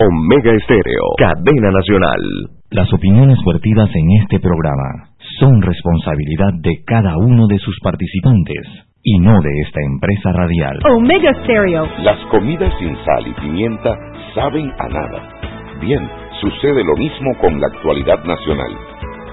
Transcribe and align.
Omega 0.00 0.52
Estéreo, 0.52 1.02
cadena 1.18 1.72
nacional. 1.72 2.20
Las 2.70 2.86
opiniones 2.94 3.36
vertidas 3.44 3.90
en 3.92 4.22
este 4.22 4.38
programa 4.38 5.10
son 5.40 5.60
responsabilidad 5.60 6.54
de 6.62 6.84
cada 6.86 7.16
uno 7.16 7.48
de 7.48 7.58
sus 7.58 7.76
participantes 7.82 8.62
y 9.02 9.18
no 9.18 9.34
de 9.42 9.50
esta 9.66 9.80
empresa 9.82 10.32
radial. 10.34 10.78
Omega 10.94 11.34
Stereo. 11.42 11.88
Las 12.04 12.18
comidas 12.30 12.72
sin 12.78 12.94
sal 13.04 13.26
y 13.26 13.32
pimienta 13.40 13.98
saben 14.36 14.70
a 14.78 14.88
nada. 14.88 15.20
Bien, 15.80 16.08
sucede 16.40 16.84
lo 16.84 16.94
mismo 16.94 17.34
con 17.40 17.60
la 17.60 17.66
actualidad 17.66 18.22
nacional. 18.22 18.70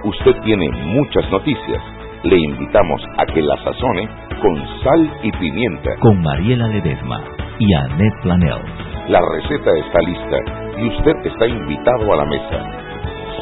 Usted 0.04 0.34
tiene 0.46 0.68
muchas 0.96 1.30
noticias. 1.30 1.84
Le 2.24 2.40
invitamos 2.40 3.04
a 3.20 3.26
que 3.32 3.42
la 3.44 3.56
sazone 3.64 4.10
con 4.42 4.58
sal 4.82 5.14
y 5.22 5.32
pimienta. 5.34 5.92
Con 6.00 6.24
Mariela 6.24 6.70
Ledesma 6.70 7.22
y 7.60 7.72
Annette 7.72 8.22
Planel. 8.24 8.85
La 9.08 9.22
receta 9.22 9.70
está 9.86 10.00
lista 10.02 10.38
y 10.80 10.88
usted 10.88 11.28
está 11.28 11.46
invitado 11.46 12.12
a 12.12 12.16
la 12.16 12.26
mesa. 12.26 12.60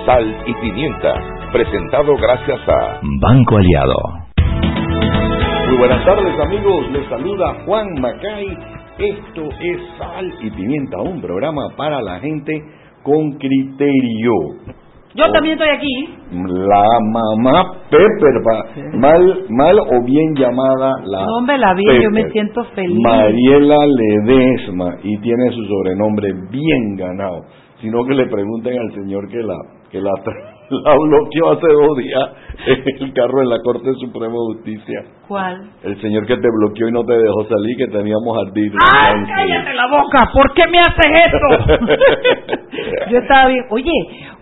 Sal 0.05 0.43
y 0.45 0.53
pimienta, 0.55 1.13
presentado 1.53 2.17
gracias 2.17 2.59
a 2.67 2.99
Banco 3.21 3.55
Aliado. 3.55 3.95
Muy 5.69 5.77
buenas 5.77 6.03
tardes 6.03 6.37
amigos, 6.41 6.91
les 6.91 7.07
saluda 7.07 7.63
Juan 7.65 7.87
Macay. 8.01 8.57
Esto 8.97 9.43
es 9.61 9.79
Sal 9.97 10.33
y 10.41 10.49
Pimienta, 10.51 10.97
un 10.99 11.21
programa 11.21 11.69
para 11.77 12.01
la 12.01 12.19
gente 12.19 12.61
con 13.01 13.31
criterio. 13.37 14.33
Yo 15.15 15.31
también 15.31 15.59
estoy 15.59 15.69
aquí. 15.75 16.09
La 16.31 16.99
mamá 17.11 17.73
Pepper, 17.89 18.93
mal, 18.93 19.45
mal 19.49 19.79
o 19.79 20.03
bien 20.03 20.33
llamada 20.35 20.93
la. 21.05 21.25
No, 21.25 21.37
hombre, 21.37 21.57
la 21.57 21.73
vi, 21.75 21.83
yo 22.01 22.09
me 22.09 22.29
siento 22.31 22.63
feliz. 22.75 22.97
Mariela 23.03 23.85
Ledesma 23.85 24.97
y 25.03 25.17
tiene 25.19 25.51
su 25.51 25.63
sobrenombre 25.65 26.33
bien 26.49 26.95
ganado. 26.95 27.43
Sino 27.79 28.03
que 28.05 28.15
le 28.15 28.27
pregunten 28.27 28.79
al 28.79 28.93
señor 28.93 29.27
que 29.29 29.43
la 29.43 29.55
que 29.93 30.01
la, 30.01 30.09
la 30.69 30.95
bloqueó 30.95 31.51
hace 31.51 31.67
dos 31.67 31.97
días 31.97 32.29
en 32.65 33.03
el 33.05 33.13
carro 33.13 33.39
de 33.41 33.45
la 33.45 33.59
Corte 33.63 33.93
Suprema 33.99 34.33
de 34.33 34.55
Justicia. 34.55 34.99
¿Cuál? 35.27 35.69
El 35.83 36.01
señor 36.01 36.25
que 36.25 36.35
te 36.35 36.47
bloqueó 36.49 36.89
y 36.89 36.91
no 36.91 37.03
te 37.05 37.13
dejó 37.13 37.45
salir, 37.45 37.77
que 37.77 37.87
teníamos 37.87 38.53
ti. 38.53 38.71
¡Ay, 38.91 39.13
cállate 39.27 39.73
la 39.75 39.87
boca! 39.87 40.31
¿Por 40.33 40.51
qué 40.53 40.63
me 40.67 40.79
haces 40.79 41.11
eso? 41.27 41.77
Yo 43.11 43.19
estaba 43.19 43.47
bien. 43.47 43.63
Oye, 43.69 43.91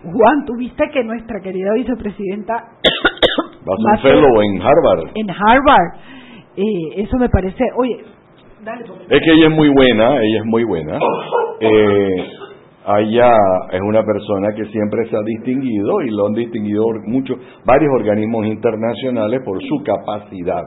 Juan, 0.02 0.44
¿tú 0.46 0.56
viste 0.56 0.84
que 0.92 1.04
nuestra 1.04 1.40
querida 1.40 1.72
vicepresidenta... 1.74 2.54
Va 3.68 3.92
a 3.94 3.96
ser 4.02 4.14
fellow 4.14 4.42
en 4.42 4.60
Harvard. 4.60 5.10
En 5.14 5.30
Harvard. 5.30 6.00
Eh, 6.56 7.02
eso 7.02 7.16
me 7.16 7.28
parece... 7.28 7.64
Oye, 7.76 8.04
dale. 8.64 8.84
Es 9.08 9.20
que 9.22 9.32
ella 9.32 9.46
es 9.46 9.54
muy 9.54 9.68
buena, 9.68 10.16
ella 10.16 10.38
es 10.40 10.44
muy 10.44 10.64
buena. 10.64 10.98
Eh, 11.60 12.26
ella 12.98 13.30
es 13.70 13.80
una 13.80 14.02
persona 14.04 14.48
que 14.56 14.64
siempre 14.66 15.08
se 15.08 15.16
ha 15.16 15.22
distinguido 15.22 16.02
y 16.02 16.10
lo 16.10 16.26
han 16.26 16.34
distinguido 16.34 16.84
muchos, 17.06 17.38
varios 17.64 17.92
organismos 17.94 18.46
internacionales 18.46 19.40
por 19.44 19.62
su 19.62 19.82
capacidad. 19.84 20.64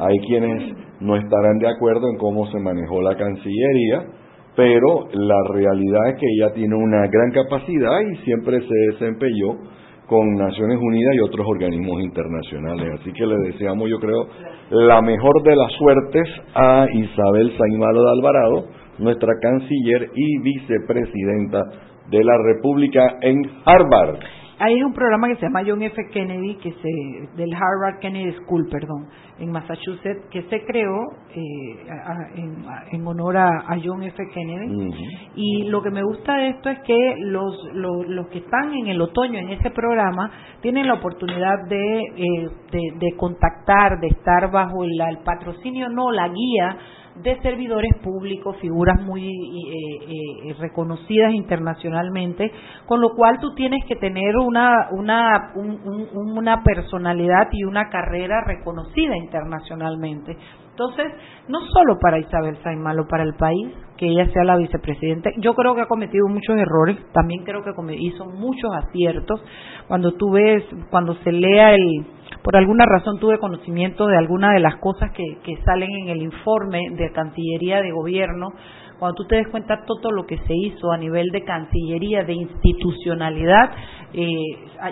Hay 0.00 0.18
quienes 0.26 0.74
no 1.00 1.16
estarán 1.16 1.58
de 1.58 1.68
acuerdo 1.68 2.08
en 2.10 2.16
cómo 2.16 2.46
se 2.48 2.58
manejó 2.58 3.00
la 3.02 3.14
Cancillería, 3.14 4.06
pero 4.54 5.08
la 5.12 5.42
realidad 5.52 6.08
es 6.10 6.18
que 6.18 6.26
ella 6.36 6.52
tiene 6.54 6.74
una 6.74 7.06
gran 7.08 7.30
capacidad 7.32 8.00
y 8.00 8.16
siempre 8.24 8.60
se 8.60 8.74
desempeñó 8.92 9.58
con 10.06 10.34
Naciones 10.34 10.78
Unidas 10.78 11.14
y 11.14 11.20
otros 11.20 11.46
organismos 11.46 12.02
internacionales. 12.02 13.00
Así 13.00 13.12
que 13.12 13.24
le 13.26 13.36
deseamos, 13.50 13.88
yo 13.88 13.98
creo, 13.98 14.26
la 14.70 15.00
mejor 15.00 15.42
de 15.42 15.56
las 15.56 15.72
suertes 15.72 16.28
a 16.54 16.86
Isabel 16.92 17.52
Saimalo 17.56 18.02
de 18.02 18.10
Alvarado, 18.10 18.64
nuestra 18.98 19.32
canciller 19.40 20.10
y 20.14 20.38
vicepresidenta 20.42 21.62
de 22.10 22.24
la 22.24 22.36
República 22.44 23.16
en 23.22 23.42
Harvard. 23.64 24.18
Hay 24.64 24.80
un 24.80 24.92
programa 24.92 25.26
que 25.26 25.34
se 25.34 25.46
llama 25.46 25.64
John 25.66 25.82
F. 25.82 26.00
Kennedy, 26.12 26.54
que 26.54 26.70
se, 26.70 27.36
del 27.36 27.52
Harvard 27.52 27.98
Kennedy 27.98 28.32
School, 28.44 28.68
perdón, 28.70 29.08
en 29.40 29.50
Massachusetts, 29.50 30.24
que 30.30 30.42
se 30.42 30.64
creó 30.64 31.00
eh, 31.34 31.90
a, 31.90 32.38
en, 32.38 32.64
en, 32.92 33.04
honor 33.04 33.38
a, 33.38 33.48
a, 33.66 33.76
John 33.82 34.04
F. 34.04 34.16
Kennedy. 34.32 34.72
Uh 34.72 34.84
-huh. 34.84 35.30
Y 35.34 35.64
lo 35.64 35.82
que 35.82 35.90
me 35.90 36.04
gusta 36.04 36.36
de 36.36 36.50
esto 36.50 36.70
es 36.70 36.78
que 36.86 37.16
los, 37.18 37.56
los, 37.74 38.06
los, 38.06 38.28
que 38.28 38.38
están 38.38 38.72
en 38.72 38.86
el 38.86 39.00
otoño 39.00 39.40
en 39.40 39.48
ese 39.48 39.70
programa 39.70 40.30
tienen 40.60 40.86
la 40.86 40.94
oportunidad 40.94 41.66
de, 41.68 41.98
eh, 41.98 42.48
de, 42.70 42.80
de 43.00 43.16
contactar, 43.16 43.98
de 43.98 44.06
estar 44.06 44.48
bajo 44.52 44.84
el, 44.84 44.92
el 45.00 45.18
patrocinio, 45.24 45.88
no, 45.88 46.12
la 46.12 46.28
guía 46.28 46.78
de 47.16 47.40
servidores 47.42 47.92
públicos, 48.02 48.56
figuras 48.60 49.00
muy 49.02 49.26
eh, 49.28 50.48
eh, 50.48 50.54
reconocidas 50.58 51.32
internacionalmente, 51.34 52.50
con 52.86 53.00
lo 53.00 53.10
cual 53.14 53.38
tú 53.40 53.54
tienes 53.54 53.84
que 53.86 53.96
tener 53.96 54.36
una, 54.36 54.88
una, 54.92 55.52
un, 55.54 55.80
un, 55.84 56.38
una 56.38 56.62
personalidad 56.62 57.48
y 57.52 57.64
una 57.64 57.90
carrera 57.90 58.42
reconocida 58.46 59.16
internacionalmente. 59.16 60.36
Entonces, 60.70 61.12
no 61.48 61.60
solo 61.66 61.98
para 62.00 62.18
Isabel 62.18 62.56
Saimalo, 62.62 63.06
para 63.06 63.24
el 63.24 63.34
país, 63.34 63.74
que 63.98 64.06
ella 64.06 64.26
sea 64.32 64.42
la 64.42 64.56
vicepresidenta, 64.56 65.30
yo 65.36 65.54
creo 65.54 65.74
que 65.74 65.82
ha 65.82 65.86
cometido 65.86 66.26
muchos 66.28 66.56
errores, 66.56 66.96
también 67.12 67.44
creo 67.44 67.62
que 67.62 67.72
hizo 67.98 68.24
muchos 68.24 68.70
aciertos. 68.74 69.42
Cuando 69.86 70.14
tú 70.14 70.30
ves, 70.32 70.64
cuando 70.90 71.14
se 71.16 71.30
lea 71.30 71.74
el, 71.74 72.06
por 72.42 72.56
alguna 72.56 72.84
razón 72.86 73.18
tuve 73.18 73.38
conocimiento 73.38 74.06
de 74.06 74.16
algunas 74.16 74.54
de 74.54 74.60
las 74.60 74.76
cosas 74.76 75.10
que, 75.12 75.38
que 75.44 75.56
salen 75.64 75.90
en 75.90 76.08
el 76.08 76.22
informe 76.22 76.80
de 76.96 77.12
Cancillería 77.12 77.80
de 77.80 77.92
Gobierno, 77.92 78.48
cuando 78.98 79.16
tú 79.16 79.24
te 79.26 79.36
des 79.36 79.48
cuenta 79.48 79.82
todo 79.84 80.12
lo 80.12 80.24
que 80.26 80.38
se 80.38 80.54
hizo 80.54 80.92
a 80.92 80.96
nivel 80.96 81.30
de 81.30 81.42
Cancillería, 81.42 82.22
de 82.22 82.34
institucionalidad, 82.34 83.70
eh, 84.12 84.36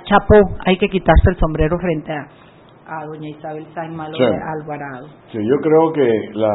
chapó, 0.05 0.35
hay 0.67 0.77
que 0.79 0.89
quitarse 0.89 1.31
el 1.31 1.37
sombrero 1.37 1.79
frente 1.79 2.13
a, 2.13 2.27
a 2.87 3.07
doña 3.07 3.29
Isabel 3.29 3.67
Sainz 3.73 3.95
Malo 3.95 4.17
sí. 4.17 4.25
Alvarado. 4.25 5.09
Sí, 5.31 5.39
yo 5.39 5.57
creo 5.63 5.93
que 5.93 6.31
la, 6.35 6.53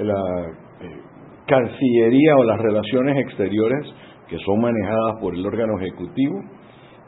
la 0.00 0.46
eh, 0.82 1.00
Cancillería 1.46 2.36
o 2.36 2.44
las 2.44 2.58
relaciones 2.58 3.16
exteriores 3.16 3.86
que 4.28 4.36
son 4.40 4.60
manejadas 4.60 5.16
por 5.20 5.34
el 5.34 5.46
órgano 5.46 5.80
ejecutivo, 5.80 6.40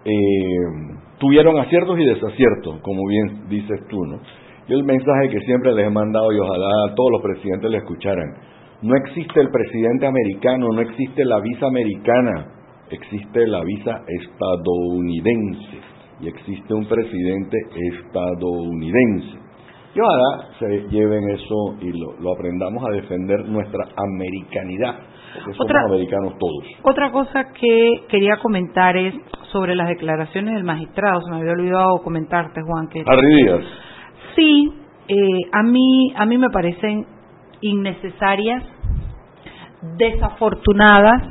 eh, 0.05 1.10
tuvieron 1.21 1.59
aciertos 1.59 1.99
y 2.01 2.05
desaciertos, 2.07 2.81
como 2.81 3.07
bien 3.07 3.49
dices 3.49 3.79
tú, 3.89 4.05
¿no? 4.07 4.19
Y 4.67 4.73
el 4.73 4.83
mensaje 4.85 5.29
que 5.31 5.41
siempre 5.41 5.75
les 5.75 5.87
he 5.87 5.91
mandado 5.91 6.33
y 6.33 6.39
ojalá 6.39 6.95
todos 6.97 7.11
los 7.13 7.23
presidentes 7.23 7.71
le 7.71 7.79
escucharan, 7.79 8.35
no 8.83 8.97
existe 8.97 9.41
el 9.41 9.51
presidente 9.51 10.07
americano, 10.07 10.69
no 10.73 10.81
existe 10.81 11.25
la 11.25 11.39
visa 11.41 11.67
americana, 11.67 12.47
existe 12.91 13.47
la 13.47 13.63
visa 13.63 14.03
estadounidense 14.07 15.79
y 16.21 16.29
existe 16.29 16.73
un 16.73 16.87
presidente 16.87 17.57
estadounidense. 17.93 19.50
Y 19.95 20.01
ojalá 20.01 20.49
se 20.59 20.89
lleven 20.89 21.29
eso 21.31 21.75
y 21.81 21.91
lo, 21.99 22.13
lo 22.21 22.33
aprendamos 22.35 22.83
a 22.87 22.91
defender 22.93 23.45
nuestra 23.49 23.85
americanidad, 23.97 24.95
porque 25.35 25.53
somos 25.57 25.61
Otra- 25.61 25.83
americanos 25.87 26.35
todos. 26.39 26.65
Otra 26.83 27.11
cosa 27.11 27.53
que 27.53 28.05
quería 28.09 28.37
comentar 28.37 28.97
es 28.97 29.15
sobre 29.51 29.75
las 29.75 29.89
declaraciones 29.89 30.55
del 30.55 30.63
magistrado. 30.65 31.23
Se 31.23 31.31
me 31.31 31.39
había 31.39 31.53
olvidado 31.53 31.99
comentarte, 32.05 32.61
Juan, 32.63 32.89
que 32.89 33.03
Harry 33.05 33.35
Díaz, 33.45 33.65
sí, 34.37 34.73
eh, 35.09 35.15
a 35.53 35.63
mí 35.65 36.13
a 36.15 36.25
mí 36.25 36.39
me 36.39 36.51
parecen 36.51 37.05
innecesarias, 37.61 38.63
desafortunadas 39.99 41.23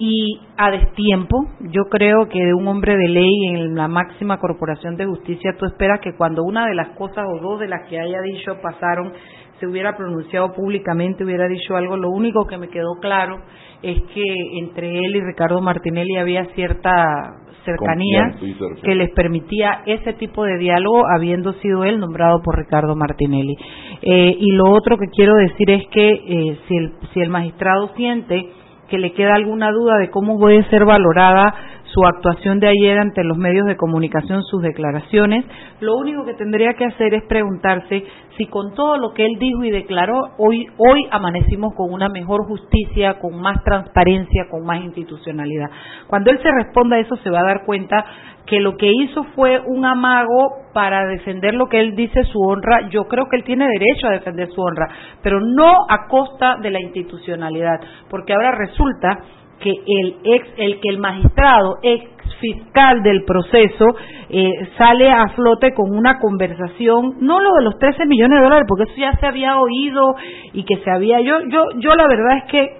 y 0.00 0.40
a 0.56 0.70
destiempo. 0.70 1.46
Yo 1.60 1.84
creo 1.90 2.26
que 2.28 2.38
de 2.38 2.54
un 2.54 2.66
hombre 2.66 2.96
de 2.96 3.08
ley 3.08 3.46
en 3.48 3.74
la 3.76 3.86
máxima 3.86 4.38
corporación 4.38 4.96
de 4.96 5.04
justicia 5.04 5.54
tú 5.58 5.66
esperas 5.66 6.00
que 6.00 6.16
cuando 6.16 6.42
una 6.42 6.66
de 6.66 6.74
las 6.74 6.96
cosas 6.96 7.26
o 7.28 7.38
dos 7.38 7.60
de 7.60 7.68
las 7.68 7.86
que 7.88 8.00
haya 8.00 8.20
dicho 8.22 8.56
pasaron 8.62 9.12
se 9.60 9.66
hubiera 9.66 9.94
pronunciado 9.94 10.54
públicamente, 10.54 11.22
hubiera 11.22 11.46
dicho 11.46 11.76
algo. 11.76 11.98
Lo 11.98 12.08
único 12.08 12.46
que 12.46 12.56
me 12.56 12.68
quedó 12.68 12.94
claro 12.98 13.42
es 13.82 14.00
que 14.14 14.24
entre 14.58 15.00
él 15.00 15.16
y 15.16 15.20
Ricardo 15.20 15.60
Martinelli 15.60 16.16
había 16.16 16.46
cierta 16.54 17.36
cercanía 17.66 18.38
que 18.82 18.94
les 18.94 19.10
permitía 19.10 19.82
ese 19.84 20.14
tipo 20.14 20.44
de 20.44 20.56
diálogo 20.56 21.02
habiendo 21.14 21.52
sido 21.54 21.84
él 21.84 22.00
nombrado 22.00 22.40
por 22.42 22.56
Ricardo 22.56 22.96
Martinelli. 22.96 23.54
Eh, 24.00 24.34
y 24.38 24.52
lo 24.52 24.70
otro 24.70 24.96
que 24.96 25.08
quiero 25.14 25.34
decir 25.34 25.70
es 25.70 25.86
que 25.88 26.10
eh, 26.10 26.58
si, 26.66 26.76
el, 26.78 26.92
si 27.12 27.20
el 27.20 27.28
magistrado 27.28 27.90
siente 27.96 28.48
que 28.90 28.98
le 28.98 29.12
queda 29.12 29.34
alguna 29.34 29.70
duda 29.70 29.96
de 29.96 30.10
cómo 30.10 30.38
puede 30.38 30.62
ser 30.68 30.84
valorada 30.84 31.54
su 31.92 32.04
actuación 32.04 32.60
de 32.60 32.68
ayer 32.68 32.98
ante 32.98 33.24
los 33.24 33.36
medios 33.36 33.66
de 33.66 33.76
comunicación, 33.76 34.42
sus 34.44 34.62
declaraciones, 34.62 35.44
lo 35.80 35.96
único 35.96 36.24
que 36.24 36.34
tendría 36.34 36.74
que 36.74 36.84
hacer 36.84 37.14
es 37.14 37.24
preguntarse 37.24 38.04
si 38.36 38.46
con 38.46 38.74
todo 38.74 38.96
lo 38.96 39.12
que 39.12 39.26
él 39.26 39.38
dijo 39.38 39.64
y 39.64 39.70
declaró, 39.70 40.30
hoy, 40.38 40.66
hoy 40.78 41.06
amanecimos 41.10 41.74
con 41.74 41.92
una 41.92 42.08
mejor 42.08 42.46
justicia, 42.46 43.18
con 43.18 43.40
más 43.40 43.62
transparencia, 43.64 44.46
con 44.50 44.64
más 44.64 44.82
institucionalidad. 44.84 45.70
Cuando 46.06 46.30
él 46.30 46.38
se 46.42 46.50
responda 46.50 46.96
a 46.96 47.00
eso 47.00 47.16
se 47.16 47.30
va 47.30 47.40
a 47.40 47.44
dar 47.44 47.64
cuenta 47.64 48.04
que 48.50 48.58
lo 48.58 48.76
que 48.76 48.90
hizo 48.90 49.22
fue 49.36 49.60
un 49.64 49.86
amago 49.86 50.56
para 50.74 51.06
defender 51.06 51.54
lo 51.54 51.68
que 51.68 51.78
él 51.78 51.94
dice 51.94 52.24
su 52.24 52.40
honra. 52.40 52.88
Yo 52.88 53.04
creo 53.04 53.26
que 53.30 53.36
él 53.36 53.44
tiene 53.44 53.64
derecho 53.68 54.08
a 54.08 54.14
defender 54.14 54.48
su 54.48 54.60
honra, 54.60 54.88
pero 55.22 55.38
no 55.40 55.72
a 55.88 56.08
costa 56.08 56.56
de 56.60 56.72
la 56.72 56.80
institucionalidad, 56.80 57.80
porque 58.10 58.32
ahora 58.32 58.50
resulta 58.50 59.20
que 59.60 59.70
el 59.70 60.16
ex, 60.24 60.48
el 60.56 60.80
que 60.80 60.88
el 60.88 60.98
magistrado 60.98 61.76
ex 61.84 62.10
fiscal 62.40 63.02
del 63.02 63.24
proceso 63.24 63.86
eh, 64.30 64.50
sale 64.76 65.10
a 65.10 65.28
flote 65.28 65.72
con 65.72 65.94
una 65.94 66.18
conversación, 66.18 67.18
no 67.20 67.38
lo 67.38 67.52
de 67.54 67.62
los 67.62 67.78
13 67.78 68.04
millones 68.06 68.38
de 68.38 68.44
dólares, 68.44 68.66
porque 68.66 68.90
eso 68.90 69.00
ya 69.00 69.12
se 69.20 69.26
había 69.26 69.60
oído 69.60 70.16
y 70.54 70.64
que 70.64 70.78
se 70.78 70.90
había, 70.90 71.20
yo, 71.20 71.40
yo, 71.48 71.66
yo 71.76 71.94
la 71.94 72.08
verdad 72.08 72.38
es 72.38 72.44
que 72.50 72.79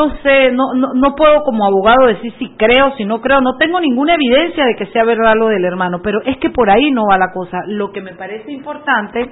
no 0.00 0.16
sé, 0.22 0.50
no, 0.52 0.72
no, 0.74 0.94
no 0.94 1.14
puedo 1.14 1.42
como 1.44 1.66
abogado 1.66 2.06
decir 2.06 2.32
si 2.38 2.48
creo, 2.56 2.96
si 2.96 3.04
no 3.04 3.20
creo, 3.20 3.42
no 3.42 3.58
tengo 3.58 3.80
ninguna 3.80 4.14
evidencia 4.14 4.64
de 4.64 4.74
que 4.76 4.86
sea 4.86 5.04
verdad 5.04 5.34
lo 5.36 5.48
del 5.48 5.64
hermano, 5.64 6.00
pero 6.02 6.22
es 6.24 6.38
que 6.38 6.48
por 6.48 6.70
ahí 6.70 6.90
no 6.90 7.04
va 7.10 7.18
la 7.18 7.32
cosa. 7.32 7.58
Lo 7.66 7.92
que 7.92 8.00
me 8.00 8.14
parece 8.14 8.50
importante 8.50 9.30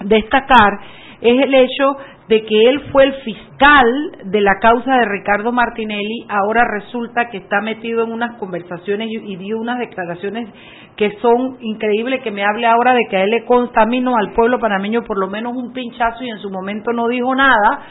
destacar 0.00 0.80
es 1.20 1.44
el 1.44 1.54
hecho 1.54 1.96
de 2.28 2.42
que 2.44 2.68
él 2.68 2.80
fue 2.90 3.04
el 3.04 3.14
fiscal 3.22 3.51
de 4.24 4.40
la 4.40 4.58
causa 4.60 4.96
de 4.96 5.04
Ricardo 5.04 5.52
Martinelli, 5.52 6.26
ahora 6.28 6.64
resulta 6.64 7.28
que 7.30 7.38
está 7.38 7.60
metido 7.60 8.02
en 8.02 8.12
unas 8.12 8.36
conversaciones 8.38 9.08
y, 9.10 9.36
dio 9.36 9.58
unas 9.58 9.78
declaraciones 9.78 10.48
que 10.96 11.12
son 11.20 11.58
increíbles, 11.60 12.22
que 12.22 12.30
me 12.30 12.44
hable 12.44 12.66
ahora 12.66 12.92
de 12.92 13.06
que 13.08 13.16
a 13.16 13.22
él 13.22 13.30
le 13.30 13.44
consta 13.44 13.82
al 13.82 14.32
pueblo 14.34 14.58
panameño 14.58 15.04
por 15.04 15.18
lo 15.18 15.28
menos 15.28 15.56
un 15.56 15.72
pinchazo 15.72 16.24
y 16.24 16.30
en 16.30 16.38
su 16.38 16.50
momento 16.50 16.92
no 16.92 17.06
dijo 17.08 17.34
nada, 17.34 17.82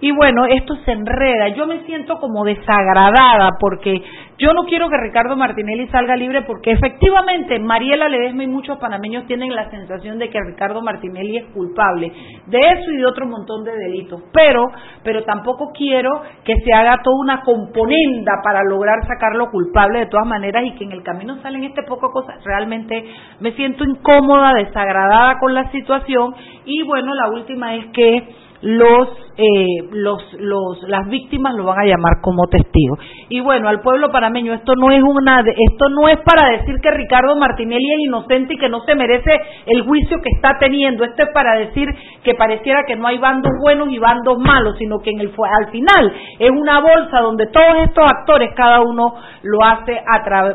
y 0.00 0.12
bueno, 0.12 0.46
esto 0.46 0.76
se 0.84 0.92
enreda. 0.92 1.48
Yo 1.48 1.66
me 1.66 1.84
siento 1.84 2.18
como 2.20 2.44
desagradada 2.44 3.56
porque 3.58 4.00
yo 4.38 4.52
no 4.52 4.62
quiero 4.64 4.88
que 4.88 4.96
Ricardo 4.96 5.34
Martinelli 5.34 5.88
salga 5.88 6.14
libre 6.14 6.42
porque 6.42 6.70
efectivamente 6.70 7.58
Mariela 7.58 8.08
Ledesma 8.08 8.44
y 8.44 8.46
muchos 8.46 8.78
panameños 8.78 9.26
tienen 9.26 9.52
la 9.54 9.68
sensación 9.70 10.18
de 10.18 10.30
que 10.30 10.38
Ricardo 10.40 10.80
Martinelli 10.82 11.38
es 11.38 11.46
culpable 11.46 12.12
de 12.46 12.58
eso 12.58 12.90
y 12.92 12.96
de 12.98 13.06
otro 13.06 13.26
montón 13.26 13.64
de 13.64 13.72
delitos. 13.72 14.22
Pero, 14.32 14.66
pero 15.02 15.17
tampoco 15.22 15.72
quiero 15.72 16.22
que 16.44 16.54
se 16.64 16.72
haga 16.72 17.00
toda 17.02 17.16
una 17.20 17.42
componenda 17.42 18.40
para 18.42 18.62
lograr 18.64 19.06
sacarlo 19.06 19.50
culpable 19.50 20.00
de 20.00 20.06
todas 20.06 20.26
maneras 20.26 20.64
y 20.66 20.72
que 20.72 20.84
en 20.84 20.92
el 20.92 21.02
camino 21.02 21.40
salen 21.42 21.64
este 21.64 21.82
poco 21.82 22.10
cosas. 22.10 22.42
Realmente 22.44 23.04
me 23.40 23.52
siento 23.52 23.84
incómoda, 23.84 24.54
desagradada 24.54 25.38
con 25.38 25.54
la 25.54 25.70
situación 25.70 26.34
y 26.64 26.82
bueno, 26.84 27.14
la 27.14 27.28
última 27.30 27.74
es 27.74 27.86
que 27.92 28.47
los, 28.62 29.08
eh, 29.36 29.88
los, 29.92 30.22
los, 30.38 30.82
las 30.88 31.08
víctimas 31.08 31.54
lo 31.54 31.64
van 31.64 31.80
a 31.80 31.84
llamar 31.84 32.20
como 32.20 32.46
testigo. 32.48 32.98
Y 33.28 33.40
bueno, 33.40 33.68
al 33.68 33.80
pueblo 33.80 34.10
panameño, 34.10 34.54
esto 34.54 34.74
no 34.74 34.90
es 34.90 35.02
una, 35.02 35.40
esto 35.40 35.88
no 35.90 36.08
es 36.08 36.18
para 36.24 36.50
decir 36.50 36.76
que 36.82 36.90
Ricardo 36.90 37.36
Martinelli 37.36 37.92
es 37.92 38.00
inocente 38.00 38.54
y 38.54 38.58
que 38.58 38.68
no 38.68 38.80
se 38.84 38.94
merece 38.94 39.32
el 39.66 39.82
juicio 39.82 40.18
que 40.22 40.30
está 40.34 40.58
teniendo. 40.58 41.04
Esto 41.04 41.24
es 41.24 41.30
para 41.32 41.56
decir 41.58 41.88
que 42.24 42.34
pareciera 42.34 42.84
que 42.86 42.96
no 42.96 43.06
hay 43.06 43.18
bandos 43.18 43.52
buenos 43.62 43.88
y 43.90 43.98
bandos 43.98 44.38
malos, 44.38 44.76
sino 44.78 44.98
que 44.98 45.10
en 45.10 45.20
el, 45.20 45.28
al 45.28 45.70
final 45.70 46.12
es 46.38 46.50
una 46.50 46.80
bolsa 46.80 47.20
donde 47.20 47.46
todos 47.46 47.84
estos 47.84 48.04
actores, 48.04 48.52
cada 48.54 48.80
uno 48.80 49.14
lo 49.42 49.64
hace 49.64 50.02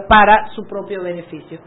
para 0.10 0.50
su 0.50 0.64
propio 0.68 1.04
beneficio. 1.04 1.60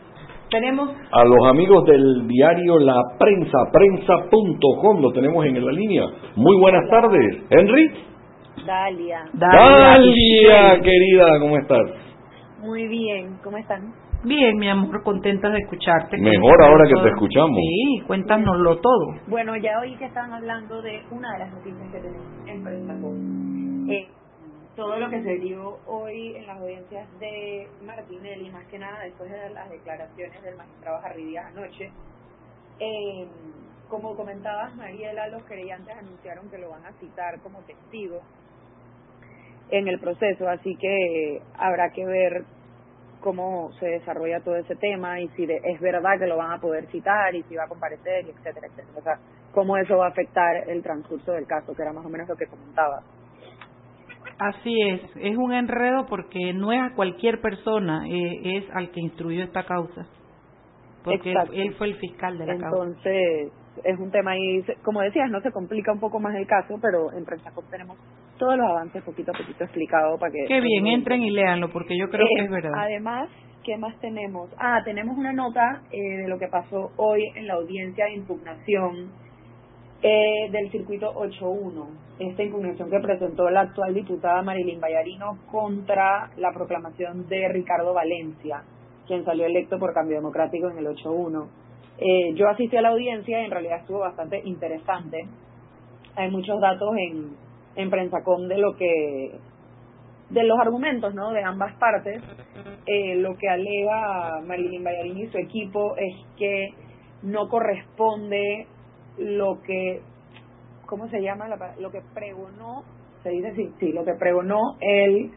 Tenemos 0.51 0.91
a 1.11 1.25
los 1.25 1.49
amigos 1.49 1.85
del 1.87 2.29
diario 2.29 2.79
La 2.79 2.95
Prensa, 3.19 3.59
prensa.com, 3.73 5.01
lo 5.01 5.11
tenemos 5.13 5.45
en 5.45 5.65
la 5.65 5.73
línea. 5.73 6.05
Muy 6.37 6.57
buenas 6.61 6.89
tardes, 6.89 7.43
Henry. 7.51 7.91
Dalia. 8.65 9.25
Dalia, 9.33 10.81
querida, 10.81 11.41
¿cómo 11.41 11.57
estás? 11.59 11.83
Muy 12.61 12.87
bien, 12.87 13.39
¿cómo 13.43 13.57
están? 13.59 13.93
Bien, 14.23 14.57
mi 14.57 14.69
amor, 14.69 15.03
contenta 15.03 15.51
de 15.51 15.59
escucharte. 15.59 16.17
Mejor 16.17 16.63
ahora 16.63 16.85
que 16.89 17.01
te 17.03 17.09
escuchamos. 17.09 17.59
Sí, 17.61 18.03
cuéntanoslo 18.07 18.77
todo. 18.79 19.15
Bueno, 19.29 19.57
ya 19.57 19.79
oí 19.81 19.97
que 19.97 20.07
estaban 20.07 20.33
hablando 20.33 20.81
de 20.81 21.03
una 21.11 21.33
de 21.33 21.39
las 21.41 21.53
noticias 21.53 21.93
que 21.93 21.99
tenemos 21.99 22.27
en 22.47 22.65
Prensa. 22.65 22.95
Eh, 23.93 24.09
todo 24.77 24.99
lo 24.99 25.09
que 25.09 25.23
se 25.23 25.39
dio 25.39 25.79
hoy 25.87 26.37
en 26.37 26.47
las 26.47 26.59
audiencias 26.59 27.09
de 27.19 27.67
Martinelli, 27.85 28.51
más 28.51 28.67
que 28.67 28.79
nada 28.79 29.01
después 29.05 29.31
de 29.31 29.51
las 29.51 29.71
declaraciones 29.71 30.43
del 30.43 30.55
magistrado 30.55 31.01
Jarridías 31.01 31.47
anoche. 31.47 31.91
Eh, 32.79 33.27
como 33.89 34.15
comentabas, 34.15 34.75
Mariela, 34.77 35.29
los 35.29 35.43
creyentes 35.45 35.97
anunciaron 35.97 36.51
que 36.51 36.59
lo 36.59 36.71
van 36.71 36.85
a 36.85 36.93
citar 37.01 37.41
como 37.41 37.61
testigo 37.61 38.21
en 39.71 39.89
el 39.89 39.99
proceso, 39.99 40.47
así 40.47 40.77
que 40.77 41.41
habrá 41.57 41.91
que 41.91 42.05
ver 42.05 42.45
cómo 43.21 43.73
se 43.81 43.87
desarrolla 43.87 44.41
todo 44.41 44.57
ese 44.57 44.77
tema 44.77 45.21
y 45.21 45.29
si 45.29 45.45
es 45.45 45.81
verdad 45.81 46.19
que 46.19 46.27
lo 46.27 46.37
van 46.37 46.53
a 46.53 46.61
poder 46.61 46.87
citar 46.89 47.35
y 47.35 47.43
si 47.45 47.57
va 47.57 47.65
a 47.65 47.69
comparecer, 47.69 48.27
etcétera, 48.27 48.67
etcétera. 48.67 48.99
O 48.99 49.03
sea, 49.03 49.19
cómo 49.53 49.79
eso 49.79 49.97
va 49.97 50.07
a 50.07 50.11
afectar 50.11 50.69
el 50.69 50.83
transcurso 50.83 51.33
del 51.33 51.47
caso, 51.47 51.75
que 51.75 51.83
era 51.83 51.93
más 51.93 52.05
o 52.05 52.11
menos 52.11 52.29
lo 52.29 52.37
que 52.37 52.47
comentaba. 52.47 53.03
Así 54.39 54.75
es, 54.83 55.01
es 55.17 55.37
un 55.37 55.53
enredo 55.55 56.07
porque 56.07 56.53
no 56.53 56.73
es 56.73 56.81
a 56.81 56.95
cualquier 56.95 57.41
persona, 57.41 58.07
eh, 58.07 58.59
es 58.59 58.65
al 58.75 58.91
que 58.91 59.01
instruyó 59.01 59.43
esta 59.43 59.65
causa, 59.65 60.07
porque 61.03 61.33
él, 61.53 61.75
fue 61.77 61.87
el 61.89 61.95
fiscal 61.97 62.37
de 62.37 62.47
la 62.47 62.59
causa. 62.59 62.85
Entonces, 62.85 63.53
es 63.83 63.99
un 63.99 64.11
tema 64.11 64.37
y, 64.37 64.63
como 64.83 65.01
decías, 65.01 65.31
no 65.31 65.41
se 65.41 65.51
complica 65.53 65.91
un 65.91 66.01
poco 66.01 66.21
más 66.21 66.35
el 66.35 66.47
caso, 66.47 66.79
pero 66.83 67.13
en 67.13 67.25
Prensacop 67.25 67.65
tenemos 67.71 67.97
todos 68.39 68.59
los 68.59 68.67
avances 68.67 69.03
poquito 69.05 69.33
a 69.33 69.39
poquito 69.39 69.65
explicados 69.65 70.21
para 70.21 70.33
que... 70.33 70.45
Qué 70.47 70.61
bien, 70.61 70.87
entren 70.87 71.23
y 71.23 71.31
léanlo, 71.31 71.71
porque 71.73 71.97
yo 71.99 72.09
creo 72.11 72.27
que 72.37 72.45
es 72.45 72.51
verdad. 72.51 72.73
Además, 72.77 73.31
¿qué 73.65 73.79
más 73.79 73.99
tenemos? 74.01 74.51
Ah, 74.59 74.83
tenemos 74.85 75.17
una 75.17 75.33
nota 75.33 75.83
eh, 75.91 76.19
de 76.19 76.29
lo 76.29 76.39
que 76.39 76.49
pasó 76.49 76.91
hoy 76.97 77.23
en 77.37 77.47
la 77.47 77.55
audiencia 77.55 78.05
de 78.05 78.15
impugnación 78.15 79.13
eh, 80.03 80.51
del 80.51 80.71
circuito 80.71 81.15
8.1, 81.15 81.87
esta 82.19 82.43
impugnación 82.43 82.91
que 82.91 83.01
presentó 83.01 83.49
la 83.51 83.63
actual 83.63 83.95
diputada 83.95 84.43
Marilyn 84.43 84.81
Vallarino 84.81 85.39
contra 85.51 86.31
la 86.37 86.53
proclamación 86.53 87.27
de 87.29 87.49
Ricardo 87.49 87.95
Valencia, 87.95 88.63
quien 89.07 89.25
salió 89.25 89.47
electo 89.47 89.79
por 89.79 89.95
cambio 89.95 90.17
democrático 90.17 90.69
en 90.69 90.79
el 90.79 90.87
8.1. 90.87 91.47
Eh, 91.99 92.35
yo 92.35 92.49
asistí 92.49 92.77
a 92.77 92.83
la 92.83 92.91
audiencia 92.91 93.41
y 93.41 93.45
en 93.47 93.51
realidad 93.51 93.81
estuvo 93.81 94.01
bastante 94.01 94.41
interesante. 94.45 95.27
Hay 96.15 96.31
muchos 96.31 96.61
datos 96.61 96.91
en, 96.97 97.37
en 97.77 97.91
Prensacom 97.91 98.49
de 98.49 98.59
lo 98.59 98.77
que 98.77 99.33
de 100.31 100.43
los 100.43 100.59
argumentos 100.59 101.15
¿no? 101.15 101.33
de 101.33 101.43
ambas 101.43 101.75
partes. 101.79 102.23
Eh, 102.87 103.17
lo 103.17 103.37
que 103.37 103.49
alega 103.49 104.41
Marilyn 104.45 104.85
Vallarino 104.85 105.21
y 105.21 105.29
su 105.29 105.39
equipo 105.39 105.97
es 105.97 106.15
que 106.37 106.71
no 107.23 107.49
corresponde 107.49 108.67
lo 109.19 109.63
que, 109.63 110.01
¿cómo 110.87 111.09
se 111.09 111.21
llama? 111.21 111.49
Lo 111.81 111.91
que 111.91 112.01
pregonó, 112.15 112.85
se 113.23 113.31
dice 113.31 113.55
sí, 113.55 113.71
sí, 113.81 113.93
lo 113.93 114.05
que 114.05 114.15
pregonó 114.15 114.77
el, 114.81 115.31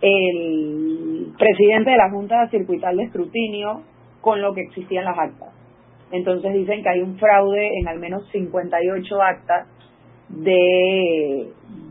el 0.00 1.32
presidente 1.38 1.90
de 1.90 1.96
la 1.96 2.10
Junta 2.10 2.48
Circuital 2.48 2.96
de 2.96 3.04
Escrutinio 3.04 3.82
con 4.20 4.40
lo 4.40 4.54
que 4.54 4.62
existían 4.62 5.04
las 5.04 5.18
actas. 5.18 5.50
Entonces 6.10 6.52
dicen 6.52 6.82
que 6.82 6.88
hay 6.90 7.00
un 7.00 7.18
fraude 7.18 7.78
en 7.78 7.88
al 7.88 7.98
menos 7.98 8.28
58 8.32 9.22
actas 9.22 9.66
de, 10.28 11.48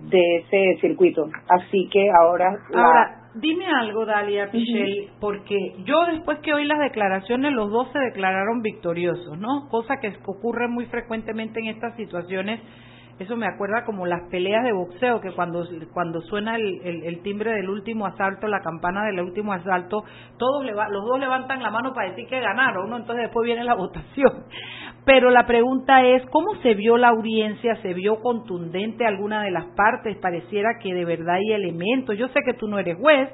de 0.09 0.35
ese 0.37 0.79
circuito. 0.81 1.27
Así 1.47 1.89
que 1.91 2.07
ahora... 2.11 2.57
Ahora, 2.73 3.20
Dime 3.35 3.65
algo, 3.65 4.05
Dalia 4.05 4.51
Pichel, 4.51 5.09
porque 5.21 5.55
yo 5.85 5.95
después 6.11 6.39
que 6.39 6.53
oí 6.53 6.65
las 6.65 6.79
declaraciones, 6.79 7.53
los 7.53 7.71
dos 7.71 7.87
se 7.93 7.99
declararon 7.99 8.61
victoriosos, 8.61 9.37
¿no? 9.37 9.69
Cosa 9.69 9.95
que 10.01 10.13
ocurre 10.25 10.67
muy 10.67 10.85
frecuentemente 10.87 11.59
en 11.61 11.67
estas 11.67 11.95
situaciones. 11.95 12.59
Eso 13.21 13.37
me 13.37 13.45
acuerda 13.45 13.85
como 13.85 14.07
las 14.07 14.27
peleas 14.31 14.63
de 14.63 14.71
boxeo, 14.71 15.21
que 15.21 15.31
cuando, 15.33 15.63
cuando 15.93 16.21
suena 16.21 16.55
el, 16.55 16.81
el, 16.83 17.21
timbre 17.21 17.51
del 17.53 17.69
último 17.69 18.07
asalto, 18.07 18.47
la 18.47 18.61
campana 18.61 19.05
del 19.05 19.19
último 19.19 19.53
asalto, 19.53 20.03
todos 20.39 20.65
los 20.65 21.05
dos 21.05 21.19
levantan 21.19 21.61
la 21.61 21.69
mano 21.69 21.93
para 21.93 22.09
decir 22.09 22.25
que 22.27 22.39
ganaron, 22.39 22.89
¿no? 22.89 22.97
Entonces 22.97 23.25
después 23.25 23.45
viene 23.45 23.63
la 23.63 23.75
votación. 23.75 24.45
Pero 25.05 25.29
la 25.29 25.45
pregunta 25.45 26.03
es, 26.03 26.25
¿cómo 26.31 26.55
se 26.63 26.73
vio 26.73 26.97
la 26.97 27.09
audiencia? 27.09 27.75
¿Se 27.83 27.93
vio 27.93 28.21
contundente 28.21 29.05
alguna 29.05 29.43
de 29.43 29.51
las 29.51 29.65
partes? 29.75 30.17
Pareciera 30.17 30.79
que 30.81 30.91
de 30.91 31.05
verdad 31.05 31.35
hay 31.35 31.53
elementos. 31.53 32.17
Yo 32.17 32.27
sé 32.29 32.39
que 32.43 32.55
tú 32.55 32.67
no 32.67 32.79
eres 32.79 32.97
juez, 32.97 33.29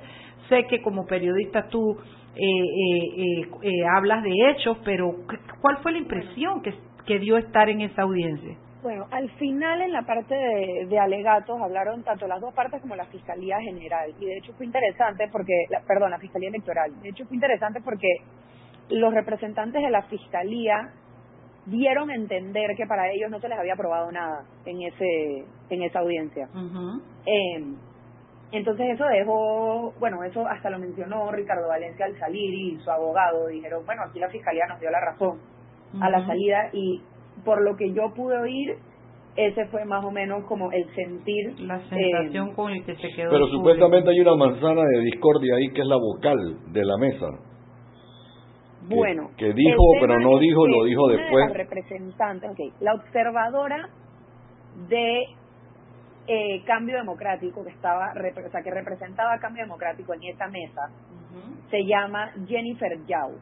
sé 0.49 0.65
que 0.67 0.81
como 0.81 1.05
periodista 1.05 1.69
tú 1.69 1.97
eh, 2.35 2.41
eh, 2.41 3.41
eh, 3.61 3.85
hablas 3.95 4.21
de 4.21 4.49
hechos, 4.49 4.77
pero 4.83 5.15
¿cuál 5.61 5.77
fue 5.77 5.93
la 5.93 5.99
impresión 5.99 6.61
que 6.61 7.19
dio 7.19 7.37
estar 7.37 7.69
en 7.69 7.79
esa 7.79 8.01
audiencia? 8.01 8.57
Bueno, 8.83 9.07
al 9.09 9.29
final 9.31 9.81
en 9.81 9.91
la 9.91 10.03
parte 10.03 10.35
de, 10.35 10.99
alegatos 10.99 11.59
hablaron 11.59 12.03
tanto 12.03 12.27
las 12.27 12.39
dos 12.39 12.53
partes 12.53 12.79
como 12.81 12.95
la 12.95 13.05
Fiscalía 13.05 13.59
General. 13.59 14.13
Y 14.19 14.25
de 14.25 14.37
hecho 14.37 14.53
fue 14.53 14.65
interesante 14.65 15.27
porque, 15.31 15.65
perdón, 15.87 16.11
la 16.11 16.19
Fiscalía 16.19 16.49
Electoral. 16.49 16.91
De 17.01 17.09
hecho 17.09 17.25
fue 17.25 17.35
interesante 17.35 17.81
porque 17.81 18.07
los 18.89 19.13
representantes 19.13 19.81
de 19.81 19.89
la 19.89 20.03
Fiscalía 20.03 20.91
dieron 21.65 22.09
a 22.09 22.15
entender 22.15 22.75
que 22.77 22.85
para 22.85 23.11
ellos 23.11 23.29
no 23.29 23.39
se 23.39 23.49
les 23.49 23.59
había 23.59 23.73
aprobado 23.73 24.11
nada 24.11 24.45
en 24.65 24.81
ese 24.83 25.45
en 25.69 25.81
esa 25.81 25.99
audiencia. 25.99 26.47
Em, 27.25 27.75
entonces 28.51 28.87
eso 28.93 29.05
dejó, 29.05 29.93
bueno, 29.99 30.23
eso 30.23 30.47
hasta 30.47 30.69
lo 30.69 30.79
mencionó 30.79 31.29
Ricardo 31.31 31.67
Valencia 31.67 32.05
al 32.05 32.17
salir 32.17 32.53
y 32.53 32.79
su 32.79 32.89
abogado 32.89 33.47
dijeron, 33.47 33.85
bueno, 33.85 34.03
aquí 34.03 34.19
la 34.19 34.29
fiscalía 34.29 34.65
nos 34.67 34.79
dio 34.79 34.89
la 34.89 35.01
razón 35.01 35.39
a 35.99 36.09
la 36.09 36.25
salida 36.25 36.69
y 36.71 37.01
por 37.43 37.63
lo 37.63 37.75
que 37.75 37.91
yo 37.93 38.13
pude 38.15 38.37
oír, 38.37 38.75
ese 39.35 39.65
fue 39.67 39.85
más 39.85 40.03
o 40.03 40.11
menos 40.11 40.43
como 40.45 40.71
el 40.71 40.83
sentir. 40.95 41.59
La 41.59 41.79
sensación 41.87 42.53
con 42.55 42.71
el 42.71 42.83
que 42.83 42.95
se 42.95 43.09
quedó. 43.15 43.29
Pero 43.29 43.47
supuestamente 43.47 44.09
hay 44.09 44.19
una 44.19 44.35
manzana 44.35 44.81
de 44.83 45.01
discordia 45.01 45.55
ahí 45.55 45.69
que 45.69 45.81
es 45.81 45.87
la 45.87 45.97
vocal 45.97 46.57
de 46.71 46.85
la 46.85 46.97
mesa. 46.97 47.27
Bueno. 48.89 49.29
Que, 49.37 49.53
dijo, 49.53 49.83
pero 49.99 50.19
no 50.19 50.39
dijo, 50.39 50.65
lo 50.67 50.85
dijo 50.85 51.07
después. 51.09 51.47
la 51.49 51.53
representante, 51.53 52.47
okay, 52.49 52.71
la 52.79 52.93
observadora 52.93 53.89
de 54.89 55.23
eh, 56.27 56.63
Cambio 56.65 56.97
Democrático, 56.97 57.63
que 57.63 57.71
estaba, 57.71 58.11
o 58.13 58.49
sea, 58.49 58.61
que 58.61 58.71
representaba 58.71 59.37
Cambio 59.39 59.63
Democrático 59.63 60.13
en 60.13 60.23
esa 60.23 60.47
mesa, 60.47 60.89
se 61.69 61.85
llama 61.85 62.31
Jennifer 62.47 62.97
Yao. 63.05 63.33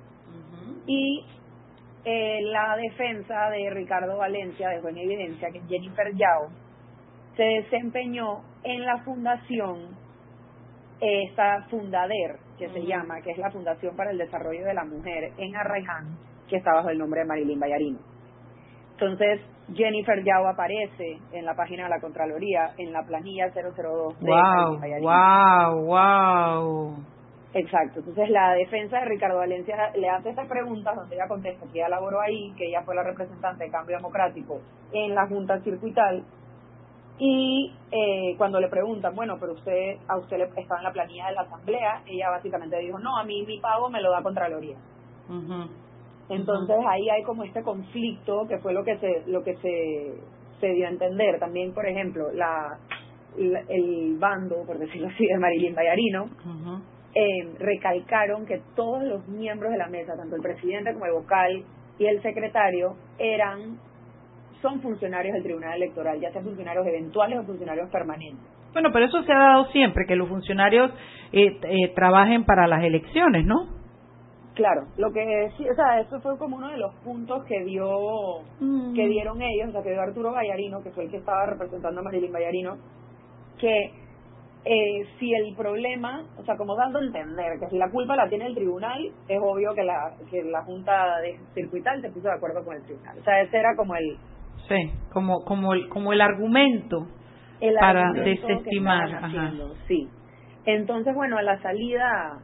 Y 0.87 1.25
eh, 2.05 2.39
la 2.43 2.77
defensa 2.77 3.49
de 3.49 3.69
Ricardo 3.71 4.17
Valencia 4.17 4.69
dejó 4.69 4.89
en 4.89 4.97
evidencia 4.99 5.49
que 5.49 5.61
Jennifer 5.67 6.13
Yao 6.15 6.49
se 7.35 7.43
desempeñó 7.43 8.43
en 8.63 8.85
la 8.85 8.99
fundación, 9.03 9.97
esta 11.01 11.63
Fundader, 11.69 12.37
que 12.57 12.69
se 12.69 12.85
llama, 12.85 13.21
que 13.21 13.31
es 13.31 13.37
la 13.37 13.51
Fundación 13.51 13.95
para 13.95 14.11
el 14.11 14.17
Desarrollo 14.17 14.65
de 14.65 14.73
la 14.73 14.85
Mujer 14.85 15.31
en 15.37 15.55
Arraiján, 15.55 16.17
que 16.47 16.57
está 16.57 16.73
bajo 16.73 16.89
el 16.89 16.97
nombre 16.97 17.21
de 17.21 17.27
Marilyn 17.27 17.59
Bayarino. 17.59 17.99
Entonces, 18.91 19.41
Jennifer 19.73 20.23
Yao 20.23 20.47
aparece 20.47 21.17
en 21.33 21.43
la 21.43 21.55
página 21.55 21.83
de 21.85 21.89
la 21.89 21.99
Contraloría, 21.99 22.73
en 22.77 22.93
la 22.93 23.03
planilla 23.03 23.49
002 23.49 24.19
de 24.19 24.29
wow, 24.31 24.79
Wow, 25.01 25.85
wow. 25.85 27.14
Exacto. 27.55 27.99
Entonces, 27.99 28.29
la 28.31 28.53
defensa 28.53 28.99
de 28.99 29.05
Ricardo 29.05 29.37
Valencia 29.37 29.91
le 29.95 30.09
hace 30.09 30.29
estas 30.29 30.45
preguntas 30.49 30.93
donde 30.93 31.15
ella 31.15 31.29
contesta 31.29 31.65
que 31.71 31.79
ella 31.79 31.87
laboró 31.87 32.19
ahí, 32.19 32.51
que 32.57 32.67
ella 32.67 32.81
fue 32.83 32.95
la 32.95 33.03
representante 33.03 33.63
de 33.63 33.71
Cambio 33.71 33.95
Democrático 33.95 34.59
en 34.91 35.15
la 35.15 35.25
Junta 35.25 35.61
Circuital. 35.61 36.25
Y 37.17 37.73
eh, 37.91 38.35
cuando 38.37 38.59
le 38.59 38.67
preguntan, 38.67 39.15
bueno, 39.15 39.37
pero 39.39 39.53
usted, 39.53 39.99
a 40.05 40.17
usted 40.17 40.37
le, 40.37 40.43
estaba 40.43 40.81
en 40.81 40.83
la 40.83 40.91
planilla 40.91 41.27
de 41.27 41.33
la 41.33 41.41
Asamblea, 41.43 42.03
ella 42.05 42.29
básicamente 42.29 42.77
dijo, 42.79 42.99
no, 42.99 43.17
a 43.17 43.23
mí 43.23 43.45
mi 43.45 43.57
pago 43.61 43.89
me 43.89 44.01
lo 44.01 44.11
da 44.11 44.21
Contraloría. 44.21 44.75
Entonces 46.27 46.75
ahí 46.89 47.09
hay 47.09 47.23
como 47.23 47.45
este 47.45 47.63
conflicto 47.63 48.45
que 48.49 48.57
fue 48.57 48.73
lo 48.73 48.83
que 48.83 48.97
se 48.97 49.23
lo 49.27 49.43
que 49.43 49.55
se, 49.57 50.13
se 50.59 50.67
dio 50.73 50.87
a 50.87 50.89
entender. 50.89 51.39
También, 51.39 51.73
por 51.73 51.87
ejemplo, 51.87 52.33
la, 52.33 52.79
el 53.37 54.17
bando, 54.19 54.65
por 54.65 54.77
decirlo 54.77 55.07
así, 55.07 55.25
de 55.25 55.37
Marilyn 55.37 55.73
Bayarino, 55.73 56.25
eh, 57.15 57.55
recalcaron 57.59 58.45
que 58.45 58.61
todos 58.75 59.03
los 59.03 59.27
miembros 59.27 59.71
de 59.71 59.77
la 59.77 59.87
mesa, 59.87 60.17
tanto 60.17 60.35
el 60.35 60.41
presidente 60.41 60.93
como 60.93 61.05
el 61.05 61.13
vocal 61.13 61.63
y 61.97 62.05
el 62.05 62.21
secretario, 62.21 62.97
eran 63.17 63.79
son 64.61 64.81
funcionarios 64.81 65.33
del 65.33 65.43
Tribunal 65.43 65.75
Electoral, 65.75 66.19
ya 66.19 66.31
sean 66.31 66.43
funcionarios 66.43 66.85
eventuales 66.87 67.39
o 67.39 67.43
funcionarios 67.43 67.89
permanentes. 67.89 68.45
Bueno, 68.73 68.89
pero 68.91 69.05
eso 69.05 69.23
se 69.23 69.31
ha 69.31 69.37
dado 69.37 69.65
siempre, 69.67 70.05
que 70.05 70.15
los 70.15 70.27
funcionarios 70.27 70.91
eh, 71.31 71.57
eh, 71.63 71.93
trabajen 71.95 72.43
para 72.45 72.67
las 72.67 72.83
elecciones, 72.83 73.45
¿no? 73.45 73.69
Claro, 74.55 74.87
lo 74.97 75.11
que 75.11 75.51
sí, 75.57 75.67
o 75.69 75.75
sea, 75.75 75.99
eso 75.99 76.19
fue 76.21 76.37
como 76.37 76.57
uno 76.57 76.69
de 76.69 76.77
los 76.77 76.93
puntos 77.03 77.45
que 77.45 77.63
dio, 77.63 78.41
mm. 78.59 78.93
que 78.93 79.07
dieron 79.07 79.41
ellos, 79.41 79.69
o 79.69 79.71
sea, 79.71 79.83
que 79.83 79.91
dio 79.91 80.01
Arturo 80.01 80.31
Vallarino, 80.31 80.81
que 80.81 80.91
fue 80.91 81.05
el 81.05 81.11
que 81.11 81.17
estaba 81.17 81.45
representando 81.45 82.01
a 82.01 82.03
Marilyn 82.03 82.31
Vallarino, 82.31 82.77
que 83.59 83.91
eh, 84.65 85.05
si 85.19 85.31
el 85.33 85.55
problema, 85.55 86.25
o 86.37 86.43
sea, 86.43 86.57
como 86.57 86.75
dando 86.75 86.97
a 86.97 87.03
entender 87.03 87.59
que 87.59 87.67
si 87.69 87.77
la 87.77 87.89
culpa 87.91 88.15
la 88.15 88.27
tiene 88.27 88.47
el 88.47 88.55
tribunal, 88.55 88.99
es 89.27 89.39
obvio 89.39 89.73
que 89.75 89.83
la 89.83 90.15
que 90.29 90.43
la 90.43 90.63
junta 90.63 91.19
de 91.21 91.39
circuital 91.53 92.01
se 92.01 92.09
puso 92.09 92.27
de 92.27 92.33
acuerdo 92.33 92.65
con 92.65 92.75
el 92.75 92.83
tribunal. 92.83 93.17
O 93.19 93.23
sea, 93.23 93.41
ese 93.41 93.57
era 93.57 93.75
como 93.75 93.95
el 93.95 94.17
sí, 94.67 94.91
como 95.13 95.45
como 95.45 95.73
el 95.73 95.87
como 95.89 96.13
el 96.13 96.21
argumento 96.21 97.07
para 97.79 98.11
desestimar, 98.11 99.13
Ajá. 99.13 99.53
sí. 99.87 100.09
Entonces, 100.65 101.13
bueno, 101.13 101.37
a 101.37 101.43
la 101.43 101.61
salida 101.61 102.39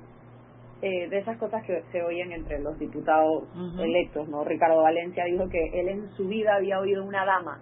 eh, 0.84 1.10
de 1.10 1.18
esas 1.18 1.38
cosas 1.40 1.64
que 1.66 1.82
se 1.92 2.04
oyen 2.04 2.32
entre 2.32 2.60
los 2.60 2.78
diputados 2.78 3.44
electos, 3.80 4.30
¿no? 4.30 4.44
Ricardo 4.44 4.84
Valencia 4.84 5.26
dijo 5.26 5.50
que 5.50 5.80
él 5.80 5.90
en 5.90 6.10
su 6.12 6.28
vida 6.28 6.56
había 6.56 6.80
oído 6.80 7.04
una 7.04 7.26
dama 7.26 7.60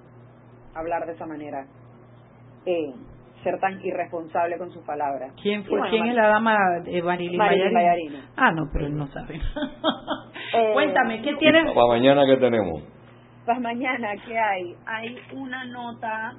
hablar 0.73 1.05
de 1.05 1.13
esa 1.13 1.25
manera, 1.25 1.65
eh, 2.65 2.93
ser 3.43 3.59
tan 3.59 3.79
irresponsable 3.83 4.57
con 4.57 4.71
sus 4.71 4.83
palabras. 4.85 5.33
¿Quién 5.41 5.63
fue? 5.65 5.79
¿Quién 5.89 6.07
es 6.07 6.15
la 6.15 6.27
dama 6.27 6.57
de 6.83 7.01
Marilyn 7.01 7.39
Ah, 8.35 8.51
no, 8.51 8.63
pero 8.71 8.87
él 8.87 8.95
no 8.95 9.07
sabe. 9.07 9.35
eh, 10.55 10.71
Cuéntame, 10.73 11.21
¿qué 11.21 11.35
tienes? 11.35 11.71
Para 11.73 11.87
mañana, 11.87 12.25
¿qué 12.25 12.37
tenemos? 12.37 12.83
Para 13.45 13.59
mañana, 13.59 14.09
¿qué 14.25 14.37
hay? 14.37 14.75
Hay 14.85 15.17
una 15.33 15.65
nota 15.65 16.33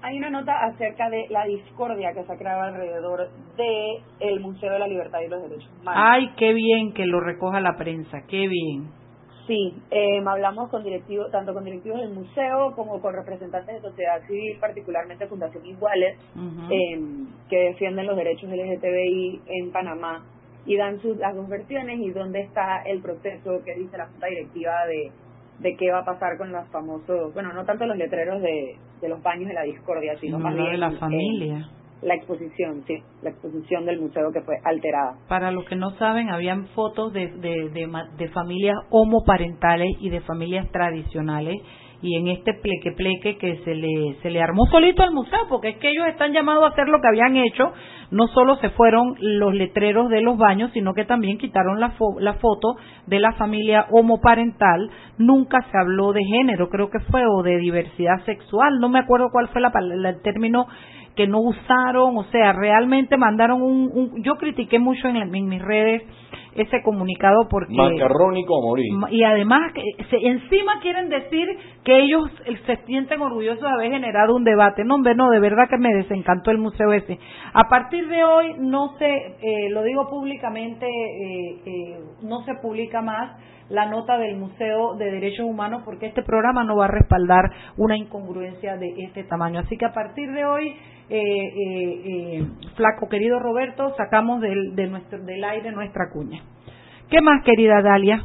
hay 0.00 0.16
una 0.16 0.30
nota 0.30 0.52
acerca 0.64 1.10
de 1.10 1.26
la 1.30 1.44
discordia 1.44 2.12
que 2.12 2.22
se 2.22 2.32
ha 2.32 2.36
creado 2.36 2.62
alrededor 2.62 3.28
de 3.56 4.02
el 4.20 4.40
Museo 4.40 4.72
de 4.72 4.78
la 4.78 4.86
Libertad 4.86 5.18
y 5.26 5.28
los 5.28 5.42
Derechos 5.42 5.70
Humanos. 5.80 6.04
Ay, 6.06 6.30
qué 6.36 6.52
bien 6.52 6.92
que 6.92 7.04
lo 7.04 7.20
recoja 7.20 7.60
la 7.60 7.76
prensa, 7.76 8.22
qué 8.28 8.46
bien. 8.46 8.90
Sí, 9.48 9.74
eh, 9.90 10.22
hablamos 10.24 10.68
con 10.68 10.84
directivos, 10.84 11.30
tanto 11.32 11.54
con 11.54 11.64
directivos 11.64 12.00
del 12.00 12.10
museo 12.10 12.74
como 12.76 13.00
con 13.00 13.14
representantes 13.14 13.76
de 13.76 13.88
sociedad 13.88 14.20
civil, 14.26 14.58
particularmente 14.60 15.26
Fundación 15.26 15.64
Iguales, 15.64 16.18
em, 16.70 17.26
que 17.48 17.56
defienden 17.56 18.06
los 18.06 18.16
derechos 18.16 18.50
LGTBI 18.50 19.40
en 19.46 19.72
Panamá 19.72 20.22
y 20.66 20.76
dan 20.76 21.00
sus 21.00 21.16
las 21.16 21.34
dos 21.34 21.48
versiones 21.48 21.98
y 21.98 22.10
dónde 22.10 22.42
está 22.42 22.82
el 22.84 23.00
proceso 23.00 23.62
que 23.64 23.74
dice 23.74 23.96
la 23.96 24.06
Junta 24.06 24.26
Directiva 24.26 24.86
de 24.86 25.10
de 25.58 25.76
qué 25.76 25.90
va 25.90 26.00
a 26.00 26.04
pasar 26.04 26.38
con 26.38 26.52
los 26.52 26.68
famosos, 26.68 27.34
bueno, 27.34 27.52
no 27.52 27.64
tanto 27.64 27.84
los 27.84 27.96
letreros 27.96 28.40
de, 28.42 28.76
de 29.00 29.08
los 29.08 29.22
baños 29.22 29.48
de 29.48 29.54
la 29.54 29.62
discordia, 29.62 30.16
sino 30.20 30.38
más 30.38 30.54
bien 30.54 30.70
de 30.70 30.78
la 30.78 30.92
familia. 30.92 31.68
La 32.02 32.14
exposición, 32.14 32.84
sí, 32.86 33.02
la 33.22 33.30
exposición 33.30 33.84
del 33.84 34.00
museo 34.00 34.30
que 34.32 34.40
fue 34.42 34.56
alterada. 34.64 35.16
Para 35.28 35.50
los 35.50 35.64
que 35.64 35.76
no 35.76 35.90
saben, 35.98 36.30
habían 36.30 36.66
fotos 36.68 37.12
de, 37.12 37.28
de, 37.28 37.70
de, 38.16 38.28
familias 38.28 38.76
homoparentales 38.90 39.96
y 40.00 40.10
de 40.10 40.20
familias 40.20 40.70
tradicionales 40.70 41.56
y 42.00 42.16
en 42.16 42.28
este 42.28 42.54
pleque 42.54 42.92
pleque 42.92 43.38
que 43.38 43.56
se 43.64 43.74
le 43.74 44.16
se 44.22 44.30
le 44.30 44.40
armó 44.40 44.66
solito 44.66 45.02
al 45.02 45.12
museo 45.12 45.40
porque 45.48 45.70
es 45.70 45.78
que 45.78 45.90
ellos 45.90 46.06
están 46.06 46.32
llamados 46.32 46.62
a 46.62 46.68
hacer 46.68 46.86
lo 46.86 47.00
que 47.00 47.08
habían 47.08 47.36
hecho 47.36 47.72
no 48.12 48.28
solo 48.28 48.54
se 48.58 48.70
fueron 48.70 49.16
los 49.18 49.52
letreros 49.52 50.08
de 50.08 50.20
los 50.20 50.38
baños 50.38 50.70
sino 50.74 50.94
que 50.94 51.04
también 51.04 51.38
quitaron 51.38 51.80
la, 51.80 51.94
la 52.20 52.34
foto 52.34 52.76
de 53.06 53.18
la 53.18 53.32
familia 53.32 53.86
homoparental 53.90 54.90
nunca 55.18 55.58
se 55.72 55.76
habló 55.76 56.12
de 56.12 56.22
género 56.22 56.68
creo 56.68 56.88
que 56.88 57.00
fue 57.00 57.24
o 57.26 57.42
de 57.42 57.58
diversidad 57.58 58.24
sexual 58.26 58.78
no 58.78 58.88
me 58.88 59.00
acuerdo 59.00 59.30
cuál 59.32 59.48
fue 59.48 59.60
la, 59.60 59.72
el 59.74 60.22
término 60.22 60.68
que 61.18 61.26
no 61.26 61.40
usaron, 61.40 62.16
o 62.16 62.22
sea, 62.30 62.52
realmente 62.52 63.16
mandaron 63.16 63.60
un, 63.60 64.22
yo 64.22 64.36
critiqué 64.36 64.78
mucho 64.78 65.08
en, 65.08 65.16
en 65.16 65.48
mis 65.48 65.60
redes 65.60 66.04
ese 66.54 66.80
comunicado 66.84 67.48
porque 67.50 67.74
macarrónico 67.74 68.56
a 68.56 68.62
morir 68.64 68.86
y 69.10 69.24
además 69.24 69.72
que 69.72 69.82
encima 70.22 70.74
quieren 70.80 71.08
decir 71.08 71.48
que 71.82 72.04
ellos 72.04 72.30
se 72.66 72.76
sienten 72.86 73.20
orgullosos 73.20 73.62
de 73.62 73.68
haber 73.68 73.90
generado 73.90 74.36
un 74.36 74.44
debate. 74.44 74.84
No 74.84 74.94
hombre 74.94 75.16
no 75.16 75.28
de 75.30 75.40
verdad 75.40 75.68
que 75.68 75.76
me 75.76 75.92
desencantó 75.92 76.52
el 76.52 76.58
museo 76.58 76.92
ese. 76.92 77.18
A 77.52 77.68
partir 77.68 78.06
de 78.06 78.22
hoy 78.22 78.54
no 78.58 78.96
se 78.98 79.08
eh, 79.08 79.70
lo 79.70 79.82
digo 79.82 80.08
públicamente 80.08 80.86
eh, 80.86 81.62
eh, 81.66 82.00
no 82.22 82.44
se 82.44 82.54
publica 82.62 83.02
más 83.02 83.36
la 83.70 83.86
nota 83.86 84.16
del 84.16 84.36
Museo 84.36 84.94
de 84.94 85.10
Derechos 85.10 85.44
Humanos 85.44 85.82
porque 85.84 86.06
este 86.06 86.22
programa 86.22 86.64
no 86.64 86.76
va 86.76 86.86
a 86.86 86.88
respaldar 86.88 87.50
una 87.76 87.96
incongruencia 87.96 88.76
de 88.76 88.94
este 89.04 89.24
tamaño. 89.24 89.60
Así 89.60 89.76
que 89.76 89.84
a 89.84 89.92
partir 89.92 90.32
de 90.32 90.44
hoy, 90.44 90.74
eh, 91.10 91.16
eh, 91.18 92.02
eh, 92.04 92.46
flaco 92.76 93.08
querido 93.08 93.38
Roberto, 93.38 93.94
sacamos 93.96 94.40
del, 94.40 94.74
de 94.74 94.86
nuestro, 94.86 95.18
del 95.18 95.42
aire 95.42 95.72
nuestra 95.72 96.10
cuña. 96.12 96.42
¿Qué 97.10 97.22
más, 97.22 97.42
querida 97.44 97.80
Dalia? 97.80 98.22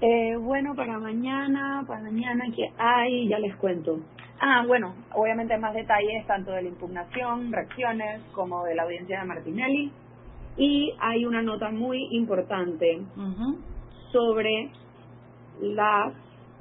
Eh, 0.00 0.36
bueno, 0.36 0.74
para 0.74 0.98
mañana, 0.98 1.84
para 1.86 2.02
mañana, 2.02 2.44
que 2.54 2.70
hay? 2.76 3.28
Ya 3.28 3.38
les 3.38 3.54
cuento. 3.56 4.00
Ah, 4.40 4.64
bueno, 4.66 4.94
obviamente 5.14 5.56
más 5.56 5.72
detalles 5.72 6.26
tanto 6.26 6.50
de 6.50 6.62
la 6.62 6.68
impugnación, 6.68 7.52
reacciones, 7.52 8.20
como 8.32 8.64
de 8.64 8.74
la 8.74 8.82
audiencia 8.82 9.20
de 9.20 9.26
Martinelli. 9.26 9.92
Y 10.58 10.92
hay 11.00 11.24
una 11.24 11.42
nota 11.42 11.70
muy 11.70 12.08
importante 12.10 13.02
sobre 14.10 14.70
la, 15.60 16.12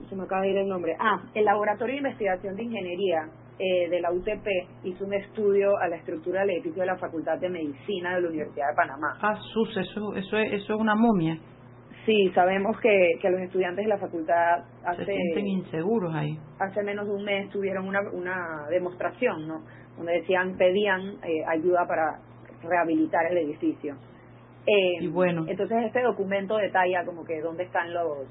se 0.10 0.16
me 0.16 0.24
acaba 0.24 0.44
de 0.44 0.52
ir 0.52 0.58
el 0.58 0.68
nombre, 0.68 0.96
ah, 1.00 1.22
el 1.34 1.46
Laboratorio 1.46 1.94
de 1.94 2.00
Investigación 2.00 2.56
de 2.56 2.64
Ingeniería 2.64 3.30
eh, 3.58 3.90
de 3.90 4.02
la 4.02 4.12
UTP 4.12 4.48
hizo 4.84 5.06
un 5.06 5.14
estudio 5.14 5.78
a 5.78 5.88
la 5.88 5.96
estructura 5.96 6.42
del 6.42 6.52
edificio 6.52 6.82
de 6.82 6.88
la 6.88 6.98
Facultad 6.98 7.38
de 7.40 7.50
Medicina 7.50 8.16
de 8.16 8.22
la 8.22 8.28
Universidad 8.28 8.68
de 8.70 8.76
Panamá. 8.76 9.18
Ah, 9.22 9.40
sus, 9.54 9.78
eso, 9.78 10.16
eso, 10.16 10.38
es, 10.38 10.54
eso 10.54 10.74
es 10.74 10.80
una 10.80 10.96
momia. 10.96 11.38
Sí, 12.06 12.32
sabemos 12.36 12.80
que, 12.82 13.14
que 13.20 13.30
los 13.30 13.42
estudiantes 13.42 13.86
de 13.86 13.90
la 13.90 13.98
facultad 13.98 14.60
hace, 14.84 15.06
se 15.06 15.12
sienten 15.12 15.48
inseguros 15.48 16.14
ahí. 16.14 16.38
Hace 16.60 16.84
menos 16.84 17.08
de 17.08 17.14
un 17.14 17.24
mes 17.24 17.50
tuvieron 17.50 17.88
una, 17.88 18.02
una 18.12 18.68
demostración, 18.70 19.48
¿no? 19.48 19.64
Donde 19.98 20.14
decían, 20.14 20.56
pedían 20.56 21.16
eh, 21.24 21.44
ayuda 21.48 21.88
para 21.88 22.20
rehabilitar 22.62 23.26
el 23.32 23.38
edificio. 23.38 23.96
Eh, 24.68 25.04
y 25.04 25.08
bueno. 25.08 25.46
Entonces 25.48 25.78
este 25.86 26.02
documento 26.02 26.58
detalla 26.58 27.06
como 27.06 27.24
que 27.24 27.40
dónde 27.42 27.64
están 27.64 27.94
los 27.94 28.28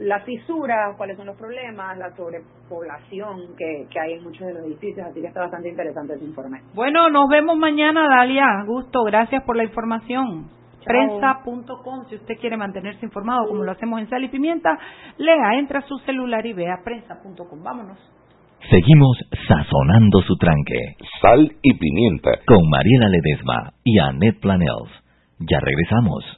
las 0.00 0.24
fisuras, 0.24 0.96
cuáles 0.96 1.16
son 1.16 1.26
los 1.26 1.36
problemas, 1.36 1.96
la 1.98 2.14
sobrepoblación 2.16 3.56
que, 3.56 3.86
que 3.90 4.00
hay 4.00 4.14
en 4.14 4.24
muchos 4.24 4.46
de 4.46 4.54
los 4.54 4.64
edificios, 4.64 5.06
así 5.06 5.20
que 5.20 5.28
está 5.28 5.40
bastante 5.40 5.68
interesante 5.68 6.14
ese 6.14 6.24
informe. 6.24 6.60
Bueno, 6.74 7.08
nos 7.10 7.28
vemos 7.28 7.56
mañana, 7.56 8.06
Dalia. 8.08 8.64
Gusto, 8.66 9.04
gracias 9.04 9.42
por 9.44 9.56
la 9.56 9.64
información. 9.64 10.48
Prensa.com, 10.84 12.06
si 12.08 12.16
usted 12.16 12.36
quiere 12.40 12.56
mantenerse 12.56 13.04
informado, 13.04 13.46
como 13.48 13.62
lo 13.62 13.72
hacemos 13.72 14.00
en 14.00 14.08
Sal 14.08 14.24
y 14.24 14.28
Pimienta, 14.28 14.78
lea, 15.18 15.58
entra 15.58 15.80
a 15.80 15.82
su 15.82 15.98
celular 15.98 16.46
y 16.46 16.54
vea 16.54 16.80
prensa.com. 16.82 17.62
Vámonos. 17.62 17.98
Seguimos 18.70 19.18
sazonando 19.46 20.20
su 20.22 20.36
tranque. 20.36 20.96
Sal 21.20 21.52
y 21.62 21.74
Pimienta. 21.78 22.30
Con 22.46 22.68
Mariela 22.68 23.08
Ledesma 23.08 23.72
y 23.84 23.98
Annette 23.98 24.40
Planels. 24.40 24.90
Ya 25.40 25.60
regresamos. 25.60 26.37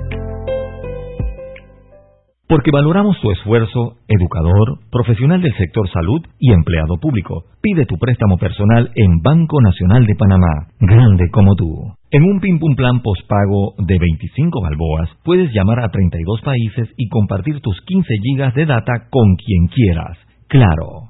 Porque 2.51 2.69
valoramos 2.69 3.17
tu 3.21 3.31
esfuerzo, 3.31 3.95
educador, 4.09 4.79
profesional 4.91 5.41
del 5.41 5.55
sector 5.55 5.89
salud 5.89 6.19
y 6.37 6.51
empleado 6.51 6.97
público. 7.01 7.45
Pide 7.61 7.85
tu 7.85 7.95
préstamo 7.95 8.35
personal 8.35 8.91
en 8.93 9.21
Banco 9.21 9.61
Nacional 9.61 10.05
de 10.05 10.15
Panamá, 10.15 10.67
grande 10.81 11.29
como 11.31 11.55
tú. 11.55 11.93
En 12.11 12.23
un 12.23 12.41
Pim 12.41 12.59
Pum 12.59 12.75
Plan 12.75 13.01
postpago 13.01 13.75
de 13.77 13.97
25 13.97 14.61
balboas, 14.61 15.09
puedes 15.23 15.53
llamar 15.53 15.79
a 15.79 15.91
32 15.91 16.41
países 16.41 16.89
y 16.97 17.07
compartir 17.07 17.61
tus 17.61 17.79
15 17.85 18.15
gigas 18.21 18.53
de 18.53 18.65
data 18.65 19.07
con 19.09 19.37
quien 19.37 19.67
quieras. 19.67 20.17
Claro. 20.49 21.07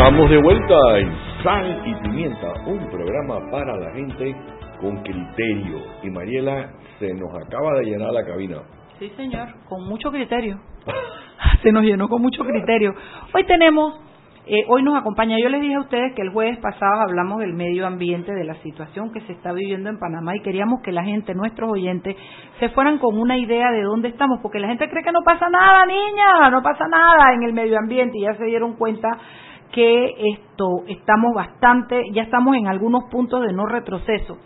Estamos 0.00 0.30
de 0.30 0.38
vuelta 0.38 0.98
en 0.98 1.12
Sal 1.44 1.82
y 1.84 1.94
Pimienta, 1.96 2.54
un 2.66 2.88
programa 2.88 3.38
para 3.50 3.76
la 3.76 3.92
gente 3.92 4.34
con 4.80 4.96
criterio. 5.02 5.76
Y 6.02 6.08
Mariela, 6.08 6.70
se 6.98 7.12
nos 7.12 7.28
acaba 7.34 7.74
de 7.74 7.84
llenar 7.84 8.10
la 8.10 8.24
cabina. 8.24 8.62
Sí, 8.98 9.12
señor, 9.14 9.48
con 9.68 9.86
mucho 9.86 10.10
criterio. 10.10 10.58
se 11.62 11.70
nos 11.70 11.84
llenó 11.84 12.08
con 12.08 12.22
mucho 12.22 12.42
criterio. 12.44 12.94
Hoy 13.34 13.44
tenemos, 13.44 14.00
eh, 14.46 14.64
hoy 14.68 14.82
nos 14.82 14.98
acompaña, 14.98 15.36
yo 15.38 15.50
les 15.50 15.60
dije 15.60 15.74
a 15.74 15.80
ustedes 15.80 16.14
que 16.14 16.22
el 16.22 16.30
jueves 16.30 16.56
pasado 16.60 17.02
hablamos 17.02 17.40
del 17.40 17.52
medio 17.52 17.86
ambiente, 17.86 18.32
de 18.32 18.44
la 18.44 18.54
situación 18.62 19.12
que 19.12 19.20
se 19.26 19.32
está 19.34 19.52
viviendo 19.52 19.90
en 19.90 19.98
Panamá 19.98 20.34
y 20.34 20.40
queríamos 20.40 20.80
que 20.82 20.92
la 20.92 21.04
gente, 21.04 21.34
nuestros 21.34 21.70
oyentes, 21.70 22.16
se 22.58 22.70
fueran 22.70 22.96
con 22.96 23.18
una 23.18 23.36
idea 23.36 23.70
de 23.70 23.82
dónde 23.82 24.08
estamos, 24.08 24.38
porque 24.40 24.60
la 24.60 24.68
gente 24.68 24.88
cree 24.88 25.04
que 25.04 25.12
no 25.12 25.20
pasa 25.22 25.50
nada, 25.50 25.84
niña, 25.84 26.48
no 26.50 26.62
pasa 26.62 26.88
nada 26.88 27.34
en 27.34 27.42
el 27.42 27.52
medio 27.52 27.78
ambiente 27.78 28.16
y 28.16 28.22
ya 28.22 28.32
se 28.36 28.46
dieron 28.46 28.76
cuenta 28.76 29.10
que 29.72 30.14
esto 30.34 30.84
estamos 30.88 31.34
bastante, 31.34 32.02
ya 32.12 32.22
estamos 32.22 32.56
en 32.56 32.66
algunos 32.66 33.04
puntos 33.10 33.42
de 33.42 33.52
no 33.52 33.66
retroceso. 33.66 34.38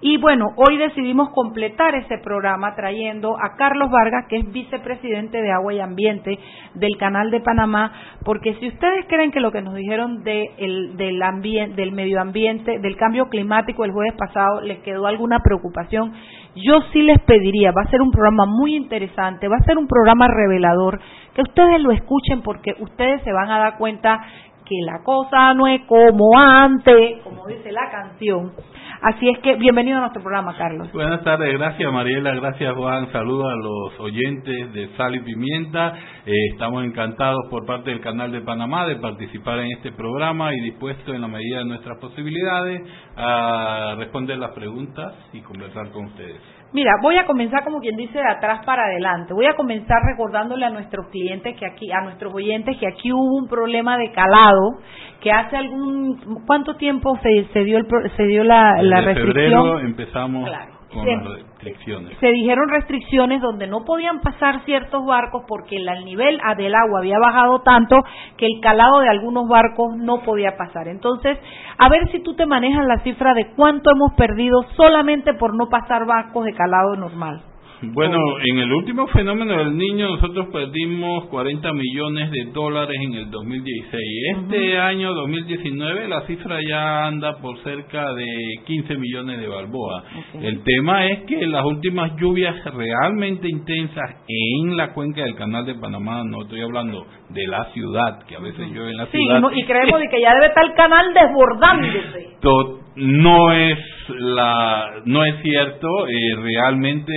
Y 0.00 0.16
bueno, 0.18 0.46
hoy 0.54 0.76
decidimos 0.76 1.30
completar 1.30 1.96
ese 1.96 2.18
programa 2.18 2.76
trayendo 2.76 3.34
a 3.36 3.56
Carlos 3.56 3.90
Vargas, 3.90 4.26
que 4.28 4.36
es 4.36 4.52
vicepresidente 4.52 5.42
de 5.42 5.50
Agua 5.50 5.74
y 5.74 5.80
Ambiente 5.80 6.38
del 6.74 6.96
Canal 6.98 7.32
de 7.32 7.40
Panamá, 7.40 7.92
porque 8.24 8.54
si 8.60 8.68
ustedes 8.68 9.06
creen 9.08 9.32
que 9.32 9.40
lo 9.40 9.50
que 9.50 9.60
nos 9.60 9.74
dijeron 9.74 10.22
de 10.22 10.50
del, 10.94 11.20
ambiente, 11.20 11.74
del 11.74 11.90
medio 11.90 12.20
ambiente, 12.20 12.78
del 12.78 12.96
cambio 12.96 13.28
climático 13.28 13.84
el 13.84 13.90
jueves 13.90 14.14
pasado 14.16 14.60
les 14.60 14.78
quedó 14.80 15.04
alguna 15.06 15.40
preocupación, 15.40 16.12
yo 16.54 16.80
sí 16.92 17.02
les 17.02 17.18
pediría, 17.22 17.72
va 17.72 17.82
a 17.82 17.90
ser 17.90 18.00
un 18.00 18.12
programa 18.12 18.46
muy 18.46 18.76
interesante, 18.76 19.48
va 19.48 19.56
a 19.56 19.64
ser 19.64 19.78
un 19.78 19.88
programa 19.88 20.28
revelador, 20.28 21.00
que 21.34 21.42
ustedes 21.42 21.80
lo 21.80 21.90
escuchen 21.90 22.42
porque 22.42 22.74
ustedes 22.78 23.22
se 23.22 23.32
van 23.32 23.50
a 23.50 23.58
dar 23.58 23.78
cuenta 23.78 24.20
que 24.68 24.76
la 24.84 25.02
cosa 25.02 25.54
no 25.54 25.66
es 25.66 25.82
como 25.86 26.38
antes, 26.38 27.22
como 27.24 27.46
dice 27.46 27.72
la 27.72 27.90
canción. 27.90 28.52
Así 29.00 29.28
es 29.28 29.38
que 29.38 29.54
bienvenido 29.54 29.96
a 29.96 30.00
nuestro 30.00 30.22
programa, 30.22 30.56
Carlos. 30.58 30.92
Buenas 30.92 31.22
tardes, 31.22 31.56
gracias 31.56 31.92
Mariela, 31.92 32.34
gracias 32.34 32.74
Juan, 32.74 33.10
saludos 33.12 33.46
a 33.52 33.56
los 33.56 34.00
oyentes 34.00 34.72
de 34.72 34.88
Sal 34.96 35.14
y 35.14 35.20
Pimienta. 35.20 35.94
Eh, 36.26 36.32
estamos 36.52 36.84
encantados 36.84 37.46
por 37.48 37.64
parte 37.64 37.90
del 37.90 38.00
Canal 38.00 38.32
de 38.32 38.40
Panamá 38.40 38.86
de 38.86 38.96
participar 38.96 39.60
en 39.60 39.72
este 39.72 39.92
programa 39.92 40.52
y 40.52 40.60
dispuestos 40.60 41.14
en 41.14 41.22
la 41.22 41.28
medida 41.28 41.58
de 41.58 41.64
nuestras 41.66 41.98
posibilidades 41.98 42.82
a 43.16 43.94
responder 43.98 44.36
las 44.38 44.50
preguntas 44.50 45.14
y 45.32 45.40
conversar 45.42 45.90
con 45.92 46.06
ustedes. 46.06 46.57
Mira, 46.72 46.92
voy 47.02 47.16
a 47.16 47.24
comenzar 47.24 47.64
como 47.64 47.80
quien 47.80 47.96
dice 47.96 48.18
de 48.18 48.28
atrás 48.28 48.64
para 48.66 48.84
adelante. 48.84 49.32
Voy 49.32 49.46
a 49.46 49.54
comenzar 49.54 50.02
recordándole 50.04 50.66
a 50.66 50.70
nuestros 50.70 51.08
clientes 51.08 51.56
que 51.58 51.66
aquí, 51.66 51.90
a 51.90 52.02
nuestros 52.02 52.34
oyentes 52.34 52.76
que 52.78 52.86
aquí 52.86 53.10
hubo 53.12 53.36
un 53.36 53.48
problema 53.48 53.96
de 53.96 54.12
calado, 54.12 54.78
que 55.20 55.32
hace 55.32 55.56
algún, 55.56 56.44
¿cuánto 56.46 56.76
tiempo 56.76 57.18
se, 57.22 57.46
se 57.52 57.64
dio 57.64 57.78
el, 57.78 57.86
se 58.16 58.24
dio 58.24 58.44
la, 58.44 58.82
la 58.82 59.00
restricción? 59.00 59.34
febrero 59.34 59.80
empezamos 59.80 60.50
con 60.92 61.06
las 61.06 61.24
restricciones. 61.24 62.18
Se 62.18 62.28
dijeron 62.28 62.68
restricciones 62.68 63.40
donde 63.42 63.66
no 63.66 63.84
podían 63.84 64.20
pasar 64.20 64.64
ciertos 64.64 65.04
barcos 65.04 65.44
porque 65.46 65.76
el 65.76 66.04
nivel 66.04 66.40
del 66.56 66.74
agua 66.74 67.00
había 67.00 67.18
bajado 67.18 67.60
tanto 67.60 67.96
que 68.36 68.46
el 68.46 68.60
calado 68.60 69.00
de 69.00 69.08
algunos 69.08 69.48
barcos 69.48 69.96
no 69.96 70.22
podía 70.22 70.56
pasar. 70.56 70.88
Entonces, 70.88 71.38
a 71.78 71.88
ver 71.88 72.10
si 72.10 72.20
tú 72.20 72.34
te 72.34 72.46
manejas 72.46 72.86
la 72.86 72.98
cifra 73.00 73.34
de 73.34 73.52
cuánto 73.54 73.90
hemos 73.90 74.14
perdido 74.14 74.62
solamente 74.76 75.34
por 75.34 75.54
no 75.54 75.68
pasar 75.68 76.06
barcos 76.06 76.44
de 76.44 76.54
calado 76.54 76.96
normal. 76.96 77.42
Bueno, 77.80 78.18
en 78.44 78.58
el 78.58 78.72
último 78.72 79.06
fenómeno 79.06 79.56
del 79.56 79.76
niño 79.76 80.08
nosotros 80.08 80.48
perdimos 80.52 81.26
40 81.26 81.72
millones 81.72 82.30
de 82.32 82.46
dólares 82.52 82.96
en 83.00 83.14
el 83.14 83.30
2016. 83.30 84.02
Este 84.36 84.78
año 84.78 85.14
2019 85.14 86.08
la 86.08 86.22
cifra 86.22 86.58
ya 86.60 87.06
anda 87.06 87.38
por 87.38 87.56
cerca 87.62 88.12
de 88.14 88.26
15 88.66 88.96
millones 88.96 89.38
de 89.38 89.46
balboa. 89.46 90.02
El 90.42 90.64
tema 90.64 91.06
es 91.06 91.22
que 91.26 91.46
las 91.46 91.64
últimas 91.64 92.16
lluvias 92.16 92.56
realmente 92.64 93.48
intensas 93.48 94.24
en 94.26 94.76
la 94.76 94.92
cuenca 94.92 95.22
del 95.22 95.36
Canal 95.36 95.64
de 95.64 95.76
Panamá, 95.76 96.24
no 96.24 96.42
estoy 96.42 96.62
hablando 96.62 97.06
de 97.28 97.46
la 97.46 97.64
ciudad, 97.72 98.26
que 98.26 98.34
a 98.34 98.40
veces 98.40 98.70
llueve 98.72 98.90
en 98.90 98.96
la 98.96 99.06
ciudad. 99.06 99.40
y 99.54 99.64
creemos 99.64 100.00
que 100.10 100.20
ya 100.20 100.34
debe 100.34 100.46
estar 100.46 100.64
el 100.64 100.74
canal 100.74 101.14
desbordándose. 101.14 102.28
no 102.96 103.52
es 103.52 103.78
la 104.08 105.02
no 105.04 105.24
es 105.24 105.34
cierto, 105.42 105.88
eh, 106.08 106.36
realmente 106.40 107.14